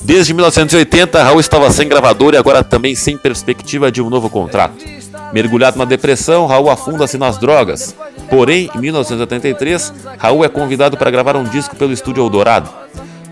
Desde 0.00 0.32
1980, 0.32 1.22
Raul 1.22 1.40
estava 1.40 1.70
sem 1.70 1.86
gravador 1.86 2.32
e 2.32 2.38
agora 2.38 2.64
também 2.64 2.94
sem 2.94 3.18
perspectiva 3.18 3.92
de 3.92 4.00
um 4.00 4.08
novo 4.08 4.30
contrato. 4.30 4.82
Mergulhado 5.32 5.78
na 5.78 5.84
depressão, 5.84 6.46
Raul 6.46 6.70
afunda-se 6.70 7.18
nas 7.18 7.38
drogas. 7.38 7.94
Porém, 8.28 8.70
em 8.74 8.78
1983, 8.78 9.92
Raul 10.18 10.44
é 10.44 10.48
convidado 10.48 10.96
para 10.96 11.10
gravar 11.10 11.36
um 11.36 11.44
disco 11.44 11.76
pelo 11.76 11.92
estúdio 11.92 12.22
Eldorado. 12.22 12.70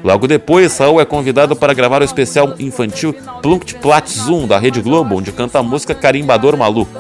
Logo 0.02 0.26
depois, 0.28 0.76
Raul 0.78 1.00
é 1.00 1.04
convidado 1.04 1.56
para 1.56 1.74
gravar 1.74 2.02
o 2.02 2.04
especial 2.04 2.54
infantil 2.58 3.14
Plunkt 3.42 3.74
Plat 3.76 4.08
Zoom 4.08 4.46
da 4.46 4.58
Rede 4.58 4.80
Globo, 4.80 5.16
onde 5.16 5.32
canta 5.32 5.58
a 5.58 5.62
música 5.62 5.94
Carimbador 5.94 6.56
Maluco. 6.56 6.90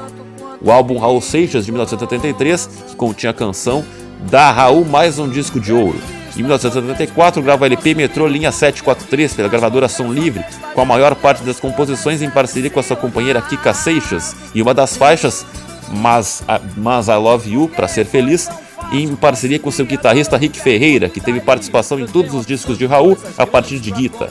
O 0.60 0.72
álbum 0.72 0.98
Raul 0.98 1.20
Seixas 1.20 1.64
de 1.64 1.70
1973, 1.70 2.68
que 2.88 2.96
continha 2.96 3.30
a 3.30 3.34
canção, 3.34 3.84
dá 4.28 4.48
a 4.48 4.52
Raul 4.52 4.84
mais 4.84 5.18
um 5.18 5.28
disco 5.28 5.60
de 5.60 5.72
ouro. 5.72 6.17
Em 6.36 6.42
1974, 6.42 7.42
grava 7.42 7.66
LP 7.66 7.94
Metrô 7.94 8.26
Linha 8.26 8.52
743 8.52 9.34
pela 9.34 9.48
gravadora 9.48 9.88
Som 9.88 10.12
Livre, 10.12 10.44
com 10.74 10.80
a 10.80 10.84
maior 10.84 11.14
parte 11.14 11.42
das 11.42 11.58
composições 11.58 12.22
em 12.22 12.30
parceria 12.30 12.70
com 12.70 12.80
a 12.80 12.82
sua 12.82 12.96
companheira 12.96 13.42
Kika 13.42 13.74
Seixas, 13.74 14.36
e 14.54 14.62
uma 14.62 14.72
das 14.72 14.96
faixas, 14.96 15.44
Mas, 15.90 16.42
Mas 16.76 17.08
I 17.08 17.16
Love 17.16 17.52
You, 17.52 17.68
para 17.74 17.88
ser 17.88 18.04
feliz, 18.04 18.48
em 18.92 19.14
parceria 19.14 19.58
com 19.58 19.70
seu 19.70 19.84
guitarrista 19.84 20.36
Rick 20.36 20.58
Ferreira, 20.58 21.08
que 21.08 21.20
teve 21.20 21.40
participação 21.40 21.98
em 21.98 22.06
todos 22.06 22.34
os 22.34 22.46
discos 22.46 22.78
de 22.78 22.86
Raul 22.86 23.18
a 23.36 23.46
partir 23.46 23.78
de 23.80 23.90
guitarra. 23.90 24.30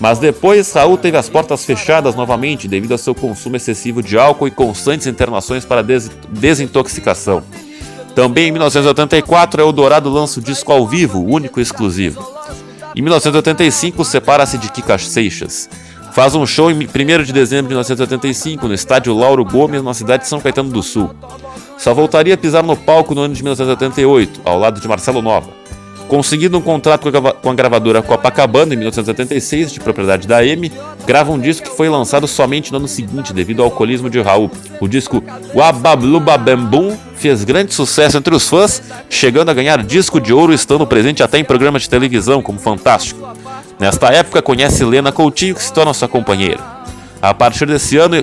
Mas 0.00 0.18
depois, 0.18 0.72
Raul 0.72 0.96
teve 0.96 1.16
as 1.16 1.28
portas 1.28 1.64
fechadas 1.64 2.14
novamente 2.14 2.66
devido 2.66 2.92
ao 2.92 2.98
seu 2.98 3.14
consumo 3.14 3.56
excessivo 3.56 4.02
de 4.02 4.18
álcool 4.18 4.48
e 4.48 4.50
constantes 4.50 5.06
internações 5.06 5.64
para 5.64 5.82
des 5.82 6.10
desintoxicação. 6.30 7.42
Também 8.14 8.48
em 8.48 8.52
1984, 8.52 9.62
Eldorado 9.62 10.08
lança 10.10 10.40
o 10.40 10.42
disco 10.42 10.72
ao 10.72 10.86
vivo, 10.86 11.24
único 11.24 11.60
e 11.60 11.62
exclusivo. 11.62 12.26
Em 12.94 13.02
1985, 13.02 14.04
separa-se 14.04 14.58
de 14.58 14.70
Kika 14.70 14.98
Seixas. 14.98 15.68
Faz 16.12 16.34
um 16.34 16.44
show 16.44 16.70
em 16.70 16.74
1 16.74 17.22
de 17.22 17.32
dezembro 17.32 17.64
de 17.64 17.68
1985 17.68 18.66
no 18.66 18.74
estádio 18.74 19.16
Lauro 19.16 19.44
Gomes, 19.44 19.82
na 19.82 19.94
cidade 19.94 20.24
de 20.24 20.28
São 20.28 20.40
Caetano 20.40 20.70
do 20.70 20.82
Sul. 20.82 21.14
Só 21.76 21.94
voltaria 21.94 22.34
a 22.34 22.38
pisar 22.38 22.64
no 22.64 22.76
palco 22.76 23.14
no 23.14 23.20
ano 23.20 23.34
de 23.34 23.42
1988, 23.42 24.40
ao 24.44 24.58
lado 24.58 24.80
de 24.80 24.88
Marcelo 24.88 25.22
Nova. 25.22 25.57
Conseguindo 26.08 26.56
um 26.56 26.62
contrato 26.62 27.06
com 27.42 27.50
a 27.50 27.54
gravadora 27.54 28.00
Copacabana 28.00 28.72
em 28.72 28.78
1976, 28.78 29.70
de 29.70 29.78
propriedade 29.78 30.26
da 30.26 30.44
M, 30.44 30.72
grava 31.06 31.30
um 31.30 31.38
disco 31.38 31.68
que 31.68 31.76
foi 31.76 31.86
lançado 31.88 32.26
somente 32.26 32.72
no 32.72 32.78
ano 32.78 32.88
seguinte 32.88 33.34
devido 33.34 33.60
ao 33.60 33.66
alcoolismo 33.66 34.08
de 34.08 34.18
Raul. 34.18 34.50
O 34.80 34.88
disco 34.88 35.22
Wabablubabambum 35.54 36.96
fez 37.14 37.44
grande 37.44 37.74
sucesso 37.74 38.16
entre 38.16 38.34
os 38.34 38.48
fãs, 38.48 38.82
chegando 39.10 39.50
a 39.50 39.54
ganhar 39.54 39.82
disco 39.82 40.18
de 40.18 40.32
ouro 40.32 40.54
estando 40.54 40.86
presente 40.86 41.22
até 41.22 41.38
em 41.38 41.44
programas 41.44 41.82
de 41.82 41.90
televisão 41.90 42.40
como 42.40 42.58
Fantástico. 42.58 43.28
Nesta 43.78 44.08
época 44.08 44.40
conhece 44.40 44.82
Helena 44.82 45.12
Coutinho 45.12 45.54
que 45.54 45.62
se 45.62 45.72
torna 45.72 45.92
sua 45.92 46.08
companheira. 46.08 46.78
A 47.20 47.34
partir 47.34 47.66
desse 47.66 47.98
ano, 47.98 48.14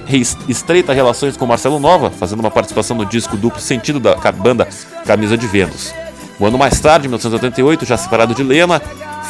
estreita 0.48 0.92
relações 0.92 1.38
com 1.38 1.46
Marcelo 1.46 1.80
Nova, 1.80 2.10
fazendo 2.10 2.40
uma 2.40 2.50
participação 2.50 2.98
no 2.98 3.06
disco 3.06 3.38
duplo 3.38 3.60
sentido 3.60 4.00
da 4.00 4.16
banda 4.32 4.68
Camisa 5.06 5.38
de 5.38 5.46
Vênus. 5.46 5.94
Um 6.40 6.46
ano 6.46 6.58
mais 6.58 6.80
tarde, 6.80 7.08
em 7.08 7.10
1988, 7.10 7.86
já 7.86 7.96
separado 7.96 8.36
de 8.36 8.44
Lena, 8.44 8.82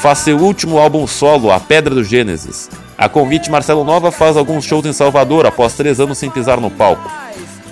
faz 0.01 0.19
seu 0.19 0.37
último 0.37 0.79
álbum 0.79 1.05
solo, 1.05 1.51
A 1.51 1.59
Pedra 1.59 1.93
do 1.93 2.03
Gênesis. 2.03 2.69
A 2.97 3.07
convite, 3.07 3.51
Marcelo 3.51 3.83
Nova 3.83 4.11
faz 4.11 4.35
alguns 4.35 4.65
shows 4.65 4.85
em 4.85 4.93
Salvador 4.93 5.45
após 5.45 5.73
três 5.73 5.99
anos 5.99 6.17
sem 6.17 6.29
pisar 6.29 6.59
no 6.59 6.71
palco. 6.71 7.11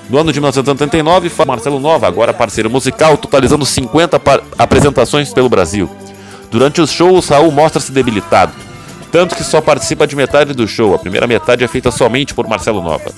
No 0.09 0.19
ano 0.19 0.31
de 0.31 0.39
1989, 0.39 1.31
Marcelo 1.47 1.79
Nova, 1.79 2.07
agora 2.07 2.33
parceiro 2.33 2.69
musical, 2.69 3.17
totalizando 3.17 3.65
50 3.65 4.21
apresentações 4.59 5.33
pelo 5.33 5.49
Brasil. 5.49 5.89
Durante 6.51 6.81
os 6.81 6.91
shows, 6.91 7.29
Raul 7.29 7.51
mostra-se 7.51 7.91
debilitado, 7.91 8.53
tanto 9.11 9.35
que 9.35 9.43
só 9.43 9.61
participa 9.61 10.05
de 10.05 10.15
metade 10.15 10.53
do 10.53 10.67
show, 10.67 10.93
a 10.93 10.99
primeira 10.99 11.25
metade 11.25 11.63
é 11.63 11.67
feita 11.67 11.89
somente 11.89 12.33
por 12.33 12.47
Marcelo 12.47 12.81
Nova. 12.81 13.11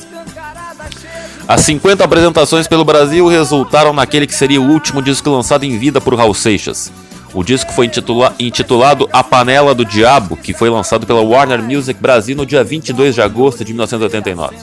As 1.48 1.62
50 1.62 2.04
apresentações 2.04 2.68
pelo 2.68 2.84
Brasil 2.84 3.28
resultaram 3.28 3.94
naquele 3.94 4.26
que 4.26 4.34
seria 4.34 4.60
o 4.60 4.68
último 4.68 5.00
disco 5.00 5.30
lançado 5.30 5.64
em 5.64 5.78
vida 5.78 6.02
por 6.02 6.16
Raul 6.16 6.34
Seixas. 6.34 6.92
O 7.36 7.44
disco 7.44 7.72
foi 7.72 7.86
intitula 7.86 8.34
intitulado 8.40 9.08
A 9.14 9.24
Panela 9.24 9.76
do 9.76 9.86
Diabo, 9.86 10.36
que 10.36 10.56
foi 10.56 10.72
lançado 10.72 11.06
pela 11.06 11.22
Warner 11.22 11.62
Music 11.62 12.02
Brasil 12.02 12.36
no 12.36 12.48
dia 12.48 12.64
22 12.64 13.14
de 13.14 13.22
agosto 13.22 13.64
de 13.64 13.74
1989. 13.74 14.56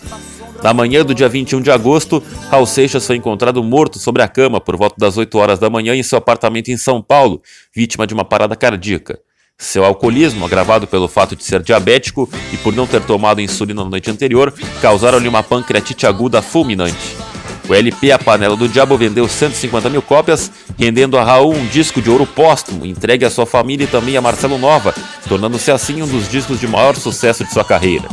Na 0.61 0.75
manhã 0.75 1.05
do 1.05 1.15
dia 1.15 1.29
21 1.29 1.61
de 1.61 1.71
agosto, 1.71 2.21
Raul 2.51 2.67
Seixas 2.67 3.07
foi 3.07 3.15
encontrado 3.15 3.63
morto 3.63 4.01
sobre 4.01 4.21
a 4.21 4.27
cama 4.27 4.61
por 4.61 4.77
volta 4.77 4.97
das 4.99 5.17
8 5.17 5.39
horas 5.39 5.61
da 5.61 5.71
manhã 5.71 5.95
em 5.95 6.03
seu 6.03 6.19
apartamento 6.19 6.69
em 6.69 6.77
São 6.77 7.01
Paulo, 7.01 7.41
vítima 7.73 8.09
de 8.09 8.15
uma 8.15 8.25
parada 8.25 8.57
cardíaca. 8.57 9.21
Seu 9.59 9.85
alcoolismo, 9.85 10.45
agravado 10.45 10.87
pelo 10.87 11.09
fato 11.09 11.37
de 11.37 11.45
ser 11.45 11.63
diabético 11.63 12.29
e 12.53 12.57
por 12.57 12.75
não 12.75 12.87
ter 12.87 13.01
tomado 13.01 13.41
insulina 13.41 13.85
na 13.85 13.91
noite 13.91 14.11
anterior, 14.11 14.53
causaram-lhe 14.81 15.29
uma 15.29 15.43
pancreatite 15.43 16.07
aguda 16.07 16.43
fulminante. 16.43 17.17
O 17.69 17.75
LP 17.75 18.11
A 18.11 18.19
Panela 18.19 18.57
do 18.57 18.69
Diabo 18.69 18.99
vendeu 18.99 19.27
150 19.29 19.89
mil 19.89 20.03
cópias, 20.03 20.51
rendendo 20.77 21.17
a 21.17 21.25
Raul 21.25 21.55
um 21.55 21.67
disco 21.67 22.03
de 22.03 22.11
ouro 22.11 22.27
póstumo, 22.27 22.85
entregue 22.85 23.25
à 23.25 23.31
sua 23.31 23.47
família 23.47 23.85
e 23.85 23.87
também 23.87 24.17
a 24.17 24.21
Marcelo 24.21 24.59
Nova, 24.59 24.93
tornando-se 25.29 25.71
assim 25.71 26.03
um 26.03 26.09
dos 26.09 26.29
discos 26.29 26.59
de 26.59 26.67
maior 26.67 26.97
sucesso 26.97 27.45
de 27.45 27.53
sua 27.53 27.65
carreira. 27.65 28.09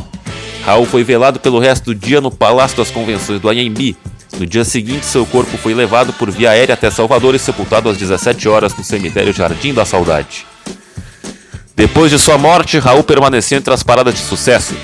Raul 0.64 0.86
foi 0.86 1.02
velado 1.02 1.40
pelo 1.40 1.58
resto 1.58 1.86
do 1.86 1.94
dia 1.94 2.20
no 2.20 2.30
Palácio 2.30 2.76
das 2.76 2.90
Convenções 2.90 3.40
do 3.40 3.48
Anhembi. 3.48 3.96
No 4.38 4.46
dia 4.46 4.64
seguinte, 4.64 5.04
seu 5.04 5.26
corpo 5.26 5.58
foi 5.58 5.74
levado 5.74 6.12
por 6.12 6.30
via 6.30 6.50
aérea 6.50 6.74
até 6.74 6.90
Salvador 6.90 7.34
e 7.34 7.38
sepultado 7.38 7.88
às 7.88 7.98
17 7.98 8.48
horas 8.48 8.74
no 8.76 8.84
cemitério 8.84 9.32
Jardim 9.32 9.74
da 9.74 9.84
Saudade. 9.84 10.46
Depois 11.74 12.10
de 12.10 12.18
sua 12.18 12.36
morte, 12.36 12.78
Raul 12.78 13.02
permaneceu 13.02 13.58
entre 13.58 13.72
as 13.72 13.82
paradas 13.82 14.14
de 14.14 14.20
sucesso. 14.20 14.74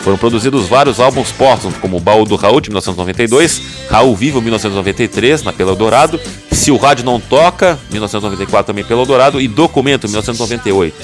Foram 0.00 0.16
produzidos 0.16 0.68
vários 0.68 1.00
álbuns 1.00 1.32
póstumos, 1.32 1.76
como 1.78 1.96
o 1.96 2.00
Baú 2.00 2.24
do 2.24 2.36
Raul 2.36 2.60
de 2.60 2.70
1992, 2.70 3.60
Raul 3.90 4.14
Vivo 4.14 4.40
1993, 4.40 5.42
na 5.42 5.52
Pelo 5.52 5.74
Dourado, 5.74 6.20
Se 6.50 6.70
o 6.70 6.76
Rádio 6.76 7.04
Não 7.04 7.18
Toca, 7.18 7.78
1994 7.90 8.66
também 8.66 8.84
Pelo 8.84 9.04
Dourado, 9.04 9.40
e 9.40 9.48
Documento 9.48 10.06
1998. 10.06 10.94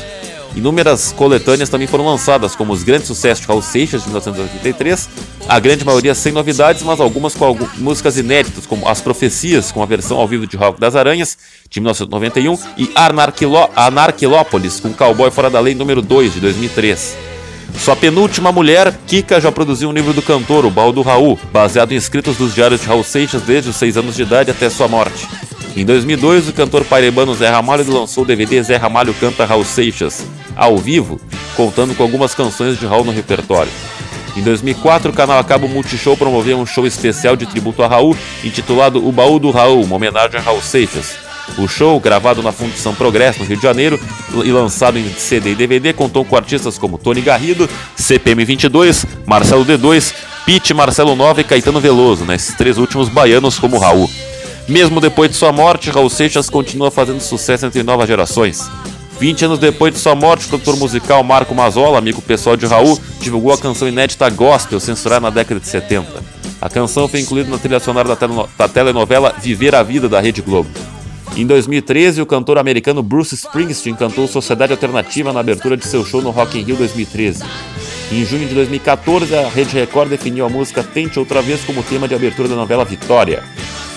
Inúmeras 0.54 1.12
coletâneas 1.12 1.70
também 1.70 1.86
foram 1.86 2.04
lançadas, 2.04 2.54
como 2.54 2.72
os 2.72 2.82
grandes 2.82 3.06
sucessos 3.06 3.40
de 3.40 3.48
Raul 3.48 3.62
Seixas, 3.62 4.02
de 4.02 4.08
1983, 4.08 5.08
a 5.48 5.58
grande 5.58 5.84
maioria 5.84 6.14
sem 6.14 6.30
novidades, 6.30 6.82
mas 6.82 7.00
algumas 7.00 7.34
com 7.34 7.56
músicas 7.78 8.18
inéditas, 8.18 8.66
como 8.66 8.86
As 8.86 9.00
Profecias, 9.00 9.72
com 9.72 9.82
a 9.82 9.86
versão 9.86 10.18
ao 10.18 10.28
vivo 10.28 10.46
de 10.46 10.56
Rock 10.56 10.78
das 10.78 10.94
Aranhas, 10.94 11.38
de 11.70 11.80
1991, 11.80 12.58
e 12.76 12.90
Anarquiló 12.94 13.70
Anarquilópolis, 13.74 14.78
com 14.78 14.92
Cowboy 14.92 15.30
Fora 15.30 15.48
da 15.48 15.58
Lei 15.58 15.74
número 15.74 16.02
2, 16.02 16.34
de 16.34 16.40
2003. 16.40 17.16
Sua 17.78 17.96
penúltima 17.96 18.52
mulher, 18.52 18.94
Kika, 19.06 19.40
já 19.40 19.50
produziu 19.50 19.88
um 19.88 19.92
livro 19.92 20.12
do 20.12 20.20
cantor, 20.20 20.66
O 20.66 20.70
Baú 20.70 20.92
do 20.92 21.00
Raul, 21.00 21.38
baseado 21.50 21.92
em 21.92 21.96
escritos 21.96 22.36
dos 22.36 22.54
diários 22.54 22.82
de 22.82 22.86
Raul 22.86 23.02
Seixas 23.02 23.42
desde 23.42 23.70
os 23.70 23.76
6 23.76 23.96
anos 23.96 24.14
de 24.14 24.22
idade 24.22 24.50
até 24.50 24.68
sua 24.68 24.86
morte. 24.86 25.26
Em 25.74 25.84
2002, 25.86 26.50
o 26.50 26.52
cantor 26.52 26.84
paraibano 26.84 27.34
Zé 27.34 27.48
Ramalho 27.48 27.90
lançou 27.90 28.24
o 28.24 28.26
DVD 28.26 28.62
Zé 28.62 28.76
Ramalho 28.76 29.14
Canta 29.14 29.46
Raul 29.46 29.64
Seixas, 29.64 30.24
ao 30.56 30.76
vivo, 30.76 31.20
contando 31.56 31.94
com 31.94 32.02
algumas 32.02 32.34
canções 32.34 32.78
de 32.78 32.86
Raul 32.86 33.04
no 33.04 33.12
repertório. 33.12 33.70
Em 34.36 34.42
2004, 34.42 35.10
o 35.10 35.14
canal 35.14 35.38
Acabo 35.38 35.68
Multishow 35.68 36.16
promoveu 36.16 36.58
um 36.58 36.64
show 36.64 36.86
especial 36.86 37.36
de 37.36 37.46
tributo 37.46 37.82
a 37.82 37.88
Raul, 37.88 38.16
intitulado 38.42 39.06
O 39.06 39.12
Baú 39.12 39.38
do 39.38 39.50
Raul, 39.50 39.84
uma 39.84 39.96
homenagem 39.96 40.40
a 40.40 40.42
Raul 40.42 40.62
Seixas. 40.62 41.14
O 41.58 41.68
show, 41.68 42.00
gravado 42.00 42.42
na 42.42 42.52
Fundição 42.52 42.94
Progresso, 42.94 43.40
no 43.40 43.44
Rio 43.44 43.56
de 43.56 43.62
Janeiro, 43.62 44.00
e 44.44 44.52
lançado 44.52 44.98
em 44.98 45.12
CD 45.12 45.52
e 45.52 45.54
DVD, 45.54 45.92
contou 45.92 46.24
com 46.24 46.36
artistas 46.36 46.78
como 46.78 46.96
Tony 46.96 47.20
Garrido, 47.20 47.68
CPM 47.94 48.44
22, 48.44 49.04
Marcelo 49.26 49.64
D2, 49.64 50.14
Pete, 50.46 50.72
Marcelo 50.72 51.14
Nova 51.14 51.40
e 51.40 51.44
Caetano 51.44 51.80
Veloso, 51.80 52.24
né? 52.24 52.36
três 52.56 52.78
últimos 52.78 53.08
baianos 53.08 53.58
como 53.58 53.78
Raul. 53.78 54.08
Mesmo 54.68 55.00
depois 55.00 55.30
de 55.30 55.36
sua 55.36 55.52
morte, 55.52 55.90
Raul 55.90 56.08
Seixas 56.08 56.48
continua 56.48 56.90
fazendo 56.90 57.20
sucesso 57.20 57.66
entre 57.66 57.82
novas 57.82 58.08
gerações. 58.08 58.70
20 59.22 59.44
anos 59.44 59.58
depois 59.60 59.94
de 59.94 60.00
sua 60.00 60.16
morte, 60.16 60.48
o 60.48 60.50
cantor 60.50 60.76
musical 60.76 61.22
Marco 61.22 61.54
Mazola, 61.54 61.96
amigo 61.96 62.20
pessoal 62.20 62.56
de 62.56 62.66
Raul, 62.66 62.98
divulgou 63.20 63.52
a 63.52 63.56
canção 63.56 63.86
inédita 63.86 64.28
Gospel, 64.28 64.80
censurada 64.80 65.20
na 65.20 65.30
década 65.30 65.60
de 65.60 65.68
70. 65.68 66.08
A 66.60 66.68
canção 66.68 67.06
foi 67.06 67.20
incluída 67.20 67.48
na 67.48 67.56
trilha 67.56 67.78
sonora 67.78 68.16
da, 68.16 68.68
telenovela 68.68 69.32
Viver 69.40 69.76
a 69.76 69.82
Vida 69.84 70.08
da 70.08 70.18
Rede 70.18 70.42
Globo. 70.42 70.68
Em 71.36 71.46
2013, 71.46 72.20
o 72.20 72.26
cantor 72.26 72.58
americano 72.58 73.00
Bruce 73.00 73.36
Springsteen 73.36 73.94
cantou 73.94 74.26
Sociedade 74.26 74.72
Alternativa 74.72 75.32
na 75.32 75.38
abertura 75.38 75.76
de 75.76 75.86
seu 75.86 76.04
show 76.04 76.20
no 76.20 76.30
Rock 76.30 76.58
in 76.58 76.64
Rio 76.64 76.74
2013. 76.74 77.44
Em 78.10 78.24
junho 78.24 78.48
de 78.48 78.54
2014, 78.56 79.36
a 79.36 79.48
Rede 79.48 79.72
Record 79.76 80.10
definiu 80.10 80.46
a 80.46 80.48
música 80.48 80.82
Tente 80.82 81.20
Outra 81.20 81.40
Vez 81.40 81.60
como 81.60 81.84
tema 81.84 82.08
de 82.08 82.14
abertura 82.16 82.48
da 82.48 82.56
novela 82.56 82.84
Vitória. 82.84 83.44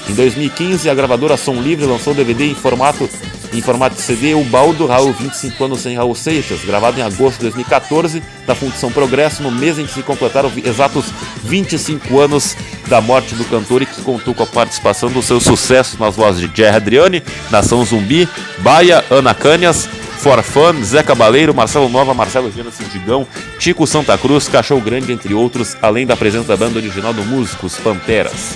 Em 0.08 0.14
2015, 0.14 0.88
a 0.90 0.94
gravadora 0.94 1.36
Som 1.36 1.56
Livre 1.62 1.86
lançou 1.86 2.14
o 2.14 2.16
DVD 2.16 2.46
em 2.46 2.54
formato, 2.54 3.10
em 3.52 3.62
formato 3.62 4.00
CD 4.00 4.36
O 4.36 4.44
Baú 4.44 4.72
do 4.72 4.86
Raul 4.86 5.12
25 5.12 5.66
anos 5.66 5.82
sem 5.82 5.96
Raul 5.98 6.14
Seixas, 6.14 6.64
gravado 6.64 7.00
em 7.00 7.04
agosto 7.04 7.38
de 7.38 7.44
2014, 7.44 8.22
da 8.46 8.54
Fundição 8.54 8.92
Progresso, 8.92 9.42
no 9.42 9.52
mês 9.52 9.80
em 9.80 9.86
que 9.86 9.94
se 9.94 10.04
completaram 10.04 10.52
exatos 10.64 11.06
25 11.44 12.20
anos 12.20 12.56
da 12.88 13.02
morte 13.02 13.34
do 13.34 13.44
cantor 13.46 13.82
e 13.82 13.88
que 13.88 14.02
contou 14.04 14.36
com 14.36 14.44
a 14.44 14.48
participação 14.48 15.10
dos 15.10 15.26
seus 15.26 15.44
sucessos 15.44 15.98
nas 15.98 16.16
vozes 16.16 16.48
de 16.48 16.56
Jerry 16.56 16.76
Adriane, 16.76 17.24
Nação 17.50 17.84
Zumbi, 17.84 18.30
Baia, 18.60 19.04
Ana 19.10 19.34
Canhas, 19.34 19.90
Forfan, 20.20 20.84
Zé 20.84 21.02
Cabaleiro, 21.02 21.54
Marcelo 21.54 21.90
Nova, 21.90 22.14
Marcelo 22.14 22.52
Gena 22.52 22.70
Sindigão, 22.70 23.28
Tico 23.58 23.88
Santa 23.88 24.16
Cruz, 24.18 24.48
Cachorro 24.48 24.82
Grande, 24.82 25.12
entre 25.12 25.34
outros, 25.34 25.76
além 25.82 26.06
da 26.06 26.16
presença 26.16 26.48
da 26.48 26.58
banda 26.58 26.78
original 26.78 27.14
do 27.14 27.24
Músicos 27.24 27.76
Panteras. 27.78 28.56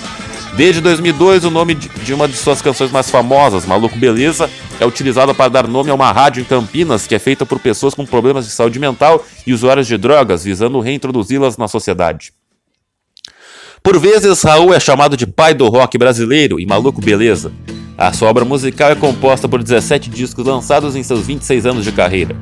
Desde 0.56 0.82
2002, 0.82 1.46
o 1.46 1.50
nome 1.50 1.76
de 1.76 2.14
uma 2.14 2.28
de 2.28 2.36
suas 2.36 2.62
canções 2.62 2.92
mais 2.92 3.10
famosas, 3.10 3.66
Maluco 3.66 3.98
Beleza, 3.98 4.50
é 4.80 4.86
utilizado 4.86 5.34
para 5.34 5.50
dar 5.50 5.68
nome 5.68 5.90
a 5.90 5.94
uma 5.94 6.12
rádio 6.12 6.42
em 6.42 6.44
Campinas 6.44 7.08
que 7.08 7.16
é 7.16 7.20
feita 7.20 7.46
por 7.46 7.60
pessoas 7.60 7.94
com 7.94 8.06
problemas 8.06 8.46
de 8.46 8.52
saúde 8.52 8.80
mental 8.80 9.26
e 9.48 9.54
usuários 9.54 9.88
de 9.88 9.98
drogas, 9.98 10.44
visando 10.44 10.80
reintroduzi-las 10.80 11.58
na 11.58 11.68
sociedade. 11.68 12.34
Por 13.82 13.98
vezes, 13.98 14.42
Raul 14.44 14.74
é 14.74 14.80
chamado 14.80 15.16
de 15.16 15.26
pai 15.26 15.54
do 15.54 15.68
rock 15.70 15.98
brasileiro 15.98 16.60
e 16.60 16.66
Maluco 16.66 17.00
Beleza. 17.00 17.54
A 18.00 18.14
sua 18.14 18.30
obra 18.30 18.46
musical 18.46 18.90
é 18.90 18.96
composta 18.96 19.46
por 19.46 19.62
17 19.62 20.10
discos 20.10 20.46
lançados 20.46 20.96
em 20.96 21.04
seus 21.04 21.28
26 21.28 21.66
anos 21.66 21.84
de 21.84 21.92
carreira. 21.92 22.34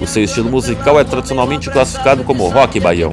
O 0.00 0.08
seu 0.08 0.24
estilo 0.24 0.50
musical 0.50 0.98
é 0.98 1.04
tradicionalmente 1.04 1.70
classificado 1.70 2.24
como 2.24 2.48
rock 2.48 2.80
baião. 2.80 3.12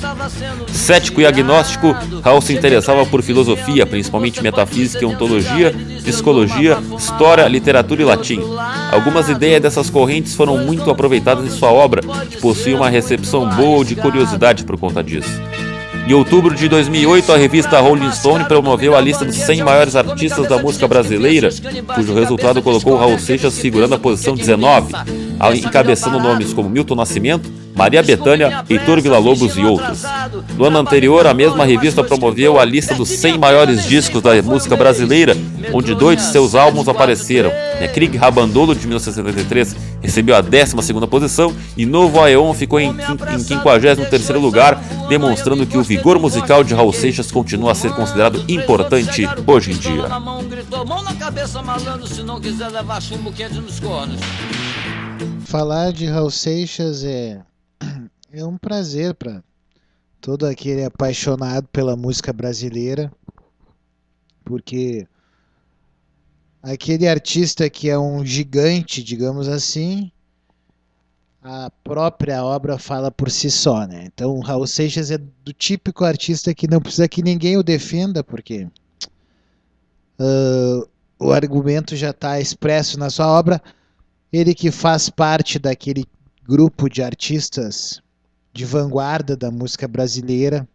Cético 0.68 1.22
e 1.22 1.28
agnóstico, 1.28 1.96
Raul 2.24 2.42
se 2.42 2.54
interessava 2.54 3.06
por 3.06 3.22
filosofia, 3.22 3.86
principalmente 3.86 4.42
metafísica 4.42 5.04
e 5.04 5.08
ontologia, 5.08 5.76
psicologia, 6.04 6.80
história, 6.98 7.48
literatura 7.48 8.02
e 8.02 8.06
latim. 8.06 8.42
Algumas 8.92 9.30
ideias 9.30 9.62
dessas 9.62 9.88
correntes 9.88 10.34
foram 10.34 10.58
muito 10.58 10.90
aproveitadas 10.90 11.46
em 11.46 11.56
sua 11.56 11.72
obra, 11.72 12.02
que 12.28 12.42
possui 12.42 12.74
uma 12.74 12.90
recepção 12.90 13.48
boa 13.48 13.86
de 13.86 13.96
curiosidade 13.96 14.64
por 14.64 14.76
conta 14.76 15.04
disso. 15.04 15.40
Em 16.08 16.14
outubro 16.14 16.56
de 16.56 16.68
2008, 16.68 17.32
a 17.32 17.38
revista 17.38 17.80
Rolling 17.80 18.12
Stone 18.12 18.46
promoveu 18.46 18.96
a 18.96 19.02
lista 19.02 19.24
dos 19.24 19.36
100 19.36 19.64
maiores 19.64 19.96
artistas 19.96 20.48
da 20.48 20.58
música 20.58 20.88
brasileira, 20.88 21.50
cujo 21.96 22.14
resultado 22.14 22.62
colocou 22.62 22.98
Raul 22.98 23.20
Seixas 23.20 23.58
figurando 23.58 23.96
a 23.96 24.00
posição 24.00 24.36
19, 24.36 24.94
encabeçando 25.54 26.20
nomes 26.20 26.54
como 26.54 26.70
Milton 26.70 26.96
Nascimento, 26.96 27.52
Maria 27.76 28.04
Bethânia, 28.04 28.64
Heitor 28.70 29.02
Villa-Lobos 29.02 29.56
e 29.58 29.62
outros. 29.62 30.04
No 30.58 30.66
ano 30.66 30.80
anterior, 30.80 31.26
a 31.26 31.34
mesma 31.34 31.66
revista 31.66 32.04
promoveu 32.04 32.60
a 32.60 32.66
lista 32.66 32.94
dos 32.94 33.10
100 33.10 33.38
maiores 33.38 33.88
discos 33.88 34.22
da 34.22 34.40
música 34.42 34.76
brasileira, 34.76 35.36
onde 35.74 35.96
dois 35.96 36.18
de 36.18 36.24
seus 36.24 36.54
álbuns 36.54 36.88
apareceram. 36.88 37.52
Krieg 37.94 38.18
Rabandolo, 38.18 38.76
de 38.76 38.86
1973, 38.86 39.76
recebeu 40.02 40.36
a 40.36 40.44
12ª 40.44 41.08
posição 41.08 41.54
e 41.76 41.86
Novo 41.86 42.22
Aeon 42.22 42.54
ficou 42.54 42.80
em, 42.80 42.90
em 42.90 42.94
53º 42.94 44.40
lugar, 44.40 44.80
demonstrando 45.10 45.66
que 45.66 45.78
o 45.78 45.84
vigor 45.84 46.20
musical 46.20 46.64
de 46.64 46.74
Raul 46.74 46.94
Seixas 46.94 47.32
continua 47.32 47.72
a 47.72 47.76
ser 47.76 47.92
considerado 47.94 48.44
importante 48.48 49.28
hoje 49.48 49.72
em 49.72 49.76
dia. 49.76 50.04
Falar 55.46 55.92
de 55.92 56.06
Raul 56.06 56.30
Seixas 56.30 57.04
é, 57.04 57.44
é 58.32 58.46
um 58.46 58.58
prazer 58.58 59.14
para 59.16 59.44
todo 60.20 60.46
aquele 60.46 60.84
apaixonado 60.84 61.68
pela 61.70 61.96
música 61.96 62.32
brasileira, 62.32 63.12
porque 64.46 65.08
aquele 66.62 67.08
artista 67.08 67.70
que 67.70 67.90
é 67.90 67.98
um 67.98 68.26
gigante, 68.26 69.04
digamos 69.04 69.48
assim, 69.48 70.12
a 71.42 71.72
própria 71.84 72.44
obra 72.44 72.78
fala 72.78 73.10
por 73.12 73.32
si 73.32 73.50
só, 73.50 73.88
né? 73.88 74.04
Então, 74.06 74.40
Raul 74.40 74.68
Seixas 74.68 75.10
é 75.10 75.18
do 75.18 75.52
típico 75.52 76.06
artista 76.06 76.54
que 76.54 76.68
não 76.68 76.80
precisa 76.80 77.08
que 77.08 77.24
ninguém 77.24 77.58
o 77.58 77.64
defenda, 77.64 78.24
porque 78.24 78.68
uh, 80.20 80.88
o 81.20 81.32
argumento 81.32 81.96
já 81.96 82.12
está 82.12 82.40
expresso 82.40 83.00
na 83.00 83.10
sua 83.10 83.28
obra. 83.28 83.62
Ele 84.32 84.56
que 84.56 84.72
faz 84.72 85.10
parte 85.10 85.60
daquele 85.60 86.06
grupo 86.44 86.90
de 86.90 87.04
artistas 87.04 88.02
de 88.54 88.66
vanguarda 88.66 89.36
da 89.36 89.52
música 89.52 89.88
brasileira 89.88 90.68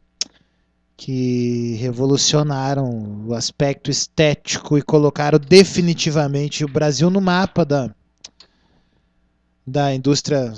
que 0.96 1.74
revolucionaram 1.74 3.26
o 3.26 3.34
aspecto 3.34 3.90
estético 3.90 4.78
e 4.78 4.82
colocaram 4.82 5.38
definitivamente 5.38 6.64
o 6.64 6.68
Brasil 6.68 7.10
no 7.10 7.20
mapa 7.20 7.64
da, 7.64 7.94
da 9.66 9.94
indústria 9.94 10.54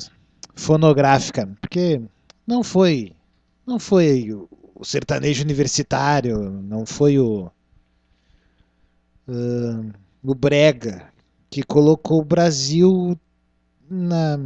fonográfica, 0.55 1.49
porque 1.61 2.01
não 2.47 2.63
foi 2.63 3.13
não 3.67 3.79
foi 3.79 4.33
o, 4.33 4.49
sertanejo 4.85 5.43
universitário, 5.43 6.51
não 6.51 6.87
foi 6.87 7.19
o 7.19 7.51
uh, 9.29 9.93
o 10.23 10.35
brega 10.35 11.13
que 11.51 11.63
colocou 11.63 12.21
o 12.21 12.25
Brasil 12.25 13.19
na 13.91 14.39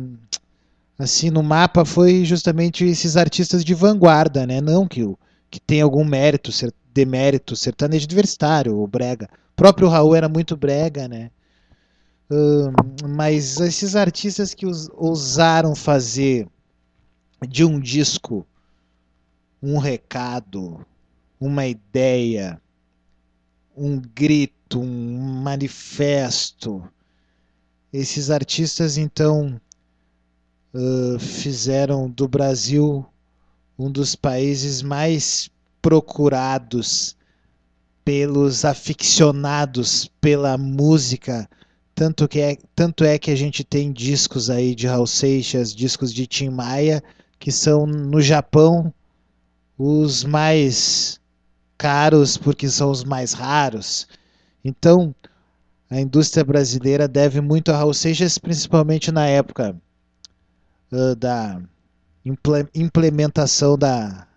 assim 0.99 1.31
no 1.31 1.43
mapa 1.43 1.85
foi 1.85 2.25
justamente 2.25 2.85
esses 2.85 3.17
artistas 3.17 3.65
de 3.65 3.75
vanguarda, 3.75 4.47
né? 4.47 4.61
Não 4.61 4.87
que 4.87 5.03
o 5.03 5.19
que 5.51 5.61
tem 5.61 5.83
algum 5.83 6.05
mérito, 6.05 6.51
ser, 6.53 6.73
demérito 6.95 7.55
sertanejo 7.57 8.07
universitário, 8.07 8.79
o 8.79 8.87
brega. 8.87 9.29
O 9.53 9.57
próprio 9.57 9.89
Raul 9.89 10.15
era 10.15 10.29
muito 10.29 10.57
brega, 10.57 11.07
né? 11.09 11.31
Uh, 12.31 13.09
mas 13.09 13.61
esses 13.61 13.95
artistas 13.95 14.55
que 14.55 14.65
ousaram 14.95 15.75
fazer 15.75 16.49
de 17.47 17.65
um 17.65 17.79
disco 17.79 18.47
um 19.63 19.77
recado, 19.77 20.85
uma 21.39 21.67
ideia, 21.67 22.62
um 23.77 24.01
grito, 24.01 24.81
um 24.81 25.19
manifesto. 25.43 26.83
Esses 27.93 28.31
artistas 28.31 28.97
então 28.97 29.61
uh, 30.75 31.19
fizeram 31.19 32.11
do 32.11 32.27
Brasil 32.27 33.07
um 33.79 33.91
dos 33.91 34.15
países 34.15 34.83
mais 34.83 35.51
procurados 35.81 37.17
pelos 38.05 38.65
aficionados 38.65 40.11
pela 40.21 40.57
música. 40.57 41.49
Tanto, 41.95 42.27
que 42.27 42.41
é, 42.41 42.57
tanto 42.75 43.05
é 43.05 43.19
que 43.19 43.31
a 43.31 43.37
gente 43.37 43.63
tem 43.63 43.93
discos 43.93 44.49
aí 44.51 44.75
de 44.75 44.87
Raul 44.87 45.07
Seixas, 45.07 45.75
discos 45.75 46.13
de 46.13 46.27
Tim 46.27 46.49
Maia, 46.49 47.03
que 47.39 47.53
são 47.53 47.87
no 47.87 48.21
Japão 48.21 48.93
os 49.79 50.25
mais 50.25 51.21
caros 51.83 52.37
porque 52.37 52.69
são 52.69 52.93
os 52.93 53.03
mais 53.03 53.33
raros. 53.33 54.07
Então, 54.65 55.13
a 55.91 56.01
indústria 56.01 56.45
brasileira 56.45 57.09
deve 57.09 57.41
muito 57.41 57.73
a 57.73 57.77
Raul 57.77 57.93
Seixas, 57.93 58.39
principalmente 58.39 59.11
na 59.11 59.27
época 59.27 59.77
uh, 60.93 61.17
da 61.17 61.61
implementação 62.73 63.77
da, 63.77 64.29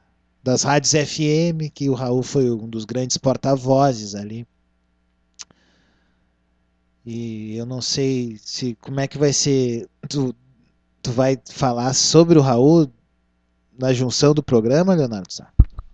das 0.44 0.64
rádios 0.64 0.94
FM, 0.94 1.70
que 1.72 1.88
o 1.88 1.94
Raul 1.94 2.24
foi 2.24 2.50
um 2.50 2.68
dos 2.68 2.84
grandes 2.84 3.16
porta-vozes 3.16 4.16
ali. 4.16 4.48
E 7.06 7.56
eu 7.56 7.68
não 7.68 7.82
sei 7.82 8.40
se 8.44 8.76
como 8.82 9.00
é 9.00 9.08
que 9.08 9.20
vai 9.20 9.32
ser. 9.32 9.88
Tu, 10.10 10.34
tu 11.04 11.12
vai 11.12 11.40
falar 11.48 11.94
sobre 11.94 12.40
o 12.40 12.42
Raul 12.42 12.92
na 13.78 13.94
junção 13.94 14.34
do 14.34 14.42
programa, 14.42 14.96
Leonardo 14.96 15.32
Sá? 15.32 15.48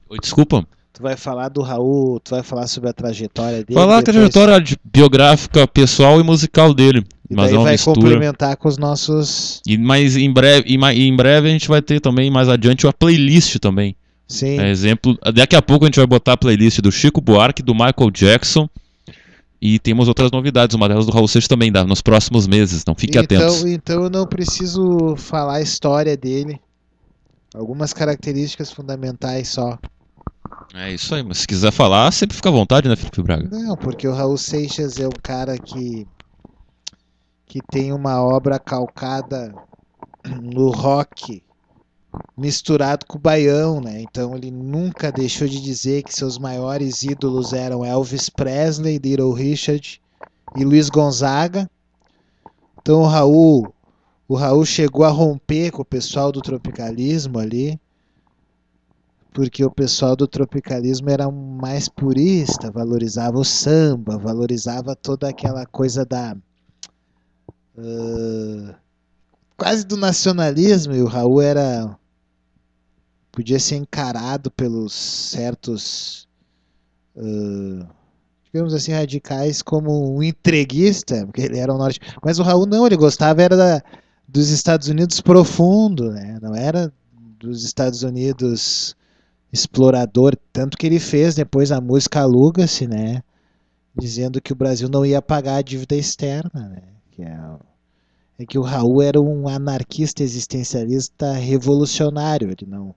Oi, 0.08 0.18
desculpa. 0.18 0.66
Tu 1.02 1.04
vai 1.04 1.18
falar 1.18 1.50
do 1.50 1.64
Raul, 1.64 2.20
tu 2.20 2.30
vai 2.30 2.44
falar 2.44 2.68
sobre 2.68 2.92
a 2.92 2.94
trajetória 2.94 3.64
dele. 3.64 3.74
Falar 3.74 3.98
a 3.98 4.04
trajetória 4.04 4.64
biográfica, 4.86 5.68
pessoal 5.68 6.22
e 6.22 6.24
musical 6.24 6.76
dele. 6.76 7.04
E 7.28 7.34
mas 7.34 7.52
é 7.52 7.58
vai 7.58 7.72
mistura. 7.72 8.00
complementar 8.00 8.56
com 8.56 8.68
os 8.68 8.78
nossos. 8.78 9.64
E 9.66 9.80
mais 9.80 10.16
em 10.16 10.32
breve, 10.32 10.70
e, 10.70 10.78
e 10.78 11.08
em 11.08 11.16
breve 11.16 11.50
a 11.50 11.52
gente 11.52 11.68
vai 11.68 11.82
ter 11.82 12.00
também 12.00 12.30
mais 12.30 12.48
adiante 12.48 12.86
a 12.86 12.94
playlist 12.94 13.58
também. 13.58 13.96
Sim. 14.28 14.60
É, 14.60 14.70
exemplo, 14.70 15.18
daqui 15.34 15.56
a 15.56 15.62
pouco 15.62 15.86
a 15.86 15.88
gente 15.88 15.96
vai 15.96 16.06
botar 16.06 16.34
a 16.34 16.38
playlist 16.38 16.82
do 16.82 16.92
Chico 16.92 17.20
Buarque, 17.20 17.64
do 17.64 17.74
Michael 17.74 18.12
Jackson. 18.14 18.70
E 19.60 19.80
temos 19.80 20.08
outras 20.08 20.30
novidades, 20.30 20.76
uma 20.76 20.88
delas 20.88 21.08
do 21.08 21.12
Raul 21.12 21.28
Seixas 21.28 21.48
também, 21.48 21.72
dá, 21.72 21.84
nos 21.84 22.02
próximos 22.02 22.46
meses, 22.46 22.80
então 22.80 22.94
fique 22.94 23.18
então, 23.18 23.24
atentos. 23.24 23.66
Então 23.66 24.04
eu 24.04 24.10
não 24.12 24.28
preciso 24.28 25.16
falar 25.18 25.56
a 25.56 25.62
história 25.62 26.16
dele. 26.16 26.62
Algumas 27.56 27.92
características 27.92 28.72
fundamentais 28.72 29.48
só. 29.48 29.80
É 30.74 30.92
isso 30.92 31.14
aí, 31.14 31.24
mas 31.24 31.40
se 31.40 31.48
quiser 31.48 31.72
falar, 31.72 32.12
sempre 32.12 32.36
fica 32.36 32.50
à 32.50 32.52
vontade, 32.52 32.88
né, 32.88 32.96
Felipe 32.96 33.22
Braga? 33.22 33.50
Não, 33.50 33.76
porque 33.76 34.08
o 34.08 34.14
Raul 34.14 34.38
Seixas 34.38 35.00
é 35.00 35.08
um 35.08 35.22
cara 35.22 35.58
que 35.58 36.08
que 37.46 37.60
tem 37.70 37.92
uma 37.92 38.24
obra 38.24 38.58
calcada 38.58 39.54
no 40.42 40.70
rock 40.70 41.44
misturado 42.38 43.06
com 43.06 43.18
o 43.18 43.22
baião, 43.22 43.82
né? 43.82 44.02
Então 44.02 44.38
ele 44.38 44.50
nunca 44.50 45.12
deixou 45.12 45.46
de 45.50 45.62
dizer 45.62 46.04
que 46.04 46.14
seus 46.14 46.38
maiores 46.38 47.04
ídolos 47.04 47.52
eram 47.52 47.84
Elvis 47.84 48.30
Presley, 48.30 48.98
Little 48.98 49.34
Richard 49.34 50.02
e 50.56 50.64
Luiz 50.64 50.90
Gonzaga. 50.90 51.70
Então 52.82 53.02
o 53.02 53.06
Raul, 53.06 53.74
o 54.30 54.36
Raul 54.36 54.66
chegou 54.66 55.04
a 55.04 55.10
romper 55.10 55.72
com 55.72 55.82
o 55.82 55.86
pessoal 55.86 56.32
do 56.32 56.40
tropicalismo 56.40 57.38
ali 57.38 57.78
porque 59.34 59.64
o 59.64 59.72
pessoal 59.72 60.16
do 60.16 60.28
tropicalismo 60.28 61.10
era 61.10 61.30
mais 61.32 61.88
purista, 61.88 62.70
valorizava 62.70 63.40
o 63.40 63.46
samba, 63.46 64.18
valorizava 64.18 64.96
toda 64.96 65.30
aquela 65.30 65.66
coisa 65.66 66.06
da. 66.06 66.36
Uh, 67.78 68.76
quase 69.58 69.86
do 69.86 69.96
nacionalismo, 69.96 70.94
e 70.94 71.02
o 71.02 71.08
Raul 71.08 71.42
era. 71.42 71.98
podia 73.32 73.60
ser 73.60 73.78
encarado 73.78 74.52
pelos 74.52 74.94
certos. 74.94 76.28
Uh, 77.16 77.88
digamos 78.54 78.74
assim, 78.74 78.92
radicais 78.92 79.62
como 79.62 80.14
um 80.14 80.22
entreguista, 80.22 81.26
porque 81.26 81.42
ele 81.42 81.58
era 81.58 81.74
um 81.74 81.78
norte. 81.78 82.02
Mas 82.22 82.38
o 82.38 82.44
Raul 82.44 82.66
não, 82.66 82.86
ele 82.86 82.98
gostava 82.98 83.42
era 83.42 83.56
da, 83.56 83.82
dos 84.28 84.50
Estados 84.50 84.90
Unidos 84.90 85.22
profundo, 85.22 86.12
né? 86.12 86.38
Não 86.42 86.54
era 86.54 86.92
dos 87.40 87.64
Estados 87.64 88.04
Unidos 88.04 88.94
explorador, 89.52 90.36
tanto 90.54 90.78
que 90.78 90.86
ele 90.86 91.00
fez 91.00 91.36
depois 91.36 91.72
a 91.72 91.82
música 91.82 92.22
Aluga-se, 92.22 92.88
né? 92.88 93.22
Dizendo 93.96 94.42
que 94.42 94.54
o 94.54 94.56
Brasil 94.56 94.88
não 94.88 95.06
ia 95.06 95.22
pagar 95.22 95.58
a 95.58 95.62
dívida 95.62 95.96
externa, 95.96 96.70
né? 96.70 96.84
Que 97.12 97.24
é, 97.24 97.40
é 98.40 98.46
que 98.46 98.58
o 98.58 98.62
Raul 98.62 99.02
era 99.02 99.20
um 99.20 99.48
anarquista 99.48 100.24
existencialista 100.24 101.34
revolucionário, 101.34 102.50
ele 102.50 102.66
não, 102.70 102.96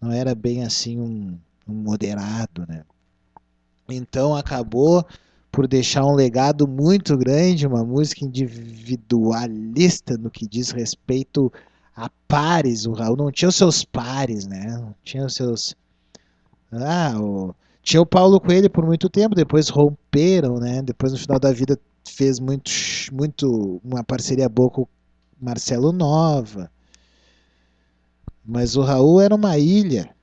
não 0.00 0.12
era 0.12 0.34
bem 0.34 0.64
assim 0.64 1.00
um, 1.00 1.36
um 1.66 1.74
moderado, 1.74 2.64
né? 2.68 2.84
Então 3.88 4.36
acabou 4.36 5.04
por 5.50 5.66
deixar 5.66 6.04
um 6.04 6.14
legado 6.14 6.68
muito 6.68 7.16
grande, 7.16 7.66
uma 7.66 7.84
música 7.84 8.24
individualista 8.24 10.16
no 10.16 10.30
que 10.30 10.46
diz 10.46 10.70
respeito 10.70 11.52
a 11.96 12.08
pares. 12.28 12.86
O 12.86 12.92
Raul 12.92 13.16
não 13.16 13.32
tinha 13.32 13.48
os 13.48 13.56
seus 13.56 13.84
pares, 13.84 14.46
né? 14.46 14.78
Não 14.78 14.94
tinha 15.02 15.26
os 15.26 15.34
seus 15.34 15.74
ah, 16.72 17.14
o... 17.20 17.54
tinha 17.82 18.00
o 18.00 18.06
Paulo 18.06 18.40
Coelho 18.40 18.70
por 18.70 18.84
muito 18.84 19.08
tempo, 19.08 19.34
depois 19.34 19.68
romperam, 19.68 20.58
né? 20.58 20.82
Depois 20.82 21.12
no 21.12 21.18
final 21.18 21.38
da 21.38 21.52
vida 21.52 21.78
fez 22.06 22.38
muito, 22.38 22.70
muito 23.12 23.80
uma 23.84 24.02
parceria 24.04 24.48
boa 24.48 24.70
com 24.70 24.82
o 24.82 24.88
Marcelo 25.40 25.92
Nova. 25.92 26.70
Mas 28.44 28.76
o 28.76 28.82
Raul 28.82 29.20
era 29.20 29.34
uma 29.34 29.58
ilha. 29.58 30.14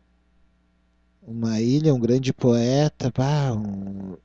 Uma 1.21 1.59
ilha, 1.59 1.93
um 1.93 1.99
grande 1.99 2.31
poeta, 2.31 3.11
pá, 3.11 3.51
um, 3.51 4.15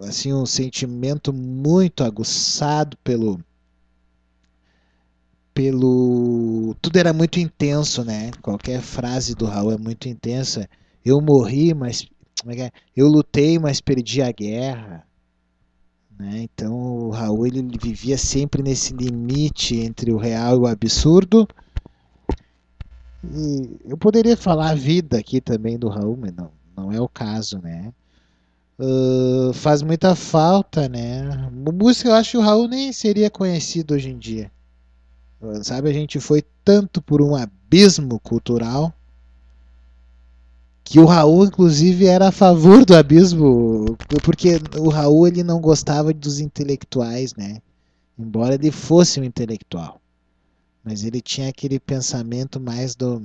assim, 0.00 0.32
um 0.32 0.46
sentimento 0.46 1.32
muito 1.32 2.04
aguçado 2.04 2.96
pelo 2.98 3.40
pelo. 5.54 6.74
Tudo 6.82 6.96
era 6.96 7.12
muito 7.12 7.38
intenso, 7.38 8.04
né? 8.04 8.32
Qualquer 8.42 8.82
frase 8.82 9.34
do 9.34 9.46
Raul 9.46 9.72
é 9.72 9.78
muito 9.78 10.08
intensa. 10.08 10.68
Eu 11.04 11.20
morri, 11.20 11.72
mas. 11.72 12.06
É 12.46 12.62
é? 12.64 12.70
Eu 12.94 13.08
lutei, 13.08 13.58
mas 13.58 13.80
perdi 13.80 14.20
a 14.20 14.30
guerra. 14.32 15.06
Né? 16.18 16.42
Então 16.42 16.74
o 16.74 17.10
Raul 17.10 17.46
ele 17.46 17.62
vivia 17.80 18.18
sempre 18.18 18.62
nesse 18.62 18.92
limite 18.92 19.76
entre 19.76 20.12
o 20.12 20.18
real 20.18 20.56
e 20.56 20.58
o 20.58 20.66
absurdo. 20.66 21.48
E 23.32 23.78
eu 23.86 23.96
poderia 23.96 24.36
falar 24.36 24.70
a 24.70 24.74
vida 24.74 25.18
aqui 25.18 25.40
também 25.40 25.78
do 25.78 25.88
Raul, 25.88 26.18
mas 26.20 26.34
não, 26.34 26.50
não 26.76 26.92
é 26.92 27.00
o 27.00 27.08
caso, 27.08 27.58
né? 27.58 27.92
Uh, 28.78 29.52
faz 29.54 29.82
muita 29.82 30.14
falta, 30.14 30.88
né? 30.88 31.48
Música, 31.50 32.10
eu 32.10 32.14
acho 32.14 32.32
que 32.32 32.36
o 32.36 32.42
Raul 32.42 32.68
nem 32.68 32.92
seria 32.92 33.30
conhecido 33.30 33.94
hoje 33.94 34.10
em 34.10 34.18
dia. 34.18 34.50
Sabe, 35.62 35.90
a 35.90 35.92
gente 35.92 36.20
foi 36.20 36.42
tanto 36.64 37.02
por 37.02 37.20
um 37.20 37.34
abismo 37.34 38.18
cultural 38.20 38.92
que 40.84 41.00
o 41.00 41.06
Raul, 41.06 41.46
inclusive, 41.46 42.06
era 42.06 42.28
a 42.28 42.32
favor 42.32 42.84
do 42.84 42.94
abismo, 42.94 43.96
porque 44.22 44.60
o 44.78 44.90
Raul 44.90 45.26
ele 45.26 45.42
não 45.42 45.58
gostava 45.60 46.12
dos 46.12 46.40
intelectuais, 46.40 47.34
né? 47.34 47.62
Embora 48.18 48.54
ele 48.54 48.70
fosse 48.70 49.18
um 49.18 49.24
intelectual, 49.24 50.00
mas 50.84 51.02
ele 51.02 51.20
tinha 51.22 51.48
aquele 51.48 51.80
pensamento 51.80 52.60
mais 52.60 52.94
do 52.94 53.22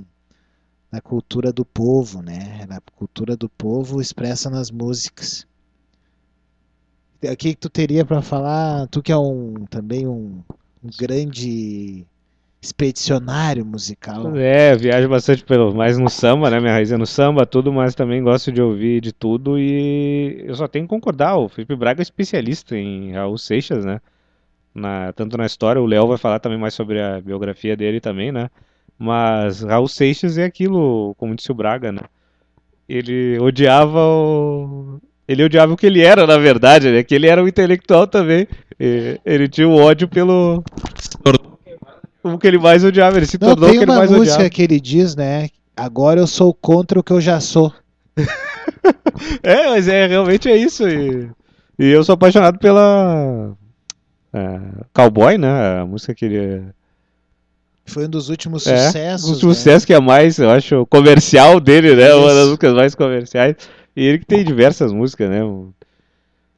da 0.91 0.99
cultura 0.99 1.53
do 1.53 1.63
povo, 1.63 2.21
né? 2.21 2.61
Era 2.61 2.77
a 2.77 2.81
cultura 2.95 3.37
do 3.37 3.47
povo 3.47 4.01
expressa 4.01 4.49
nas 4.49 4.71
músicas. 4.71 5.45
O 7.21 7.35
que, 7.35 7.53
que 7.53 7.55
tu 7.55 7.69
teria 7.69 8.03
para 8.03 8.21
falar? 8.21 8.87
Tu 8.87 9.03
que 9.03 9.11
é 9.11 9.17
um 9.17 9.65
também 9.69 10.07
um, 10.07 10.41
um 10.83 10.89
grande 10.97 12.05
expedicionário 12.61 13.65
musical. 13.65 14.35
É, 14.35 14.75
viajo 14.75 15.07
bastante 15.07 15.43
pelo, 15.43 15.73
mais 15.73 15.97
no 15.97 16.09
samba, 16.09 16.49
né? 16.49 16.59
Minha 16.59 16.73
raiz 16.73 16.91
é 16.91 16.97
no 16.97 17.05
samba, 17.05 17.45
tudo, 17.45 17.71
mas 17.71 17.95
também 17.95 18.21
gosto 18.21 18.51
de 18.51 18.61
ouvir 18.61 18.99
de 18.99 19.13
tudo 19.13 19.57
e 19.57 20.43
eu 20.45 20.55
só 20.55 20.67
tenho 20.67 20.85
que 20.85 20.89
concordar, 20.89 21.37
o 21.37 21.47
Felipe 21.47 21.75
Braga 21.75 22.01
é 22.01 22.03
especialista 22.03 22.75
em 22.75 23.13
Raul 23.13 23.37
Seixas, 23.37 23.85
né? 23.85 24.01
Na, 24.73 25.13
tanto 25.13 25.37
na 25.37 25.45
história, 25.45 25.81
o 25.81 25.85
Léo 25.85 26.07
vai 26.07 26.17
falar 26.17 26.39
também 26.39 26.57
mais 26.57 26.73
sobre 26.73 27.01
a 27.01 27.21
biografia 27.21 27.75
dele 27.77 27.99
também, 28.01 28.31
né? 28.31 28.49
Mas 28.97 29.61
Raul 29.61 29.87
Seixas 29.87 30.37
é 30.37 30.43
aquilo, 30.43 31.15
como 31.17 31.35
disse 31.35 31.51
o 31.51 31.55
Braga, 31.55 31.91
né? 31.91 32.01
Ele 32.87 33.39
odiava 33.39 33.99
o... 33.99 34.99
Ele 35.29 35.43
odiava 35.43 35.71
o 35.71 35.77
que 35.77 35.85
ele 35.85 36.01
era, 36.01 36.25
na 36.25 36.37
verdade, 36.39 36.91
né? 36.91 37.03
Que 37.03 37.13
ele 37.13 37.27
era 37.27 37.43
um 37.43 37.47
intelectual 37.47 38.07
também. 38.07 38.47
Ele 39.23 39.47
tinha 39.47 39.67
o 39.67 39.75
ódio 39.75 40.07
pelo 40.07 40.63
o 42.23 42.37
que 42.37 42.47
ele 42.47 42.57
mais 42.57 42.83
odiava, 42.83 43.17
ele 43.17 43.25
se 43.27 43.39
Não, 43.39 43.49
tornou 43.49 43.69
o 43.69 43.71
que 43.71 43.77
ele 43.77 43.85
mais 43.85 43.99
Tem 44.01 44.09
uma 44.09 44.17
música 44.17 44.35
odiava. 44.35 44.49
que 44.49 44.61
ele 44.63 44.79
diz, 44.79 45.15
né? 45.15 45.47
Agora 45.77 46.19
eu 46.19 46.27
sou 46.27 46.51
contra 46.53 46.99
o 46.99 47.03
que 47.03 47.13
eu 47.13 47.21
já 47.21 47.39
sou. 47.39 47.71
É, 49.43 49.67
mas 49.69 49.87
é, 49.87 50.07
realmente 50.07 50.49
é 50.49 50.55
isso. 50.55 50.87
E, 50.87 51.29
e 51.77 51.87
eu 51.89 52.03
sou 52.03 52.13
apaixonado 52.13 52.57
pela 52.57 53.51
é, 54.33 54.59
Cowboy, 54.93 55.37
né? 55.37 55.81
A 55.81 55.85
música 55.85 56.15
que 56.15 56.25
ele. 56.25 56.63
Foi 57.85 58.05
um 58.05 58.09
dos 58.09 58.29
últimos 58.29 58.65
É, 58.67 58.85
sucessos. 58.85 59.29
né? 59.31 59.35
sucesso 59.35 59.85
que 59.85 59.93
é 59.93 59.99
mais, 59.99 60.37
eu 60.37 60.49
acho, 60.49 60.85
comercial 60.85 61.59
dele, 61.59 61.95
né? 61.95 62.13
Uma 62.13 62.27
das 62.27 62.37
Isso. 62.37 62.45
músicas 62.47 62.73
mais 62.73 62.95
comerciais. 62.95 63.55
E 63.99 64.03
ele 64.05 64.19
que 64.19 64.25
tem 64.25 64.43
diversas 64.43 64.91
músicas, 64.93 65.29
né? 65.29 65.43
O- 65.43 65.73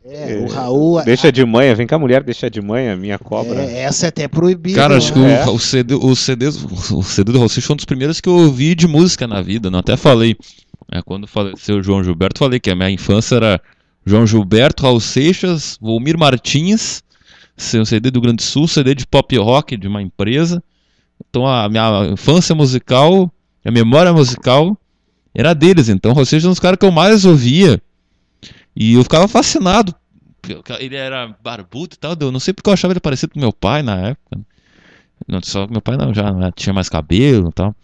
É, 0.03 0.33
é, 0.33 0.37
o 0.37 0.47
Raul. 0.47 1.03
Deixa 1.03 1.31
de 1.31 1.45
manhã, 1.45 1.75
vem 1.75 1.85
cá, 1.85 1.97
mulher, 1.99 2.23
deixa 2.23 2.49
de 2.49 2.59
manhã, 2.61 2.95
minha 2.95 3.19
cobra. 3.19 3.61
É, 3.63 3.81
essa 3.83 4.07
é 4.07 4.09
até 4.09 4.27
proibida. 4.27 4.75
Cara, 4.75 4.97
acho 4.97 5.13
que 5.13 5.19
né? 5.19 5.41
É. 5.41 5.45
o, 5.47 5.53
o 5.53 5.59
CD, 5.59 5.93
o, 5.93 6.15
CD, 6.15 6.47
o 6.47 7.03
CD 7.03 7.31
do 7.31 7.37
Raul 7.37 7.49
Seixas 7.49 7.65
foi 7.67 7.73
um 7.73 7.77
dos 7.77 7.85
primeiros 7.85 8.19
que 8.19 8.27
eu 8.27 8.33
ouvi 8.33 8.73
de 8.73 8.87
música 8.87 9.27
na 9.27 9.41
vida. 9.41 9.69
Não 9.69 9.79
até 9.79 9.95
falei. 9.95 10.35
É, 10.91 11.01
quando 11.03 11.27
faleceu 11.27 11.77
o 11.77 11.83
João 11.83 12.03
Gilberto, 12.03 12.39
falei 12.39 12.59
que 12.59 12.69
a 12.71 12.75
minha 12.75 12.89
infância 12.89 13.35
era 13.35 13.61
João 14.05 14.25
Gilberto, 14.25 14.83
Raul 14.83 14.99
Seixas, 14.99 15.77
Volmir 15.79 16.17
Martins, 16.17 17.03
seu 17.55 17.85
CD 17.85 18.09
do 18.09 18.19
Grande 18.19 18.37
do 18.37 18.41
Sul, 18.43 18.67
CD 18.67 18.95
de 18.95 19.05
pop 19.07 19.37
rock 19.37 19.77
de 19.77 19.87
uma 19.87 20.01
empresa. 20.01 20.61
Então 21.29 21.45
a 21.47 21.69
minha 21.69 22.07
infância 22.11 22.55
musical, 22.55 23.31
a 23.63 23.69
memória 23.71 24.11
musical 24.11 24.75
era 25.33 25.53
deles. 25.53 25.89
Então, 25.89 26.13
Raul 26.13 26.25
Seixas 26.25 26.45
é 26.45 26.47
um 26.47 26.51
dos 26.51 26.59
caras 26.59 26.77
que 26.77 26.85
eu 26.85 26.91
mais 26.91 27.25
ouvia. 27.25 27.81
E 28.75 28.93
eu 28.93 29.03
ficava 29.03 29.27
fascinado. 29.27 29.93
Ele 30.79 30.95
era 30.95 31.35
barbudo 31.43 31.95
e 31.95 31.97
tal. 31.97 32.15
Eu 32.19 32.31
não 32.31 32.39
sei 32.39 32.53
porque 32.53 32.69
eu 32.69 32.73
achava 32.73 32.93
ele 32.93 32.99
parecido 32.99 33.33
com 33.33 33.39
meu 33.39 33.53
pai 33.53 33.83
na 33.83 33.97
época. 33.97 34.39
Não, 35.27 35.41
só 35.41 35.67
meu 35.67 35.81
pai 35.81 35.97
não, 35.97 36.13
já 36.13 36.31
não 36.31 36.51
tinha 36.51 36.73
mais 36.73 36.89
cabelo 36.89 37.49
e 37.49 37.53
tal. 37.53 37.75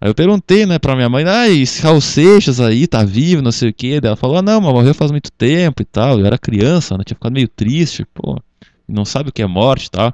Aí 0.00 0.10
eu 0.10 0.14
perguntei, 0.14 0.66
né, 0.66 0.80
pra 0.80 0.96
minha 0.96 1.08
mãe, 1.08 1.24
ah, 1.28 1.48
esse 1.48 1.80
Raul 1.80 2.00
Seixas 2.00 2.58
aí 2.58 2.88
tá 2.88 3.04
vivo, 3.04 3.40
não 3.40 3.52
sei 3.52 3.70
o 3.70 3.72
que. 3.72 4.00
Ela 4.02 4.16
falou, 4.16 4.38
ah, 4.38 4.42
não, 4.42 4.60
mas 4.60 4.72
morreu 4.72 4.92
faz 4.92 5.12
muito 5.12 5.30
tempo 5.30 5.80
e 5.80 5.84
tal. 5.84 6.18
Eu 6.18 6.26
era 6.26 6.36
criança, 6.36 6.98
né, 6.98 7.04
tinha 7.06 7.14
ficado 7.14 7.32
meio 7.32 7.46
triste, 7.46 8.04
pô. 8.12 8.36
Não 8.88 9.04
sabe 9.04 9.28
o 9.28 9.32
que 9.32 9.42
é 9.42 9.46
morte 9.46 9.86
e 9.86 9.90
tal. 9.90 10.12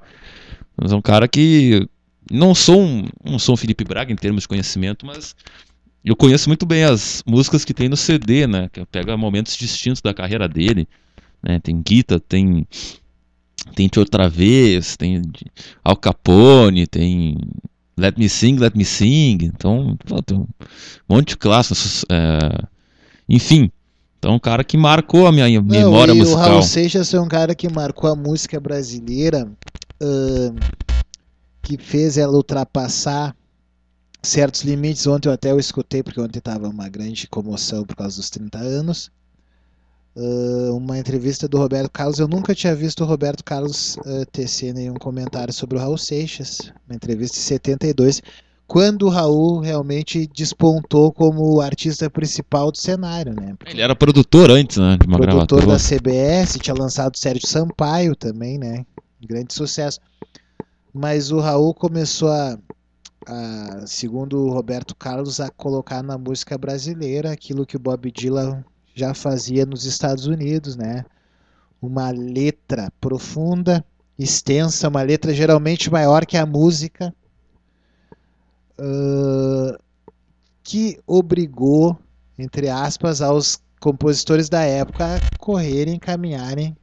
Mas 0.77 0.93
é 0.93 0.97
um 0.97 1.03
cara 1.03 1.27
que. 1.27 1.89
Não 2.31 2.55
sou 2.55 2.83
um, 2.83 3.07
não 3.25 3.39
sou 3.39 3.55
um 3.55 3.57
Felipe 3.57 3.83
Braga 3.85 4.13
em 4.13 4.17
termos 4.17 4.43
de 4.43 4.49
conhecimento, 4.49 5.07
mas 5.07 5.35
eu 6.05 6.17
conheço 6.17 6.49
muito 6.49 6.65
bem 6.65 6.85
as 6.85 7.23
músicas 7.27 7.65
que 7.65 7.75
tem 7.75 7.89
no 7.89 7.97
CD, 7.97 8.47
né? 8.47 8.69
Que 8.73 8.85
pega 8.87 9.17
momentos 9.17 9.57
distintos 9.57 10.01
da 10.01 10.15
carreira 10.15 10.49
dele. 10.49 10.89
Né? 11.43 11.61
Tem 11.61 11.81
Guita, 11.81 12.19
tem 12.21 12.67
tem 13.75 13.89
Te 13.89 13.99
Outra 13.99 14.29
Vez, 14.29 14.97
tem 14.97 15.23
Al 15.85 15.97
Capone, 15.97 16.87
tem 16.87 17.37
Let 17.97 18.17
Me 18.17 18.29
Sing, 18.29 18.57
Let 18.57 18.75
Me 18.77 18.85
Sing. 18.85 19.39
Então, 19.43 19.97
pô, 20.07 20.23
tem 20.23 20.39
um 20.39 20.47
monte 21.09 21.31
de 21.31 21.37
clássicos. 21.37 22.05
é, 22.09 22.39
Enfim, 23.29 23.71
então 24.19 24.35
um 24.35 24.39
cara 24.39 24.65
que 24.65 24.77
marcou 24.77 25.27
a 25.27 25.33
minha 25.33 25.49
Não, 25.49 25.63
memória 25.63 26.13
e 26.13 26.15
O 26.15 26.19
musical. 26.19 26.49
Raul 26.49 26.63
Seixas 26.63 27.11
foi 27.11 27.21
um 27.21 27.29
cara 27.29 27.55
que 27.55 27.69
marcou 27.73 28.11
a 28.11 28.17
música 28.17 28.59
brasileira, 28.61 29.49
ahn, 30.01 30.57
que 31.63 31.77
fez 31.77 32.17
ela 32.17 32.33
ultrapassar 32.33 33.35
certos 34.23 34.63
limites. 34.63 35.07
Ontem 35.07 35.29
eu 35.29 35.33
até 35.33 35.51
eu 35.51 35.59
escutei, 35.59 36.03
porque 36.03 36.21
ontem 36.21 36.39
estava 36.39 36.69
uma 36.69 36.89
grande 36.89 37.29
comoção 37.29 37.85
por 37.85 37.97
causa 37.97 38.17
dos 38.17 38.31
30 38.31 38.59
anos. 38.59 39.11
Ah, 40.19 40.73
uma 40.73 40.99
entrevista 40.99 41.47
do 41.47 41.59
Roberto 41.59 41.91
Carlos. 41.91 42.19
Eu 42.19 42.27
nunca 42.27 42.55
tinha 42.55 42.75
visto 42.75 43.05
o 43.05 43.07
Roberto 43.07 43.45
Carlos 43.45 43.97
ah, 44.05 44.25
tecer 44.33 44.75
nenhum 44.75 44.95
comentário 44.95 45.53
sobre 45.53 45.77
o 45.77 45.81
Raul 45.81 45.97
Seixas. 45.97 46.73
Uma 46.89 46.97
entrevista 46.97 47.37
de 47.37 47.43
72, 47.43 48.21
quando 48.67 49.07
o 49.07 49.09
Raul 49.09 49.61
realmente 49.61 50.27
despontou 50.27 51.13
como 51.13 51.55
o 51.55 51.61
artista 51.61 52.11
principal 52.11 52.73
do 52.73 52.79
cenário, 52.79 53.33
né? 53.33 53.55
Porque 53.59 53.73
Ele 53.73 53.81
era 53.81 53.95
produtor 53.95 54.51
antes, 54.51 54.77
né? 54.77 54.99
De 55.01 55.07
uma 55.07 55.19
produtor 55.19 55.65
da 55.65 55.79
CBS, 55.79 56.59
tinha 56.59 56.75
lançado 56.75 57.15
o 57.15 57.19
Sérgio 57.19 57.47
Sampaio 57.47 58.17
também, 58.17 58.59
né? 58.59 58.85
Grande 59.21 59.55
sucesso. 59.55 60.01
Mas 60.93 61.31
o 61.31 61.39
Raul 61.39 61.73
começou 61.73 62.29
a, 62.29 62.59
a, 63.29 63.87
segundo 63.87 64.47
o 64.47 64.51
Roberto 64.51 64.97
Carlos, 64.97 65.39
a 65.39 65.51
colocar 65.51 66.03
na 66.03 66.17
música 66.17 66.57
brasileira 66.57 67.31
aquilo 67.31 67.67
que 67.67 67.77
o 67.77 67.81
Bob 67.81 68.11
Dylan 68.11 68.65
já 68.95 69.13
fazia 69.13 69.67
nos 69.67 69.85
Estados 69.85 70.27
Unidos, 70.27 70.77
né? 70.77 71.05
Uma 71.81 72.11
letra 72.11 72.91
profunda, 73.01 73.85
extensa, 74.19 74.89
uma 74.89 75.03
letra 75.03 75.33
geralmente 75.35 75.91
maior 75.91 76.25
que 76.25 76.37
a 76.37 76.47
música, 76.47 77.15
ãh, 78.81 79.77
que 80.63 80.99
obrigou, 81.07 81.99
entre 82.39 82.69
aspas, 82.69 83.21
aos 83.21 83.63
compositores 83.79 84.49
da 84.49 84.63
época 84.63 85.17
a 85.17 85.39
correrem, 85.39 85.99
caminharem 85.99 86.77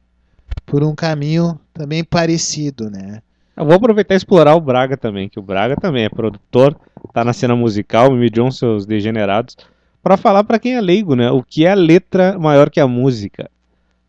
por 0.64 0.82
um 0.82 0.94
caminho 0.94 1.58
também 1.74 2.04
parecido, 2.04 2.88
né? 2.88 3.20
Eu 3.56 3.64
vou 3.64 3.74
aproveitar 3.74 4.14
e 4.14 4.16
explorar 4.18 4.54
o 4.54 4.60
Braga 4.60 4.96
também, 4.98 5.28
que 5.28 5.38
o 5.38 5.42
Braga 5.42 5.76
também 5.76 6.04
é 6.04 6.08
produtor, 6.10 6.76
tá 7.14 7.24
na 7.24 7.32
cena 7.32 7.56
musical, 7.56 8.10
Mimi 8.10 8.28
John, 8.28 8.50
seus 8.50 8.84
degenerados, 8.84 9.56
para 10.02 10.18
falar 10.18 10.44
para 10.44 10.58
quem 10.58 10.74
é 10.74 10.80
leigo, 10.80 11.14
né? 11.16 11.30
O 11.30 11.42
que 11.42 11.64
é 11.64 11.70
a 11.70 11.74
letra 11.74 12.38
maior 12.38 12.68
que 12.68 12.78
a 12.78 12.86
música? 12.86 13.50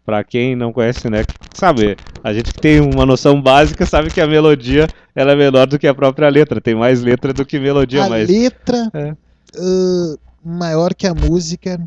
Para 0.06 0.22
quem 0.24 0.54
não 0.56 0.74
conhece, 0.74 1.10
né? 1.10 1.24
Sabe, 1.54 1.98
a 2.24 2.34
gente 2.34 2.52
que 2.52 2.60
tem 2.60 2.82
uma 2.82 3.06
noção 3.06 3.42
básica 3.42 3.86
sabe 3.86 4.12
que 4.12 4.20
a 4.20 4.28
melodia 4.28 4.86
ela 5.16 5.32
é 5.32 5.36
menor 5.36 5.66
do 5.66 5.80
que 5.80 5.88
a 5.88 5.96
própria 5.96 6.30
letra, 6.30 6.60
tem 6.60 6.76
mais 6.76 7.02
letra 7.02 7.32
do 7.32 7.46
que 7.46 7.58
melodia, 7.58 8.04
a 8.04 8.10
mas 8.10 8.30
letra 8.30 8.92
É. 8.94 9.16
ãh, 9.58 10.16
maior 10.44 10.94
que 10.94 11.08
a 11.08 11.14
música 11.14 11.80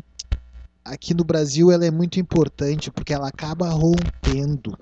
aqui 0.83 1.13
no 1.13 1.23
Brasil 1.23 1.71
ela 1.71 1.85
é 1.85 1.91
muito 1.91 2.19
importante 2.19 2.89
porque 2.91 3.13
ela 3.13 3.27
acaba 3.27 3.69
rompendo 3.69 4.77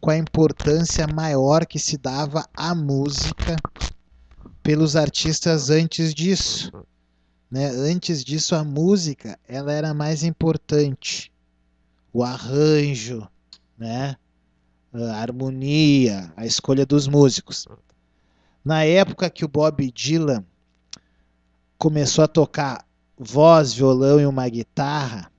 com 0.00 0.10
a 0.10 0.16
importância 0.16 1.06
maior 1.06 1.66
que 1.66 1.78
se 1.78 1.96
dava 1.96 2.46
à 2.54 2.74
música 2.74 3.56
pelos 4.62 4.96
artistas 4.96 5.70
antes 5.70 6.14
disso. 6.14 6.70
Né? 7.50 7.66
Antes 7.66 8.24
disso, 8.24 8.54
a 8.54 8.62
música 8.62 9.38
ela 9.48 9.72
era 9.72 9.92
mais 9.92 10.22
importante. 10.22 11.32
O 12.12 12.22
arranjo, 12.22 13.26
né? 13.78 14.16
a 14.92 15.20
harmonia, 15.20 16.32
a 16.36 16.44
escolha 16.44 16.84
dos 16.84 17.06
músicos. 17.06 17.66
Na 18.64 18.84
época 18.84 19.30
que 19.30 19.44
o 19.44 19.48
Bob 19.48 19.90
Dylan 19.90 20.44
começou 21.78 22.24
a 22.24 22.28
tocar 22.28 22.84
voz, 23.18 23.72
violão 23.72 24.20
e 24.20 24.26
uma 24.26 24.48
guitarra, 24.48 25.30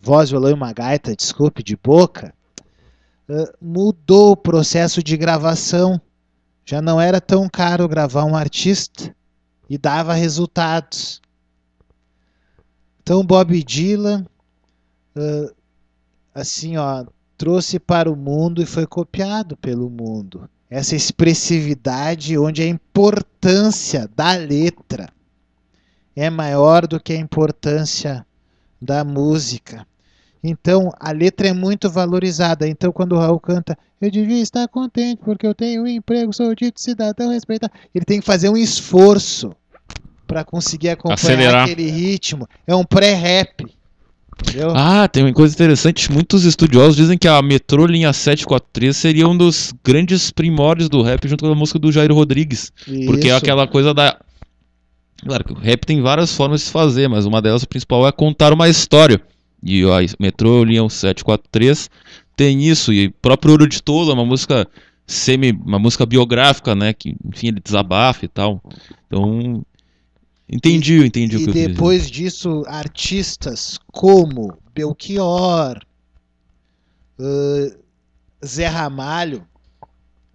voz, 0.00 0.30
violão 0.30 0.50
e 0.50 0.54
uma 0.54 0.72
gaita, 0.72 1.14
desculpe, 1.14 1.62
de 1.62 1.76
boca, 1.76 2.34
mudou 3.60 4.32
o 4.32 4.36
processo 4.36 5.02
de 5.02 5.16
gravação. 5.16 6.00
Já 6.64 6.80
não 6.80 7.00
era 7.00 7.20
tão 7.20 7.48
caro 7.48 7.88
gravar 7.88 8.24
um 8.24 8.36
artista. 8.36 9.14
e 9.68 9.78
dava 9.78 10.14
resultados. 10.14 11.22
Então 13.00 13.24
Bob 13.24 13.62
Dylan, 13.62 14.26
uh, 15.16 15.54
assim, 16.34 16.76
ó, 16.76 17.04
trouxe 17.38 17.78
para 17.78 18.10
o 18.10 18.16
mundo 18.16 18.60
e 18.60 18.66
foi 18.66 18.86
copiado 18.86 19.56
pelo 19.56 19.88
mundo. 19.88 20.50
Essa 20.68 20.96
expressividade 20.96 22.36
onde 22.36 22.62
a 22.62 22.66
importância 22.66 24.08
da 24.14 24.32
letra 24.32 25.08
é 26.14 26.28
maior 26.28 26.86
do 26.86 27.00
que 27.00 27.12
a 27.12 27.16
importância 27.16 28.26
da 28.80 29.04
música. 29.04 29.86
Então, 30.42 30.90
a 30.98 31.12
letra 31.12 31.48
é 31.48 31.52
muito 31.52 31.90
valorizada. 31.90 32.66
Então, 32.66 32.90
quando 32.92 33.12
o 33.12 33.18
Raul 33.18 33.38
canta, 33.38 33.76
eu 34.00 34.10
devia 34.10 34.40
estar 34.40 34.66
contente 34.68 35.20
porque 35.22 35.46
eu 35.46 35.54
tenho 35.54 35.82
um 35.82 35.86
emprego, 35.86 36.32
sou 36.32 36.54
dito 36.54 36.80
cidadão 36.80 37.30
respeitado. 37.30 37.72
Ele 37.94 38.04
tem 38.04 38.20
que 38.20 38.26
fazer 38.26 38.48
um 38.48 38.56
esforço 38.56 39.54
para 40.26 40.44
conseguir 40.44 40.90
acompanhar 40.90 41.14
Acelerar. 41.14 41.64
aquele 41.64 41.90
ritmo. 41.90 42.48
É 42.66 42.74
um 42.74 42.84
pré-rap. 42.84 43.66
Entendeu? 44.42 44.72
Ah, 44.74 45.06
tem 45.06 45.22
uma 45.22 45.32
coisa 45.34 45.54
interessante. 45.54 46.10
Muitos 46.10 46.44
estudiosos 46.44 46.96
dizem 46.96 47.18
que 47.18 47.28
a 47.28 47.42
Metrô 47.42 47.84
Linha 47.84 48.12
743 48.12 48.96
seria 48.96 49.28
um 49.28 49.36
dos 49.36 49.74
grandes 49.84 50.30
primórdios 50.30 50.88
do 50.88 51.02
rap 51.02 51.28
junto 51.28 51.44
com 51.44 51.52
a 51.52 51.54
música 51.54 51.78
do 51.78 51.92
Jairo 51.92 52.14
Rodrigues. 52.14 52.72
Porque 53.06 53.26
é 53.26 53.30
Isso. 53.30 53.36
aquela 53.36 53.66
coisa 53.66 53.92
da. 53.92 54.18
Claro 55.22 55.44
que 55.44 55.52
o 55.52 55.56
rap 55.56 55.84
tem 55.84 56.00
várias 56.00 56.34
formas 56.34 56.60
de 56.60 56.66
se 56.66 56.72
fazer, 56.72 57.06
mas 57.06 57.26
uma 57.26 57.42
delas, 57.42 57.64
principal, 57.66 58.08
é 58.08 58.12
contar 58.12 58.54
uma 58.54 58.68
história. 58.68 59.20
E 59.62 59.82
a 59.84 59.98
Metrô 60.18 60.64
Linha 60.64 60.88
743 60.88 61.90
tem 62.36 62.64
isso. 62.64 62.92
E 62.92 63.06
o 63.08 63.12
próprio 63.12 63.52
Ouro 63.52 63.68
de 63.68 63.82
Tolo 63.82 64.10
é 64.10 64.14
uma 64.14 64.24
música 64.24 64.66
semi. 65.06 65.52
uma 65.52 65.78
música 65.78 66.06
biográfica, 66.06 66.74
né? 66.74 66.92
Que, 66.92 67.14
enfim, 67.24 67.48
ele 67.48 67.60
desabafa 67.60 68.24
e 68.24 68.28
tal. 68.28 68.62
Então. 69.06 69.64
Entendi, 70.52 70.94
eu 70.94 71.04
entendi 71.04 71.36
o 71.36 71.40
E 71.40 71.44
que 71.44 71.50
eu 71.50 71.52
quis 71.52 71.62
dizer. 71.62 71.74
depois 71.74 72.10
disso, 72.10 72.64
artistas 72.66 73.78
como 73.92 74.58
Belchior, 74.74 75.80
ãh, 77.18 77.76
Zé 78.44 78.66
Ramalho 78.66 79.46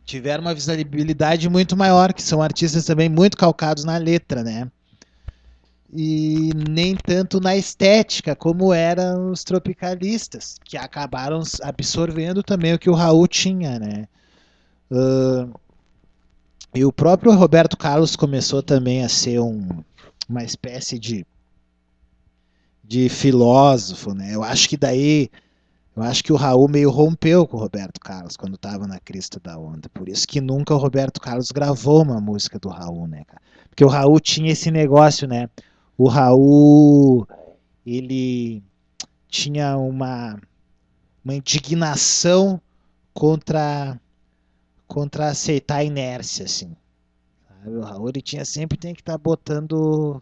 tiveram 0.06 0.44
uma 0.44 0.54
visibilidade 0.54 1.50
muito 1.50 1.76
maior, 1.76 2.14
que 2.14 2.22
são 2.22 2.42
artistas 2.42 2.86
também 2.86 3.10
muito 3.10 3.36
calcados 3.36 3.84
na 3.84 3.98
letra, 3.98 4.44
né? 4.44 4.72
E 5.98 6.52
nem 6.70 6.96
tanto 6.96 7.40
na 7.40 7.56
estética, 7.56 8.36
como 8.36 8.74
eram 8.74 9.32
os 9.32 9.44
tropicalistas, 9.46 10.58
que 10.66 10.76
acabaram 10.76 11.42
absorvendo 11.64 12.44
também 12.44 12.74
o 12.74 12.80
que 12.80 12.90
o 12.90 12.94
Raul 12.94 13.28
tinha, 13.28 13.80
né? 13.80 14.06
Ãh, 14.92 15.50
e 16.74 16.84
o 16.84 16.92
próprio 16.92 17.34
Roberto 17.34 17.78
Carlos 17.78 18.18
começou 18.18 18.62
também 18.62 19.06
a 19.06 19.10
ser 19.10 19.40
um, 19.40 19.70
uma 20.28 20.44
espécie 20.44 21.00
de 21.00 21.26
de 22.84 23.10
filósofo, 23.10 24.14
né? 24.14 24.36
Eu 24.36 24.44
acho 24.44 24.70
que 24.70 24.78
daí 24.78 25.30
eu 25.96 26.04
acho 26.04 26.24
que 26.24 26.34
o 26.34 26.36
Raul 26.36 26.68
meio 26.68 26.92
rompeu 26.92 27.48
com 27.48 27.56
o 27.56 27.60
Roberto 27.60 28.00
Carlos 28.02 28.36
quando 28.36 28.56
estava 28.56 28.86
na 28.86 29.00
crista 29.00 29.40
da 29.40 29.58
onda. 29.58 29.88
Por 29.90 30.10
isso 30.10 30.28
que 30.28 30.42
nunca 30.42 30.74
o 30.74 30.78
Roberto 30.78 31.22
Carlos 31.22 31.52
gravou 31.52 32.04
uma 32.04 32.20
música 32.20 32.60
do 32.60 32.68
Raul, 32.68 33.08
né, 33.08 33.24
cara? 33.26 33.42
Porque 33.70 33.84
o 33.84 33.88
Raul 33.88 34.20
tinha 34.20 34.52
esse 34.52 34.70
negócio, 34.70 35.28
né? 35.28 35.50
O 35.98 36.08
Raul 36.08 37.28
ele 37.86 38.64
tinha 39.28 39.78
uma 39.78 40.40
uma 41.24 41.34
indignação 41.34 42.62
contra 43.14 44.00
contra 44.88 45.30
aceitar 45.30 45.78
a 45.78 45.84
inércia, 45.84 46.46
assim. 46.46 46.76
Sabe? 47.48 47.76
O 47.76 47.82
Raul 47.82 48.10
ele 48.10 48.22
tinha 48.22 48.46
sempre 48.46 48.78
tem 48.78 48.94
que 48.94 49.02
estar 49.02 49.18
botando 49.18 50.22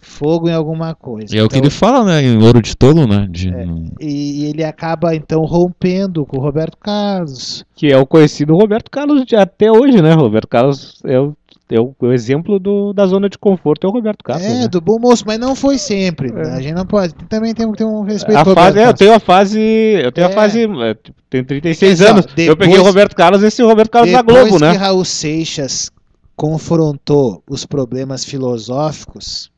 fogo 0.00 0.48
em 0.48 0.52
alguma 0.52 0.94
coisa. 0.94 1.34
E 1.34 1.38
é 1.38 1.42
o 1.42 1.48
que 1.48 1.56
Então, 1.56 1.66
ele 1.66 1.70
fala, 1.70 2.04
né? 2.04 2.22
Em 2.22 2.42
Ouro 2.42 2.62
de 2.62 2.76
Tolo, 2.76 3.06
né? 3.06 3.26
De, 3.30 3.52
e, 4.00 4.42
e 4.42 4.44
ele 4.46 4.64
acaba 4.64 5.14
então 5.14 5.44
rompendo 5.44 6.24
com 6.24 6.38
o 6.38 6.40
Roberto 6.40 6.76
Carlos. 6.78 7.64
Que 7.74 7.92
é 7.92 7.96
o 7.96 8.06
conhecido 8.06 8.56
Roberto 8.56 8.90
Carlos 8.90 9.24
de 9.24 9.36
até 9.36 9.70
hoje, 9.70 10.00
né? 10.00 10.12
Roberto 10.12 10.48
Carlos 10.48 11.00
é 11.04 11.18
o, 11.18 11.36
é 11.70 11.80
o, 11.80 11.94
o 11.98 12.12
exemplo 12.12 12.58
do, 12.58 12.92
da 12.92 13.06
zona 13.06 13.28
de 13.28 13.38
conforto, 13.38 13.86
é 13.86 13.90
o 13.90 13.92
Roberto 13.92 14.22
Carlos. 14.24 14.44
é, 14.46 14.60
né? 14.62 14.68
do 14.68 14.80
bom 14.80 14.98
moço, 14.98 15.24
mas 15.26 15.38
não 15.38 15.54
foi 15.54 15.78
sempre. 15.78 16.32
né? 16.32 16.42
É. 16.42 16.52
A 16.54 16.60
gente 16.60 16.74
não 16.74 16.86
pode. 16.86 17.14
Também 17.28 17.54
tem 17.54 17.70
que 17.70 17.78
ter 17.78 17.84
um 17.84 18.02
respeito 18.02 18.38
A 18.38 18.44
fase, 18.54 18.78
é, 18.78 18.86
eu 18.88 18.94
tenho 18.94 19.14
a 19.14 19.20
fase. 19.20 19.60
Eu 19.60 20.12
tenho 20.12 20.26
É. 20.26 20.30
a 20.30 20.34
fase. 20.34 20.62
é, 20.64 20.94
tipo, 20.94 21.20
tenho 21.30 21.44
36 21.44 21.98
Porque, 21.98 22.10
anos. 22.10 22.24
ó, 22.26 22.28
eu 22.28 22.34
peguei 22.34 22.48
o 22.50 22.56
depois- 22.56 22.86
Roberto 22.86 23.14
Carlos, 23.16 23.42
esse 23.42 23.62
Roberto 23.62 23.90
Carlos 23.90 24.12
da 24.12 24.22
Depois 24.22 24.48
Globo, 24.48 24.56
que 24.58 24.62
né? 24.64 24.72
Raul 24.72 25.04
Seixas 25.04 25.90
confrontou 26.36 27.42
os 27.48 27.64
problemas 27.66 28.24
filosóficos, 28.24 29.50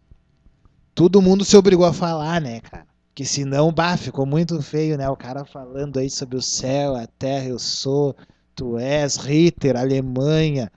todo 0.95 1.23
mundo 1.23 1.45
se 1.45 1.57
obrigou 1.57 1.87
a 1.87 1.93
falar, 1.93 2.41
né, 2.41 2.61
cara? 2.61 2.85
Que 3.15 3.25
senão, 3.25 3.73
bah, 3.73 3.97
ficou 3.97 4.27
muito 4.27 4.61
feio, 4.63 4.97
né? 4.99 5.09
O 5.09 5.17
cara 5.17 5.45
falando 5.45 5.99
aí 5.99 6.09
sobre 6.11 6.37
o 6.37 6.43
céu, 6.43 6.95
a 6.97 7.07
terra, 7.07 7.47
eu 7.47 7.59
sou, 7.59 8.17
tu 8.55 8.79
és, 8.79 9.17
Ritter, 9.17 9.77
Alemanha. 9.77 10.71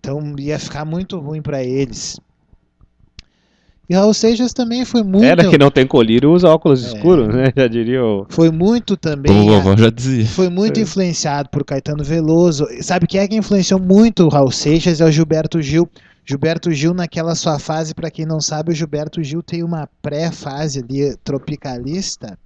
Então 0.00 0.34
ia 0.38 0.58
ficar 0.58 0.84
muito 0.84 1.18
ruim 1.18 1.42
pra 1.42 1.62
eles. 1.62 2.18
E 3.90 3.94
Raul 3.94 4.12
Seixas 4.12 4.52
também 4.52 4.84
foi 4.84 5.02
muito. 5.02 5.24
Era 5.24 5.48
que 5.48 5.56
não 5.56 5.70
tem 5.70 5.86
colírio 5.86 6.30
usa 6.30 6.48
óculos 6.50 6.84
É. 6.84 6.88
escuros, 6.88 7.28
né? 7.34 7.44
Já 7.56 7.66
diria 7.66 8.04
o. 8.04 8.26
Foi 8.28 8.50
muito 8.50 8.96
também. 8.98 9.32
A- 9.48 9.60
vovó 9.60 9.76
já 9.76 9.88
dizia. 9.88 10.26
foi 10.26 10.50
muito 10.50 10.78
É. 10.78 10.82
influenciado 10.82 11.48
por 11.48 11.64
Caetano 11.64 12.04
Veloso. 12.04 12.66
Sabe 12.82 13.06
quem 13.06 13.20
é 13.20 13.26
que 13.26 13.34
influenciou 13.36 13.80
muito 13.80 14.24
o 14.24 14.28
Raul 14.28 14.50
Seixas? 14.50 15.00
É 15.00 15.04
o 15.06 15.10
Gilberto 15.10 15.60
Gil. 15.62 15.88
Gilberto 16.26 16.70
Gil, 16.70 16.92
naquela 16.92 17.34
sua 17.34 17.58
fase, 17.58 17.94
para 17.94 18.10
quem 18.10 18.26
não 18.26 18.38
sabe, 18.42 18.70
o 18.70 18.74
Gilberto 18.74 19.22
Gil 19.22 19.42
tem 19.42 19.62
uma 19.62 19.88
pré-fase 20.02 20.80
ali 20.80 21.16
tropicalista 21.24 22.38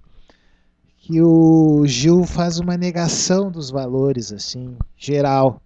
que 0.99 1.21
o 1.21 1.83
Gil 1.85 2.23
faz 2.23 2.57
uma 2.59 2.77
negação 2.77 3.51
dos 3.51 3.69
valores, 3.69 4.31
assim, 4.31 4.77
geral. 4.97 5.61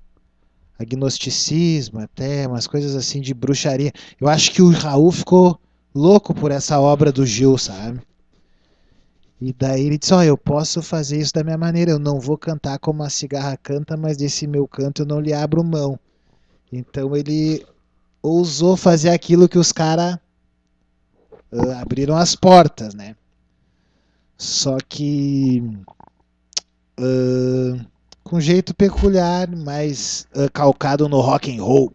Agnosticismo, 0.80 2.00
até, 2.00 2.48
umas 2.48 2.68
coisas 2.68 2.96
assim 2.96 3.20
de 3.20 3.34
bruxaria. 3.34 3.92
Eu 4.20 4.28
acho 4.28 4.52
que 4.52 4.62
o 4.62 4.70
Raul 4.70 5.12
ficou 5.12 5.60
louco 5.94 6.34
por 6.34 6.52
essa 6.52 6.80
obra 6.80 7.12
do 7.12 7.26
Gil, 7.26 7.58
sabe? 7.58 8.00
E 9.40 9.54
daí 9.54 9.86
ele 9.86 9.98
disse: 9.98 10.14
Ó, 10.14 10.24
eu 10.24 10.38
posso 10.38 10.82
fazer 10.82 11.20
isso 11.20 11.34
da 11.34 11.44
minha 11.44 11.58
maneira. 11.58 11.92
Eu 11.92 12.00
não 12.00 12.20
vou 12.20 12.38
cantar 12.38 12.80
como 12.80 13.04
a 13.04 13.10
cigarra 13.10 13.58
canta, 13.58 13.96
mas 13.96 14.18
desse 14.18 14.48
meu 14.48 14.68
canto 14.68 15.04
eu 15.04 15.06
não 15.06 15.20
lhe 15.20 15.34
abro 15.34 15.64
mão. 15.64 16.00
Então 16.72 17.16
ele 17.16 17.66
ousou 18.22 18.76
fazer 18.76 19.10
aquilo 19.10 19.48
que 19.48 19.58
os 19.58 19.72
caras 19.72 20.18
abriram 21.80 22.16
as 22.18 22.36
portas, 22.36 22.94
né? 22.94 23.16
Só 24.38 24.78
que 24.88 25.64
ah, 27.00 27.86
com 28.28 28.40
jeito 28.40 28.76
peculiar, 28.76 29.48
mais 29.50 30.28
ah, 30.36 30.50
calcado 30.52 31.08
no 31.08 31.20
rock 31.22 31.56
and 31.56 31.64
roll. 31.64 31.94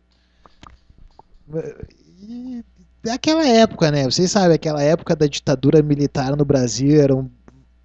E 2.22 2.64
daquela 3.02 3.46
época, 3.46 3.90
né? 3.90 4.04
Vocês 4.04 4.30
sabem, 4.30 4.54
aquela 4.54 4.82
época 4.82 5.14
da 5.14 5.26
ditadura 5.26 5.82
militar 5.82 6.36
no 6.36 6.44
Brasil 6.44 7.00
era 7.00 7.14
um, 7.14 7.30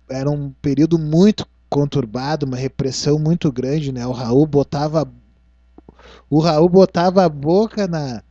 era 0.09 0.29
um 0.29 0.51
período 0.61 0.97
muito 0.97 1.45
conturbado, 1.69 2.45
uma 2.45 2.55
repressão 2.55 3.19
muito 3.19 3.51
grande, 3.51 3.91
né? 3.91 4.05
O 4.07 4.11
Raul 4.11 4.45
botava 4.45 5.11
o 6.29 6.39
Raul 6.39 6.69
botava 6.69 7.25
a 7.25 7.29
boca 7.29 7.87
na 7.87 8.21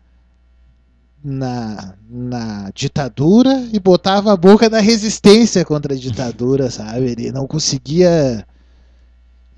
na, 1.22 1.94
na 2.08 2.70
ditadura 2.72 3.68
e 3.72 3.80
botava 3.80 4.32
a 4.32 4.36
boca 4.36 4.70
na 4.70 4.78
resistência 4.78 5.64
contra 5.64 5.92
a 5.92 5.98
ditadura, 5.98 6.70
sabe? 6.70 7.10
Ele 7.10 7.32
não 7.32 7.48
conseguia 7.48 8.46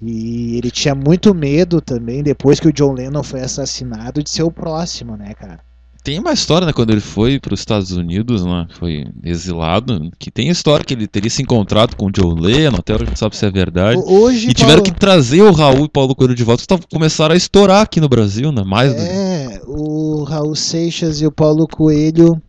e 0.01 0.57
ele 0.57 0.70
tinha 0.70 0.94
muito 0.94 1.34
medo 1.34 1.80
também 1.80 2.22
depois 2.22 2.61
que 2.61 2.68
o 2.68 2.72
John 2.72 2.92
Lennon 2.92 3.22
foi 3.22 3.40
assassinado 3.40 4.22
de 4.22 4.30
ser 4.30 4.42
o 4.42 4.51
próximo, 4.51 5.16
né, 5.16 5.34
cara? 5.34 5.61
Tem 6.05 6.18
uma 6.18 6.32
história, 6.32 6.66
né, 6.66 6.72
quando 6.72 6.90
ele 6.90 7.01
foi 7.01 7.38
para 7.40 7.53
os 7.53 7.61
Estados 7.61 7.90
Unidos, 7.90 8.44
né, 8.44 8.66
foi 8.78 9.05
exilado, 9.22 10.11
que 10.18 10.30
tem 10.30 10.49
a 10.49 10.53
história 10.53 10.84
que 10.84 10.94
ele 10.94 11.07
teria 11.07 11.28
se 11.28 11.42
encontrado 11.42 11.96
com 11.96 12.07
o 12.07 12.11
John 12.12 12.34
Lennon, 12.34 12.78
até 12.78 12.94
hoje 12.94 13.07
não 13.07 13.16
sabe 13.16 13.36
se 13.36 13.44
é 13.44 13.51
verdade. 13.51 13.99
Ho- 13.99 14.22
Hoje 14.22 14.49
E 14.49 14.55
tiveram 14.55 14.82
Paulo- 14.82 14.92
que 14.94 14.99
trazer 14.99 15.42
o 15.42 15.53
Raul 15.53 15.84
e 15.84 15.88
Paulo 15.88 16.14
Coelho 16.14 16.34
de 16.34 16.44
volta, 16.44 16.64
que 16.78 16.86
começaram 16.90 17.34
a 17.34 17.36
estourar 17.36 17.82
aqui 17.82 18.01
no 18.01 18.09
Brasil, 18.09 18.51
né, 18.53 18.62
mais 18.64 18.94
do 18.94 19.01
É, 19.03 19.61
o 19.66 20.22
Raul 20.22 20.55
Seixas 20.55 21.20
e 21.20 21.26
o 21.26 21.32
Paulo 21.32 21.66
Coelho 21.66 22.40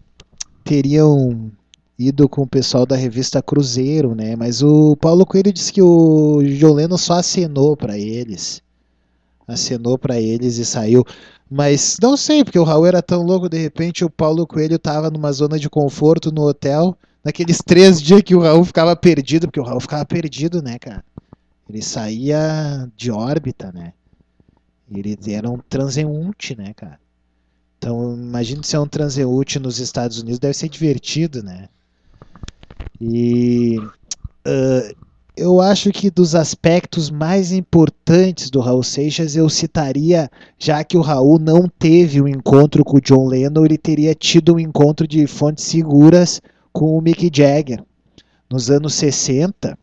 teriam 0.64 1.52
ido 2.00 2.30
com 2.30 2.44
o 2.44 2.48
pessoal 2.48 2.86
da 2.86 2.96
revista 2.96 3.42
Cruzeiro, 3.42 4.16
né? 4.16 4.34
Mas 4.34 4.64
o 4.64 4.96
Paulo 4.96 5.26
Coelho 5.26 5.52
disse 5.52 5.74
que 5.74 5.82
o 5.82 6.42
John 6.58 6.74
Lennon 6.74 6.98
só 6.98 7.16
acenou 7.16 7.76
pra 7.76 7.98
eles. 7.98 8.62
Acenou 9.46 9.98
pra 9.98 10.18
eles 10.18 10.58
e 10.58 10.66
saiu. 10.66 11.04
Mas 11.52 11.98
não 12.02 12.16
sei, 12.16 12.46
porque 12.46 12.58
o 12.58 12.64
Raul 12.64 12.86
era 12.86 13.02
tão 13.02 13.22
louco, 13.22 13.50
de 13.50 13.58
repente 13.58 14.06
o 14.06 14.10
Paulo 14.10 14.48
Coelho 14.48 14.80
tava 14.80 15.10
numa 15.10 15.34
zona 15.34 15.60
de 15.60 15.70
conforto 15.70 16.32
no 16.32 16.44
hotel, 16.44 16.96
naqueles 17.22 17.58
três 17.58 18.02
dias 18.02 18.22
que 18.22 18.36
o 18.36 18.40
Raul 18.40 18.64
ficava 18.64 18.96
perdido, 18.96 19.48
porque 19.48 19.60
o 19.60 19.64
Raul 19.64 19.82
ficava 19.82 20.06
perdido, 20.06 20.62
né, 20.62 20.80
cara? 20.80 21.04
Ele 21.68 21.82
saía 21.82 22.90
de 22.96 23.12
órbita, 23.12 23.72
né? 23.74 23.92
Ele 24.90 25.18
era 25.28 25.50
um 25.50 25.58
transeunte, 25.58 26.56
né, 26.56 26.74
cara? 26.74 27.00
Então, 27.78 28.14
imagino 28.14 28.64
ser 28.64 28.78
um 28.78 28.88
transeúnte 28.88 29.60
nos 29.60 29.80
Estados 29.80 30.20
Unidos 30.20 30.40
deve 30.40 30.54
ser 30.54 30.70
divertido, 30.70 31.44
né? 31.44 31.68
E 33.02 33.78
ah, 34.46 34.92
eu 35.40 35.62
acho 35.62 35.90
que 35.92 36.12
dos 36.12 36.36
aspectos 36.36 37.10
mais 37.10 37.54
importantes 37.54 38.50
do 38.50 38.60
Raul 38.60 38.84
Seixas 38.84 39.38
eu 39.38 39.48
citaria, 39.48 40.30
já 40.58 40.84
que 40.84 40.98
o 40.98 41.02
Raul 41.02 41.40
não 41.40 41.70
teve 41.70 42.22
um 42.22 42.28
encontro 42.28 42.84
com 42.84 42.98
o 42.98 43.02
John 43.02 43.26
Lennon, 43.26 43.64
ele 43.64 43.78
teria 43.78 44.14
tido 44.14 44.56
um 44.56 44.60
encontro 44.60 45.08
de 45.08 45.26
fontes 45.28 45.64
seguras 45.64 46.42
com 46.74 46.98
o 46.98 47.02
Mick 47.02 47.32
Jagger. 47.34 47.82
Nos 48.52 48.70
anos 48.70 48.96
60, 48.96 49.78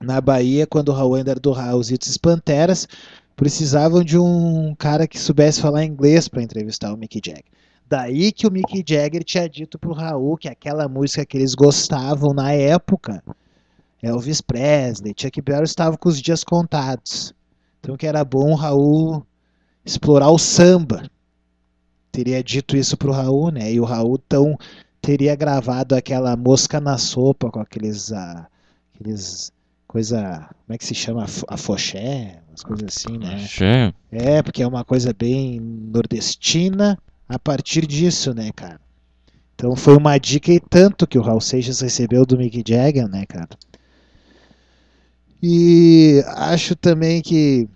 na 0.00 0.20
Bahia, 0.20 0.66
quando 0.66 0.88
o 0.88 0.92
Raul 0.92 1.14
ainda 1.14 1.30
era 1.30 1.40
do 1.40 1.52
Raulzitos 1.52 2.16
Panteras, 2.16 2.88
precisavam 3.36 4.02
de 4.02 4.18
um 4.18 4.74
cara 4.76 5.06
que 5.06 5.18
soubesse 5.18 5.60
falar 5.60 5.84
inglês 5.84 6.26
para 6.26 6.42
entrevistar 6.42 6.92
o 6.92 6.96
Mick 6.96 7.20
Jagger. 7.24 7.44
Daí 7.88 8.32
que 8.32 8.46
o 8.46 8.50
Mick 8.50 8.82
Jagger 8.86 9.22
tinha 9.22 9.48
dito 9.48 9.78
pro 9.78 9.92
Raul 9.92 10.36
que 10.36 10.48
aquela 10.48 10.88
música 10.88 11.24
que 11.24 11.36
eles 11.36 11.54
gostavam 11.54 12.32
na 12.34 12.52
época, 12.52 13.22
Elvis 14.02 14.40
Presley, 14.40 15.14
Chuck 15.16 15.40
Berry 15.40 15.64
estavam 15.64 15.96
com 15.96 16.08
os 16.08 16.20
dias 16.20 16.42
contados. 16.42 17.32
Então 17.80 17.96
que 17.96 18.06
era 18.06 18.24
bom 18.24 18.50
o 18.52 18.54
Raul 18.56 19.24
explorar 19.84 20.30
o 20.30 20.38
samba. 20.38 21.08
Teria 22.10 22.42
dito 22.42 22.76
isso 22.76 22.96
pro 22.96 23.12
Raul, 23.12 23.50
né? 23.52 23.72
E 23.72 23.78
o 23.80 23.84
Raul 23.84 24.18
então 24.26 24.58
teria 25.00 25.36
gravado 25.36 25.94
aquela 25.94 26.36
mosca 26.36 26.80
na 26.80 26.98
sopa 26.98 27.50
com 27.50 27.60
aqueles 27.60 28.10
ah, 28.10 28.48
aqueles 28.94 29.52
coisa, 29.86 30.48
como 30.66 30.74
é 30.74 30.78
que 30.78 30.84
se 30.84 30.94
chama? 30.94 31.24
Afo- 31.24 31.46
Afoxé, 31.48 32.40
umas 32.48 32.62
coisas 32.64 32.86
assim, 32.88 33.16
né? 33.18 33.34
Axé. 33.36 33.94
É, 34.10 34.42
porque 34.42 34.62
é 34.62 34.66
uma 34.66 34.84
coisa 34.84 35.12
bem 35.16 35.60
nordestina 35.60 36.98
a 37.28 37.38
partir 37.38 37.86
disso, 37.86 38.34
né, 38.34 38.50
cara? 38.54 38.80
Então 39.54 39.74
foi 39.74 39.96
uma 39.96 40.18
dica 40.18 40.52
e 40.52 40.60
tanto 40.60 41.06
que 41.06 41.18
o 41.18 41.22
Raul 41.22 41.40
Seixas 41.40 41.80
recebeu 41.80 42.26
do 42.26 42.36
Mick 42.36 42.62
Jagger, 42.66 43.08
né, 43.08 43.24
cara? 43.26 43.48
E 45.42 46.22
acho 46.28 46.76
também 46.76 47.22
que, 47.22 47.68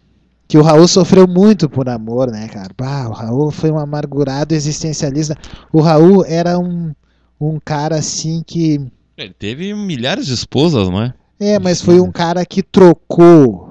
que 0.46 0.58
o 0.58 0.62
Raul 0.62 0.86
sofreu 0.86 1.26
muito 1.26 1.68
por 1.68 1.88
amor, 1.88 2.30
né, 2.30 2.48
cara? 2.48 2.70
Bah, 2.76 3.08
o 3.08 3.12
Raul 3.12 3.50
foi 3.50 3.70
um 3.70 3.78
amargurado 3.78 4.54
existencialista. 4.54 5.36
O 5.72 5.80
Raul 5.80 6.24
era 6.24 6.58
um, 6.58 6.92
um 7.40 7.58
cara 7.58 7.96
assim 7.96 8.42
que. 8.46 8.80
Ele 9.16 9.34
teve 9.38 9.72
milhares 9.74 10.26
de 10.26 10.34
esposas, 10.34 10.88
não 10.88 11.02
é? 11.02 11.14
É, 11.38 11.58
mas 11.58 11.80
foi 11.80 12.00
um 12.00 12.12
cara 12.12 12.44
que 12.44 12.62
trocou 12.62 13.70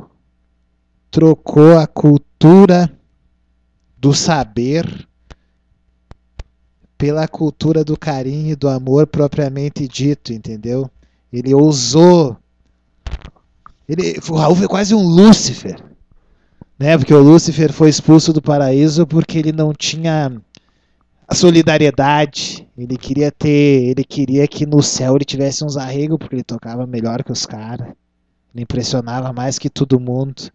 trocou 1.11 1.77
a 1.77 1.87
cultura 1.87 2.91
do 3.97 4.13
saber 4.13 5.07
pela 6.99 7.29
cultura 7.29 7.81
do 7.81 7.97
carinho 7.97 8.51
e 8.51 8.55
do 8.57 8.67
amor 8.67 9.07
propriamente 9.07 9.87
dito, 9.87 10.33
entendeu? 10.33 10.91
Ele 11.31 11.55
ousou. 11.55 12.37
Ele, 13.87 14.19
o 14.29 14.35
Raul 14.35 14.55
foi 14.57 14.67
quase 14.67 14.93
um 14.93 15.01
Lúcifer, 15.01 15.81
né? 16.77 16.97
Porque 16.97 17.13
o 17.13 17.23
Lúcifer 17.23 17.71
foi 17.71 17.89
expulso 17.89 18.33
do 18.33 18.41
paraíso 18.41 19.07
porque 19.07 19.39
ele 19.39 19.53
não 19.53 19.73
tinha 19.73 20.41
a 21.25 21.33
solidariedade. 21.33 22.67
Ele 22.77 22.97
queria 22.97 23.31
ter, 23.31 23.85
ele 23.91 24.03
queria 24.03 24.45
que 24.45 24.65
no 24.65 24.83
céu 24.83 25.15
ele 25.15 25.23
tivesse 25.23 25.63
uns 25.63 25.77
arregos 25.77 26.17
porque 26.17 26.35
ele 26.35 26.43
tocava 26.43 26.85
melhor 26.85 27.23
que 27.23 27.31
os 27.31 27.45
caras. 27.45 27.87
Ele 28.53 28.63
impressionava 28.63 29.31
mais 29.31 29.57
que 29.57 29.69
todo 29.69 30.01
mundo. 30.01 30.51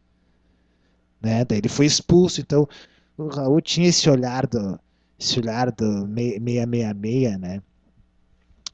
Né? 1.23 1.43
Daí 1.47 1.57
ele 1.57 1.71
foi 1.71 1.87
expulso, 1.87 2.43
então 2.43 2.69
o 3.17 3.29
Raul 3.29 3.63
tinha 3.63 3.89
esse 3.89 4.11
olhar 4.11 4.47
do 4.47 4.79
esse 5.19 5.39
olhar 5.39 5.71
do 5.73 6.07
mei- 6.07 6.39
666, 6.41 7.39
né? 7.39 7.63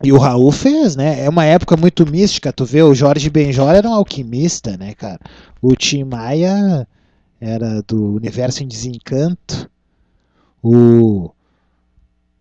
E 0.03 0.12
o 0.12 0.18
Raul 0.18 0.51
fez, 0.51 0.97
né? 0.97 1.24
É 1.24 1.28
uma 1.28 1.45
época 1.45 1.76
muito 1.76 2.11
mística, 2.11 2.53
tu 2.53 2.64
vê, 2.64 2.82
o 2.82 2.95
Jorge 2.95 3.28
Benjor 3.28 3.70
era 3.74 3.88
um 3.88 3.93
alquimista, 3.95 4.76
né, 4.76 4.95
cara? 4.95 5.20
O 5.61 5.74
Tim 5.76 6.05
Maia 6.05 6.88
era 7.41 7.82
do 7.82 8.14
Universo 8.14 8.62
em 8.62 8.68
Desencanto. 8.68 9.70
O 10.62 11.30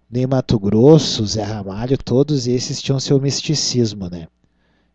Ney 0.09 0.25
Mato 0.27 0.59
Grosso, 0.59 1.25
Zé 1.25 1.43
Ramalho, 1.43 1.97
todos 1.97 2.47
esses 2.47 2.81
tinham 2.81 2.99
seu 2.99 3.19
misticismo, 3.19 4.09
né? 4.09 4.27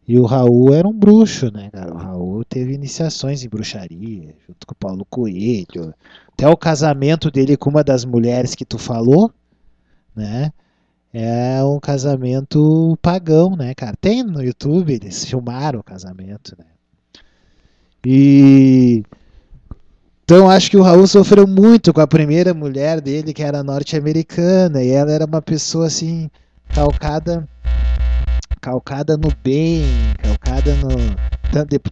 E 0.06 0.18
o 0.18 0.24
Raul 0.26 0.74
era 0.74 0.86
um 0.88 0.92
bruxo, 0.92 1.50
né, 1.52 1.70
cara? 1.70 1.94
O 1.94 1.96
Raul 1.98 2.44
teve 2.44 2.74
iniciações 2.74 3.42
em 3.42 3.48
bruxaria, 3.48 4.34
junto 4.46 4.66
com 4.66 4.72
o 4.72 4.76
Paulo 4.76 5.06
Coelho. 5.08 5.94
Até 6.34 6.48
o 6.48 6.56
casamento 6.56 7.30
dele 7.30 7.56
com 7.56 7.70
uma 7.70 7.82
das 7.82 8.04
mulheres 8.04 8.54
que 8.54 8.64
tu 8.64 8.76
falou, 8.76 9.32
né? 10.14 10.52
É 11.12 11.62
um 11.62 11.78
casamento 11.78 12.98
pagão, 13.00 13.56
né, 13.56 13.72
cara? 13.74 13.96
Tem 14.00 14.22
no 14.22 14.42
YouTube, 14.42 14.92
eles 14.92 15.24
filmaram 15.24 15.78
o 15.78 15.84
casamento, 15.84 16.56
né? 16.58 16.66
E. 18.04 19.04
Então 20.24 20.50
acho 20.50 20.70
que 20.70 20.76
o 20.76 20.82
Raul 20.82 21.06
sofreu 21.06 21.46
muito 21.46 21.92
com 21.92 22.00
a 22.00 22.06
primeira 22.06 22.52
mulher 22.52 23.00
dele, 23.00 23.32
que 23.32 23.42
era 23.42 23.62
norte-americana, 23.62 24.82
e 24.82 24.90
ela 24.90 25.12
era 25.12 25.26
uma 25.26 25.42
pessoa 25.42 25.86
assim, 25.86 26.30
calcada 26.74 27.46
calcada 28.64 29.18
no 29.18 29.28
bem, 29.42 29.84
calcada 30.22 30.74
no. 30.76 30.88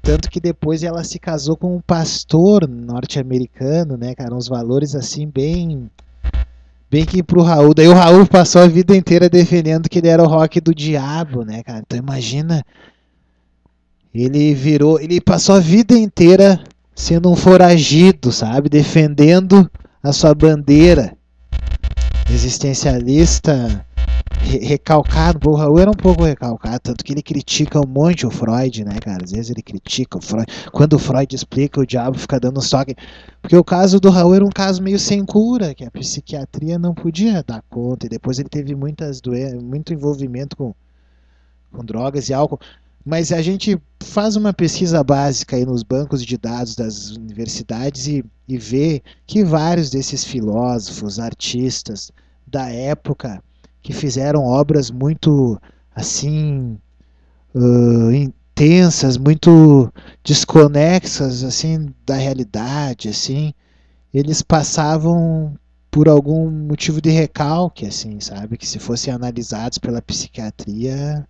Tanto, 0.02 0.28
que 0.28 0.40
depois 0.40 0.82
ela 0.82 1.04
se 1.04 1.20
casou 1.20 1.56
com 1.56 1.76
um 1.76 1.80
pastor 1.80 2.68
norte-americano, 2.68 3.96
né, 3.96 4.12
cara? 4.12 4.34
Uns 4.34 4.48
valores 4.48 4.96
assim 4.96 5.28
bem. 5.28 5.88
Bem 6.90 7.04
que 7.04 7.22
pro 7.22 7.42
Raul. 7.42 7.72
Daí 7.72 7.86
o 7.86 7.94
Raul 7.94 8.26
passou 8.26 8.60
a 8.60 8.66
vida 8.66 8.96
inteira 8.96 9.30
defendendo 9.30 9.88
que 9.88 10.00
ele 10.00 10.08
era 10.08 10.20
o 10.20 10.26
rock 10.26 10.60
do 10.60 10.74
diabo, 10.74 11.44
né, 11.44 11.62
cara? 11.62 11.78
Então 11.78 11.96
imagina. 11.96 12.64
Ele 14.12 14.52
virou. 14.52 15.00
Ele 15.00 15.20
passou 15.20 15.54
a 15.54 15.60
vida 15.60 15.94
inteira 15.96 16.60
sendo 16.92 17.30
um 17.30 17.36
foragido, 17.36 18.32
sabe? 18.32 18.68
Defendendo 18.68 19.70
a 20.02 20.12
sua 20.12 20.34
bandeira 20.34 21.16
existencialista 22.28 23.86
recalcado. 24.40 25.50
O 25.50 25.54
Raul 25.54 25.78
era 25.78 25.90
um 25.90 25.94
pouco 25.94 26.24
recalcado, 26.24 26.80
tanto 26.80 27.04
que 27.04 27.12
ele 27.12 27.22
critica 27.22 27.80
um 27.80 27.86
monte 27.86 28.26
o 28.26 28.30
Freud, 28.30 28.84
né, 28.84 28.98
cara? 29.00 29.24
Às 29.24 29.32
vezes 29.32 29.50
ele 29.50 29.62
critica 29.62 30.18
o 30.18 30.20
Freud. 30.20 30.46
Quando 30.70 30.94
o 30.94 30.98
Freud 30.98 31.34
explica, 31.34 31.80
o 31.80 31.86
diabo 31.86 32.18
fica 32.18 32.38
dando 32.38 32.58
uns 32.58 32.68
toques. 32.68 32.94
Porque 33.40 33.56
o 33.56 33.64
caso 33.64 34.00
do 34.00 34.10
Raul 34.10 34.34
era 34.34 34.44
um 34.44 34.50
caso 34.50 34.82
meio 34.82 34.98
sem 34.98 35.24
cura, 35.24 35.74
que 35.74 35.84
a 35.84 35.90
psiquiatria 35.90 36.78
não 36.78 36.94
podia 36.94 37.42
dar 37.42 37.62
conta. 37.68 38.06
E 38.06 38.08
depois 38.08 38.38
ele 38.38 38.48
teve 38.48 38.74
muitas 38.74 39.20
doen 39.20 39.60
muito 39.62 39.92
envolvimento 39.92 40.56
com, 40.56 40.74
com 41.72 41.84
drogas 41.84 42.28
e 42.28 42.34
álcool. 42.34 42.60
Mas 43.04 43.32
a 43.32 43.42
gente 43.42 43.80
faz 44.00 44.36
uma 44.36 44.52
pesquisa 44.52 45.02
básica 45.02 45.56
aí 45.56 45.64
nos 45.64 45.82
bancos 45.82 46.24
de 46.24 46.36
dados 46.36 46.76
das 46.76 47.10
universidades 47.10 48.06
e, 48.06 48.24
e 48.48 48.56
vê 48.56 49.02
que 49.26 49.42
vários 49.42 49.90
desses 49.90 50.24
filósofos, 50.24 51.18
artistas 51.18 52.12
da 52.46 52.68
época 52.68 53.42
que 53.82 53.92
fizeram 53.92 54.44
obras 54.44 54.90
muito 54.90 55.60
assim 55.94 56.78
ah, 57.54 58.10
intensas, 58.14 59.16
muito 59.18 59.92
desconexas 60.24 61.44
assim 61.44 61.92
da 62.06 62.14
realidade, 62.14 63.08
assim, 63.08 63.52
eles 64.14 64.42
passavam 64.42 65.54
por 65.90 66.08
algum 66.08 66.50
motivo 66.50 67.00
de 67.02 67.10
recalque, 67.10 67.86
assim, 67.86 68.18
sabe, 68.20 68.56
que 68.56 68.66
se 68.66 68.78
fossem 68.78 69.12
analisados 69.12 69.78
pela 69.78 70.00
psiquiatria 70.02 71.26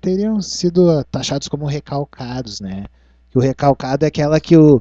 teriam 0.00 0.40
sido 0.40 1.04
taxados 1.04 1.48
como 1.48 1.66
recalcados, 1.66 2.60
né? 2.60 2.86
Que 3.30 3.38
o 3.38 3.40
recalcado 3.40 4.04
é 4.04 4.08
aquela 4.08 4.40
que 4.40 4.56
o 4.56 4.80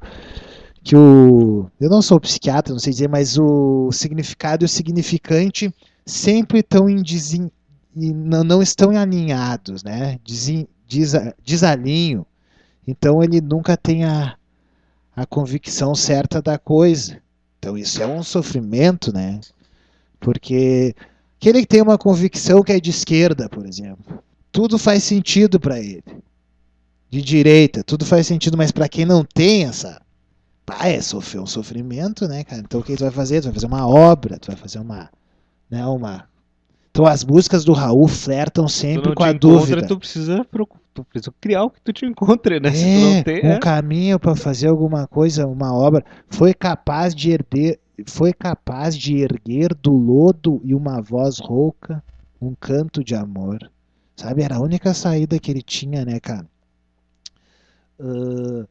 que 0.83 0.95
o 0.95 1.69
eu 1.79 1.89
não 1.89 2.01
sou 2.01 2.19
psiquiatra, 2.19 2.73
não 2.73 2.79
sei 2.79 2.93
dizer, 2.93 3.09
mas 3.09 3.37
o 3.37 3.91
significado 3.91 4.63
e 4.63 4.65
o 4.65 4.69
significante 4.69 5.73
sempre 6.05 6.59
estão 6.59 6.89
em 6.89 7.01
desin, 7.01 7.51
não, 7.95 8.43
não 8.43 8.61
estão 8.61 8.91
alinhados, 8.91 9.83
né? 9.83 10.19
Desin, 10.23 10.67
desa, 10.87 11.35
desalinho. 11.43 12.25
Então 12.87 13.23
ele 13.23 13.39
nunca 13.39 13.77
tem 13.77 14.05
a, 14.05 14.35
a 15.15 15.25
convicção 15.25 15.93
certa 15.93 16.41
da 16.41 16.57
coisa. 16.57 17.21
Então 17.59 17.77
isso 17.77 18.01
é 18.01 18.07
um 18.07 18.23
sofrimento, 18.23 19.13
né? 19.13 19.39
Porque 20.19 20.95
aquele 21.37 21.61
que 21.61 21.67
tem 21.67 21.81
uma 21.81 21.97
convicção 21.97 22.63
que 22.63 22.71
é 22.71 22.79
de 22.79 22.89
esquerda, 22.89 23.47
por 23.49 23.65
exemplo, 23.65 24.23
tudo 24.51 24.77
faz 24.77 25.03
sentido 25.03 25.59
para 25.59 25.79
ele. 25.79 26.03
De 27.09 27.21
direita, 27.21 27.83
tudo 27.83 28.05
faz 28.05 28.27
sentido, 28.27 28.57
mas 28.57 28.71
para 28.71 28.87
quem 28.87 29.05
não 29.05 29.23
tem 29.23 29.65
essa 29.65 30.01
ah, 30.71 30.87
é 30.87 31.01
sofrer 31.01 31.41
um 31.41 31.47
sofrimento, 31.47 32.27
né, 32.27 32.43
cara? 32.43 32.61
Então 32.61 32.79
o 32.79 32.83
que 32.83 32.95
tu 32.95 33.03
vai 33.03 33.11
fazer? 33.11 33.41
Tu 33.41 33.45
vai 33.45 33.53
fazer 33.53 33.65
uma 33.65 33.87
obra, 33.87 34.37
tu 34.37 34.47
vai 34.47 34.55
fazer 34.55 34.79
uma, 34.79 35.09
né, 35.69 35.85
uma. 35.85 36.27
Então 36.91 37.05
as 37.05 37.23
músicas 37.23 37.63
do 37.63 37.71
Raul 37.71 38.07
flertam 38.07 38.67
sempre 38.67 39.13
com 39.13 39.23
a 39.23 39.31
dúvida. 39.31 39.85
tu 39.85 39.97
precisa, 39.99 40.45
tu 40.93 41.03
precisa 41.03 41.33
criar 41.39 41.63
o 41.63 41.69
que 41.69 41.79
tu 41.81 41.93
te 41.93 42.05
encontre, 42.05 42.59
né? 42.59 42.69
É, 42.69 43.23
tem, 43.23 43.45
um 43.45 43.53
é. 43.53 43.59
caminho 43.59 44.19
para 44.19 44.35
fazer 44.35 44.67
alguma 44.67 45.07
coisa, 45.07 45.47
uma 45.47 45.73
obra, 45.73 46.03
foi 46.27 46.53
capaz 46.53 47.13
de 47.13 47.31
herder, 47.31 47.79
foi 48.05 48.33
capaz 48.33 48.97
de 48.97 49.17
erguer 49.17 49.73
do 49.75 49.91
lodo 49.91 50.59
e 50.63 50.73
uma 50.73 51.01
voz 51.01 51.39
rouca 51.39 52.03
um 52.41 52.55
canto 52.55 53.03
de 53.03 53.15
amor. 53.15 53.69
Sabe, 54.15 54.43
era 54.43 54.55
a 54.55 54.61
única 54.61 54.93
saída 54.93 55.39
que 55.39 55.51
ele 55.51 55.61
tinha, 55.61 56.05
né, 56.05 56.19
cara? 56.19 56.45
Uh, 57.99 58.67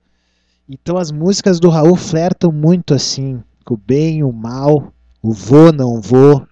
então 0.69 0.97
as 0.97 1.11
músicas 1.11 1.61
do 1.61 1.69
Raul 1.69 1.97
flertam 1.97 2.51
muito 2.53 2.95
assim, 2.95 3.43
com 3.65 3.75
o 3.75 3.77
bem 3.77 4.19
e 4.19 4.25
o 4.25 4.33
mal, 4.33 4.93
o 5.23 5.33
vou, 5.33 5.73
não 5.73 6.01
vou. 6.01 6.47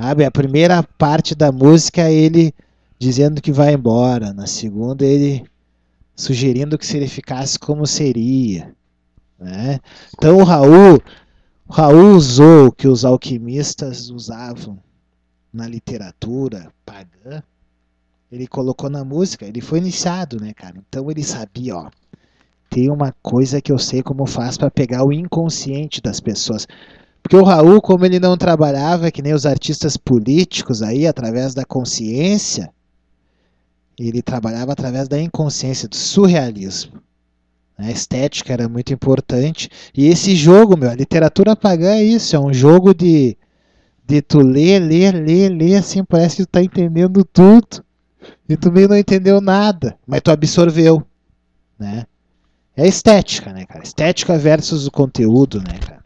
Sabe, 0.00 0.24
a 0.24 0.30
primeira 0.30 0.82
parte 0.82 1.34
da 1.34 1.52
música 1.52 2.10
ele 2.10 2.54
dizendo 2.98 3.42
que 3.42 3.52
vai 3.52 3.74
embora, 3.74 4.32
na 4.32 4.46
segunda 4.46 5.04
ele 5.04 5.44
sugerindo 6.16 6.78
que 6.78 6.86
se 6.86 6.96
ele 6.96 7.06
ficasse 7.06 7.58
como 7.58 7.86
seria. 7.86 8.74
Né? 9.38 9.78
Então 10.16 10.38
o 10.38 10.42
Raul, 10.42 11.02
o 11.68 11.72
Raul 11.72 12.16
usou 12.16 12.68
o 12.68 12.72
que 12.72 12.88
os 12.88 13.04
alquimistas 13.04 14.08
usavam 14.08 14.78
na 15.52 15.68
literatura 15.68 16.72
pagã, 16.86 17.42
ele 18.32 18.46
colocou 18.46 18.88
na 18.88 19.04
música, 19.04 19.44
ele 19.44 19.60
foi 19.60 19.80
iniciado, 19.80 20.40
né, 20.40 20.54
cara? 20.54 20.76
Então 20.88 21.10
ele 21.10 21.22
sabia, 21.22 21.76
ó, 21.76 21.90
tem 22.70 22.90
uma 22.90 23.14
coisa 23.20 23.60
que 23.60 23.70
eu 23.70 23.78
sei 23.78 24.02
como 24.02 24.24
faz 24.24 24.56
para 24.56 24.70
pegar 24.70 25.04
o 25.04 25.12
inconsciente 25.12 26.00
das 26.00 26.20
pessoas. 26.20 26.66
Porque 27.22 27.36
o 27.36 27.44
Raul, 27.44 27.80
como 27.80 28.04
ele 28.04 28.18
não 28.18 28.36
trabalhava 28.36 29.10
que 29.10 29.22
nem 29.22 29.34
os 29.34 29.46
artistas 29.46 29.96
políticos 29.96 30.82
aí, 30.82 31.06
através 31.06 31.54
da 31.54 31.64
consciência, 31.64 32.72
ele 33.98 34.22
trabalhava 34.22 34.72
através 34.72 35.08
da 35.08 35.20
inconsciência, 35.20 35.88
do 35.88 35.96
surrealismo. 35.96 37.00
A 37.76 37.90
estética 37.90 38.52
era 38.52 38.68
muito 38.68 38.92
importante. 38.92 39.70
E 39.94 40.06
esse 40.06 40.34
jogo, 40.34 40.76
meu, 40.76 40.90
a 40.90 40.94
literatura 40.94 41.56
pagã 41.56 41.94
é 41.94 42.02
isso, 42.02 42.36
é 42.36 42.38
um 42.38 42.52
jogo 42.52 42.94
de, 42.94 43.36
de 44.06 44.20
tu 44.20 44.40
ler, 44.40 44.80
ler, 44.80 45.14
ler, 45.14 45.48
ler, 45.48 45.76
assim, 45.76 46.04
parece 46.04 46.36
que 46.36 46.46
tu 46.46 46.50
tá 46.50 46.62
entendendo 46.62 47.24
tudo. 47.24 47.84
E 48.48 48.56
tu 48.56 48.70
meio 48.70 48.88
não 48.88 48.98
entendeu 48.98 49.40
nada, 49.40 49.96
mas 50.06 50.20
tu 50.20 50.30
absorveu, 50.30 51.02
né? 51.78 52.04
É 52.76 52.86
estética, 52.86 53.52
né, 53.52 53.64
cara? 53.64 53.82
Estética 53.82 54.36
versus 54.36 54.86
o 54.86 54.90
conteúdo, 54.90 55.58
né, 55.58 55.78
cara? 55.78 56.00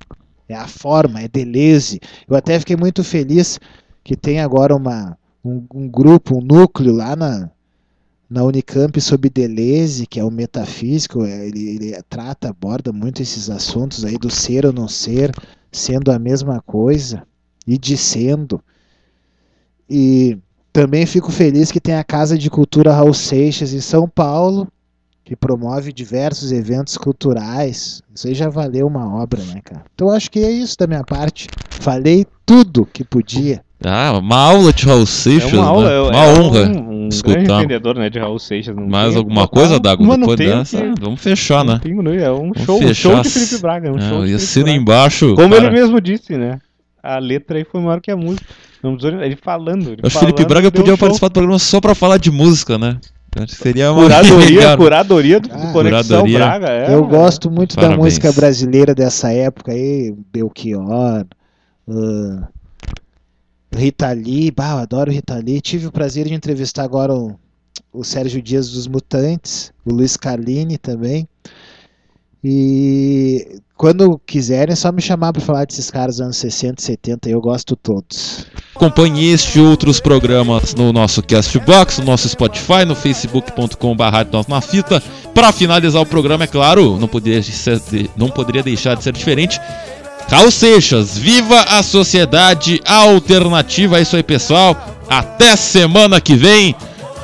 É 0.49 0.55
a 0.55 0.67
forma, 0.67 1.21
é 1.21 1.29
Deleuze. 1.29 2.01
Eu 2.29 2.37
até 2.37 2.59
fiquei 2.59 2.77
muito 2.77 3.03
feliz 3.03 3.59
que 4.03 4.17
tem 4.17 4.41
agora 4.41 4.77
uma, 4.77 5.17
um, 5.45 5.65
um 5.75 5.89
grupo, 5.89 6.37
um 6.37 6.41
núcleo 6.41 6.95
lá 6.95 7.17
na, 7.17 7.51
na 8.29 8.43
Unicamp 8.43 9.01
sobre 9.01 9.31
Deleuze, 9.31 10.07
que 10.07 10.21
é 10.21 10.25
o 10.25 10.31
metafísico, 10.31 11.25
é, 11.25 11.47
ele, 11.47 11.77
ele, 11.77 12.03
trata, 12.09 12.51
aborda 12.51 12.93
muito 12.93 13.23
esses 13.23 13.49
assuntos 13.49 14.05
aí 14.05 14.19
do 14.19 14.31
ser 14.31 14.67
ou 14.67 14.73
não 14.73 14.89
ser, 14.89 15.33
sendo 15.73 16.13
a 16.13 16.19
mesma 16.19 16.61
coisa 16.61 17.27
e 17.67 17.79
dizendo. 17.79 18.63
E 19.89 20.39
também 20.73 21.07
fico 21.07 21.31
feliz 21.31 21.71
que 21.71 21.81
tem 21.81 21.95
a 21.95 22.05
Casa 22.05 22.37
de 22.37 22.51
Cultura 22.51 22.93
Raul 22.93 23.15
Seixas 23.15 23.73
em 23.73 23.81
São 23.81 24.09
Paulo, 24.09 24.69
que 25.25 25.35
promove 25.35 25.93
diversos 25.93 26.53
eventos 26.53 26.97
culturais. 26.99 28.03
Isso 28.15 28.27
aí 28.29 28.35
já 28.35 28.49
valeu 28.49 28.87
uma 28.87 29.23
obra, 29.23 29.41
né, 29.43 29.61
cara? 29.65 29.83
Então 29.95 30.11
acho 30.11 30.31
que 30.31 30.39
é 30.41 30.51
isso 30.51 30.77
da 30.79 30.87
minha 30.87 31.03
parte. 31.03 31.49
Falei 31.71 32.27
tudo 32.45 32.87
que 32.93 33.03
podia. 33.03 33.63
Ah, 33.87 34.19
uma 34.19 34.37
aula 34.37 34.73
de 34.73 34.87
Raul 34.87 35.05
Seixas, 35.05 35.53
é 35.53 35.57
uma, 35.57 35.67
aula, 35.67 35.89
né? 35.89 35.95
é, 35.95 36.01
uma 36.01 36.25
é 36.25 36.39
honra 36.41 36.61
um, 36.69 37.05
um 37.05 37.09
escutar. 37.09 37.35
grande 37.35 37.53
entendedor 37.53 37.95
né, 37.97 38.09
de 38.09 38.19
Raul 38.19 38.39
Seixas. 38.39 38.75
Não 38.75 38.87
Mais 38.87 39.09
tem- 39.11 39.19
alguma 39.19 39.47
coisa, 39.49 39.79
Dago? 39.81 40.05
Mas 40.05 40.19
não 40.19 40.29
Depois 40.29 40.39
dessa, 40.39 40.81
que- 40.81 41.01
vamos 41.01 41.21
fechar, 41.21 41.65
né? 41.65 41.79
tem, 41.83 41.95
não, 41.95 42.13
é 42.13 42.31
um 42.33 42.51
Vamos 42.53 42.63
show, 42.65 42.77
um 42.79 42.83
fechar. 42.83 42.95
show 43.13 43.21
de 43.23 43.29
Felipe 43.29 43.59
Braga. 43.59 43.89
É 43.89 43.93
um 43.93 43.99
É, 43.99 44.09
show 44.09 44.25
de 44.25 44.33
e 44.35 44.39
Felipe 44.39 44.63
Braga. 44.65 44.79
embaixo. 44.79 45.35
Como 45.35 45.51
cara, 45.55 45.67
ele 45.67 45.71
mesmo 45.75 46.01
disse, 46.01 46.37
né? 46.37 46.59
A 47.03 47.19
letra 47.19 47.59
aí 47.59 47.65
foi 47.71 47.81
maior 47.83 48.01
que 48.01 48.11
a 48.11 48.17
música. 48.17 48.45
Ele 49.23 49.37
falando. 49.37 49.91
Ele 49.93 50.01
acho 50.03 50.11
que 50.13 50.17
o 50.17 50.21
Felipe 50.21 50.45
Braga 50.47 50.71
podia 50.71 50.93
show. 50.93 50.99
participar 50.99 51.29
do 51.29 51.33
programa 51.33 51.59
só 51.59 51.81
pra 51.81 51.95
falar 51.95 52.17
de 52.19 52.31
música, 52.31 52.79
né? 52.79 52.99
Seria 53.49 53.93
uma 53.93 54.03
Curadoria, 54.03 54.61
Cara, 54.63 54.77
curadoria 54.77 55.41
do, 55.41 55.49
do 55.49 55.55
Ah, 55.55 55.73
Conexão 55.73 56.03
curadoria. 56.23 56.39
Braga. 56.39 56.69
É, 56.71 56.95
Eu 56.95 57.07
gosto 57.07 57.51
muito 57.51 57.75
da 57.77 57.83
Parabéns. 57.83 58.05
música 58.05 58.33
brasileira 58.33 58.95
dessa 58.95 59.33
época 59.33 59.73
aí, 59.73 60.15
Belchior, 60.33 61.27
ah, 61.89 62.49
Rita 63.75 64.13
Lee, 64.13 64.51
bah, 64.51 64.73
eu 64.73 64.79
adoro 64.79 65.11
Rita 65.11 65.35
Lee. 65.37 65.61
Tive 65.61 65.87
o 65.87 65.93
prazer 65.93 66.27
de 66.29 66.35
entrevistar 66.35 66.85
agora 66.85 67.13
o, 67.13 67.35
o 67.93 68.05
Sérgio 68.05 68.41
Dias 68.41 68.71
dos 68.71 68.87
Mutantes, 68.87 69.73
o 69.85 69.93
Luiz 69.93 70.17
Carlini 70.17 70.79
também. 70.79 71.29
E 72.45 73.59
quando 73.77 74.21
quiserem, 74.27 74.73
é 74.75 74.77
só 74.77 74.93
me 74.93 75.01
chamar 75.01 75.33
para 75.33 75.41
falar 75.41 75.65
desses 75.67 75.91
caras 75.91 76.17
dos 76.17 76.21
anos 76.27 76.37
60 76.37 76.81
e 76.81 76.85
70, 76.85 77.29
eu 77.31 77.41
gosto 77.41 77.75
todos. 77.75 78.47
Acompanhe 78.75 79.33
este 79.33 79.59
e 79.59 79.63
outros 79.63 79.99
programas 79.99 80.75
no 80.75 80.93
nosso 80.93 81.23
Castbox, 81.23 81.99
no 81.99 82.05
nosso 82.05 82.29
Spotify, 82.29 82.85
no 82.87 82.95
facebook.com.br 82.95 84.05
na 84.49 84.61
fita. 84.61 85.03
Para 85.33 85.53
finalizar 85.53 86.03
o 86.03 86.07
programa, 86.07 86.45
é 86.45 86.47
claro, 86.47 86.99
não 86.99 87.09
poderia, 87.09 87.43
ser- 87.43 87.81
não 88.17 88.29
poderia 88.29 88.63
deixar 88.63 88.95
de 88.95 89.03
ser 89.05 89.13
diferente. 89.15 89.59
Raul 90.29 90.51
Seixas, 90.51 91.17
viva 91.17 91.61
a 91.63 91.83
sociedade 91.83 92.81
alternativa. 92.85 93.99
É 93.99 94.03
isso 94.03 94.17
aí, 94.17 94.23
pessoal. 94.23 94.77
Até 95.09 95.57
semana 95.57 96.21
que 96.21 96.35
vem. 96.35 96.75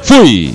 Fui! 0.02 0.54